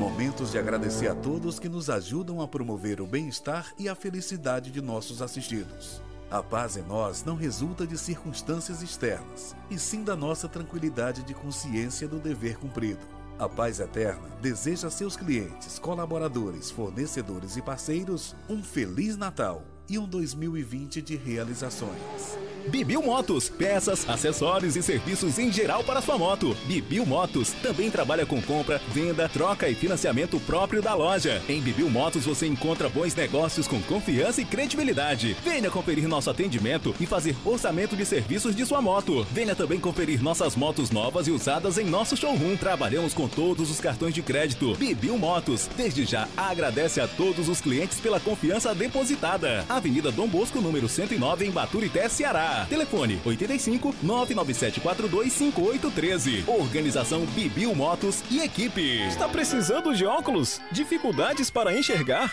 Momentos 0.00 0.50
de 0.50 0.58
agradecer 0.58 1.06
a 1.06 1.14
todos 1.14 1.60
que 1.60 1.68
nos 1.68 1.88
ajudam 1.88 2.40
a 2.40 2.48
promover 2.48 3.00
o 3.00 3.06
bem-estar 3.06 3.72
e 3.78 3.88
a 3.88 3.94
felicidade 3.94 4.72
de 4.72 4.80
nossos 4.80 5.22
assistidos. 5.22 6.02
A 6.28 6.42
paz 6.42 6.76
em 6.76 6.82
nós 6.82 7.22
não 7.24 7.36
resulta 7.36 7.86
de 7.86 7.96
circunstâncias 7.96 8.82
externas, 8.82 9.54
e 9.70 9.78
sim 9.78 10.02
da 10.02 10.16
nossa 10.16 10.48
tranquilidade 10.48 11.22
de 11.22 11.32
consciência 11.32 12.08
do 12.08 12.18
dever 12.18 12.58
cumprido. 12.58 13.06
A 13.38 13.48
Paz 13.48 13.78
Eterna 13.78 14.28
deseja 14.40 14.88
a 14.88 14.90
seus 14.90 15.16
clientes, 15.16 15.78
colaboradores, 15.78 16.70
fornecedores 16.70 17.56
e 17.56 17.62
parceiros 17.62 18.34
um 18.48 18.62
Feliz 18.62 19.16
Natal 19.16 19.62
e 19.88 19.98
um 19.98 20.06
2020 20.06 21.02
de 21.02 21.16
realizações. 21.16 22.36
Bibil 22.68 23.00
Motos, 23.00 23.48
peças, 23.48 24.08
acessórios 24.08 24.74
e 24.76 24.82
serviços 24.82 25.38
em 25.38 25.52
geral 25.52 25.84
para 25.84 26.02
sua 26.02 26.18
moto. 26.18 26.56
Bibil 26.66 27.06
Motos 27.06 27.52
também 27.62 27.90
trabalha 27.90 28.26
com 28.26 28.42
compra, 28.42 28.80
venda, 28.92 29.28
troca 29.28 29.68
e 29.68 29.74
financiamento 29.74 30.40
próprio 30.40 30.82
da 30.82 30.92
loja. 30.94 31.40
Em 31.48 31.60
Bibil 31.60 31.88
Motos 31.88 32.24
você 32.24 32.46
encontra 32.46 32.88
bons 32.88 33.14
negócios 33.14 33.68
com 33.68 33.80
confiança 33.82 34.40
e 34.40 34.44
credibilidade. 34.44 35.36
Venha 35.44 35.70
conferir 35.70 36.08
nosso 36.08 36.28
atendimento 36.28 36.94
e 36.98 37.06
fazer 37.06 37.36
orçamento 37.44 37.96
de 37.96 38.04
serviços 38.04 38.54
de 38.54 38.66
sua 38.66 38.82
moto. 38.82 39.24
Venha 39.32 39.54
também 39.54 39.78
conferir 39.78 40.20
nossas 40.20 40.56
motos 40.56 40.90
novas 40.90 41.28
e 41.28 41.30
usadas 41.30 41.78
em 41.78 41.84
nosso 41.84 42.16
showroom. 42.16 42.56
Trabalhamos 42.56 43.14
com 43.14 43.28
todos 43.28 43.70
os 43.70 43.80
cartões 43.80 44.14
de 44.14 44.22
crédito. 44.22 44.74
Bibil 44.74 45.16
Motos, 45.16 45.68
desde 45.76 46.04
já 46.04 46.28
agradece 46.36 47.00
a 47.00 47.06
todos 47.06 47.48
os 47.48 47.60
clientes 47.60 48.00
pela 48.00 48.18
confiança 48.18 48.74
depositada. 48.74 49.64
Avenida 49.76 50.10
Dom 50.10 50.26
Bosco, 50.26 50.60
número 50.60 50.88
109, 50.88 51.46
em 51.46 51.50
Baturité, 51.50 52.08
Ceará. 52.08 52.66
Telefone 52.68 53.20
85 53.24 53.94
99742 54.02 55.32
5813. 55.32 56.44
Organização 56.46 57.26
Bibil 57.26 57.74
Motos 57.74 58.22
e 58.30 58.40
equipe. 58.40 59.06
Está 59.06 59.28
precisando 59.28 59.94
de 59.94 60.06
óculos? 60.06 60.60
Dificuldades 60.72 61.50
para 61.50 61.78
enxergar? 61.78 62.32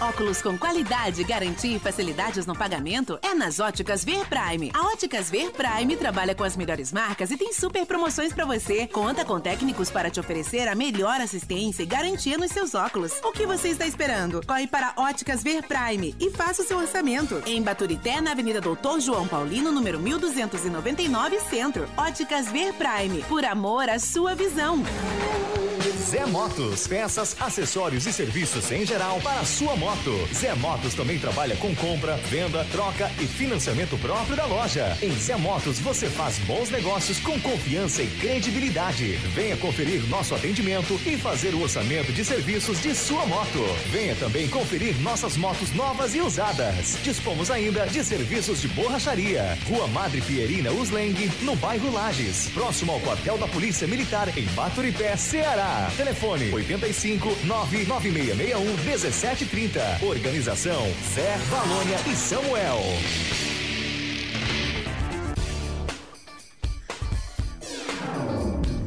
Óculos 0.00 0.42
com 0.42 0.58
qualidade, 0.58 1.22
garantia 1.24 1.76
e 1.76 1.78
facilidades 1.78 2.46
no 2.46 2.56
pagamento 2.56 3.18
é 3.22 3.32
nas 3.34 3.60
Óticas 3.60 4.04
Ver 4.04 4.26
Prime. 4.26 4.70
A 4.74 4.88
Óticas 4.88 5.30
Ver 5.30 5.52
Prime 5.52 5.96
trabalha 5.96 6.34
com 6.34 6.42
as 6.42 6.56
melhores 6.56 6.92
marcas 6.92 7.30
e 7.30 7.36
tem 7.36 7.52
super 7.52 7.86
promoções 7.86 8.32
pra 8.32 8.44
você. 8.44 8.86
Conta 8.88 9.24
com 9.24 9.40
técnicos 9.40 9.90
para 9.90 10.10
te 10.10 10.18
oferecer 10.18 10.68
a 10.68 10.74
melhor 10.74 11.20
assistência 11.20 11.82
e 11.82 11.86
garantia 11.86 12.36
nos 12.36 12.50
seus 12.50 12.74
óculos. 12.74 13.20
O 13.22 13.32
que 13.32 13.46
você 13.46 13.68
está 13.68 13.86
esperando? 13.86 14.44
Corre 14.46 14.66
para 14.66 14.92
Óticas 14.96 15.42
Ver 15.42 15.62
Prime 15.62 16.14
e 16.18 16.30
faça 16.30 16.62
o 16.62 16.66
seu 16.66 16.78
orçamento. 16.78 17.42
Em 17.46 17.62
Baturité, 17.62 18.20
na 18.20 18.32
Avenida 18.32 18.60
Doutor 18.60 19.00
João 19.00 19.28
Paulino, 19.28 19.70
número 19.70 19.98
1299, 20.00 21.40
Centro. 21.40 21.88
Óticas 21.96 22.48
Ver 22.48 22.74
Prime. 22.74 23.22
Por 23.22 23.44
amor 23.44 23.88
à 23.88 23.98
sua 23.98 24.34
visão. 24.34 24.82
Zé 26.04 26.26
Motos, 26.26 26.86
peças, 26.86 27.34
acessórios 27.40 28.06
e 28.06 28.12
serviços 28.12 28.70
em 28.70 28.84
geral 28.84 29.18
para 29.22 29.40
a 29.40 29.44
sua 29.44 29.74
moto. 29.74 30.28
Zé 30.34 30.54
Motos 30.54 30.92
também 30.92 31.18
trabalha 31.18 31.56
com 31.56 31.74
compra, 31.74 32.16
venda, 32.28 32.62
troca 32.70 33.10
e 33.18 33.26
financiamento 33.26 33.96
próprio 33.96 34.36
da 34.36 34.44
loja. 34.44 34.98
Em 35.00 35.10
Zé 35.12 35.34
Motos 35.36 35.78
você 35.78 36.06
faz 36.10 36.38
bons 36.40 36.68
negócios 36.70 37.18
com 37.20 37.40
confiança 37.40 38.02
e 38.02 38.06
credibilidade. 38.20 39.12
Venha 39.34 39.56
conferir 39.56 40.06
nosso 40.10 40.34
atendimento 40.34 41.00
e 41.06 41.16
fazer 41.16 41.54
o 41.54 41.62
orçamento 41.62 42.12
de 42.12 42.22
serviços 42.22 42.82
de 42.82 42.94
sua 42.94 43.24
moto. 43.24 43.64
Venha 43.90 44.14
também 44.16 44.46
conferir 44.48 44.94
nossas 45.00 45.38
motos 45.38 45.72
novas 45.72 46.14
e 46.14 46.20
usadas. 46.20 46.98
Dispomos 47.02 47.50
ainda 47.50 47.86
de 47.86 48.04
serviços 48.04 48.60
de 48.60 48.68
borracharia. 48.68 49.56
Rua 49.66 49.86
Madre 49.88 50.20
Pierina 50.20 50.70
Usleng, 50.70 51.30
no 51.40 51.56
bairro 51.56 51.90
Lages, 51.90 52.50
próximo 52.52 52.92
ao 52.92 53.00
quartel 53.00 53.38
da 53.38 53.48
Polícia 53.48 53.86
Militar 53.86 54.28
em 54.36 54.44
Baturité, 54.54 55.16
Ceará. 55.16 55.93
Telefone 55.96 56.52
85 56.52 57.28
99661 57.44 58.76
1730. 58.84 59.98
Organização 60.02 60.82
Zé 61.14 61.36
Valônia 61.48 61.98
e 62.10 62.16
Samuel. 62.16 62.80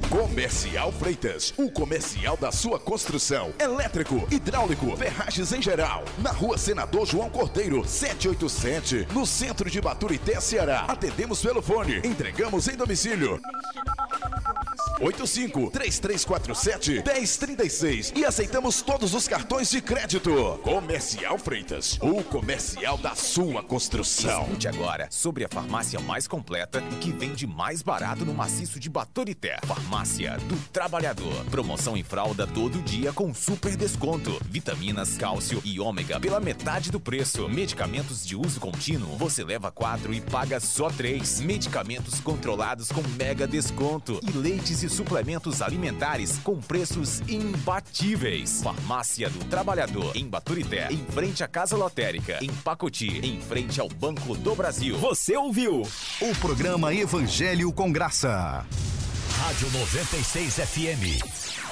Comercial 0.09 0.91
Freitas, 0.91 1.53
o 1.57 1.71
comercial 1.71 2.35
da 2.35 2.51
sua 2.51 2.79
construção. 2.79 3.51
Elétrico, 3.57 4.27
hidráulico, 4.29 4.95
ferragens 4.97 5.51
em 5.53 5.61
geral. 5.61 6.03
Na 6.19 6.31
rua 6.31 6.57
Senador 6.57 7.05
João 7.05 7.29
Cordeiro, 7.29 7.88
787, 7.88 9.07
no 9.13 9.25
centro 9.25 9.69
de 9.69 9.79
Baturité, 9.79 10.39
Ceará. 10.39 10.85
Atendemos 10.88 11.41
pelo 11.41 11.61
fone, 11.61 11.97
entregamos 12.03 12.67
em 12.67 12.75
domicílio. 12.75 13.39
85 14.99 15.72
3347 15.72 17.03
1036 17.03 18.14
e 18.15 18.26
aceitamos 18.26 18.82
todos 18.82 19.14
os 19.14 19.28
cartões 19.28 19.69
de 19.69 19.82
crédito. 19.82 20.60
Comercial 20.64 21.38
Freitas, 21.38 21.99
o 22.02 22.24
comercial 22.24 22.98
da 22.98 23.15
sua 23.15 23.64
construção. 23.64 24.44
Escute 24.44 24.68
agora 24.68 25.07
sobre 25.11 25.45
a 25.45 25.49
farmácia 25.49 25.99
mais 25.99 26.28
completa 26.28 26.84
e 26.91 26.95
que 26.95 27.11
vende 27.11 27.45
mais 27.45 27.82
barato 27.82 28.26
no 28.26 28.34
maciço 28.34 28.80
de 28.80 28.90
Baturité. 28.90 29.57
Farmácia 29.65 30.38
do 30.48 30.57
Trabalhador. 30.72 31.45
Promoção 31.52 31.95
em 31.95 32.03
fralda 32.03 32.48
todo 32.48 32.82
dia 32.82 33.14
com 33.14 33.34
super 33.34 33.76
desconto. 33.76 34.40
Vitaminas, 34.49 35.18
cálcio 35.18 35.61
e 35.64 35.80
ômega 35.80 36.19
pela 36.19 36.40
metade 36.40 36.91
do 36.91 36.99
preço. 36.99 37.48
Medicamentos 37.48 38.26
de 38.26 38.36
uso 38.36 38.60
contínuo, 38.60 39.15
você 39.18 39.44
leva 39.44 39.72
quatro 39.72 40.14
e 40.14 40.22
paga 40.22 40.60
só 40.60 40.90
três. 40.90 41.40
Medicamentos 41.40 42.19
controlados 42.19 42.91
com 42.91 43.02
mega 43.18 43.48
desconto. 43.48 44.19
E 44.24 44.32
leites 44.32 44.84
e 44.88 44.89
suplementos 44.89 45.61
alimentares 45.61 46.39
com 46.39 46.59
preços 46.59 47.22
imbatíveis. 47.27 48.61
Farmácia 48.64 49.30
do 49.30 49.43
Trabalhador, 49.45 50.15
em 50.15 50.27
Baturité, 50.27 50.88
em 50.89 51.05
frente 51.11 51.43
à 51.43 51.47
Casa 51.47 51.76
Lotérica, 51.76 52.39
em 52.41 52.49
Pacoti, 52.49 53.19
em 53.22 53.39
frente 53.41 53.80
ao 53.80 53.89
Banco 53.89 54.35
do 54.35 54.55
Brasil. 54.55 54.97
Você 54.97 55.35
ouviu 55.35 55.81
o 56.22 56.35
programa 56.39 56.93
Evangelho 56.93 57.72
com 57.72 57.91
Graça. 57.91 58.65
Rádio 59.38 59.69
96 59.72 60.55
FM. 60.55 61.66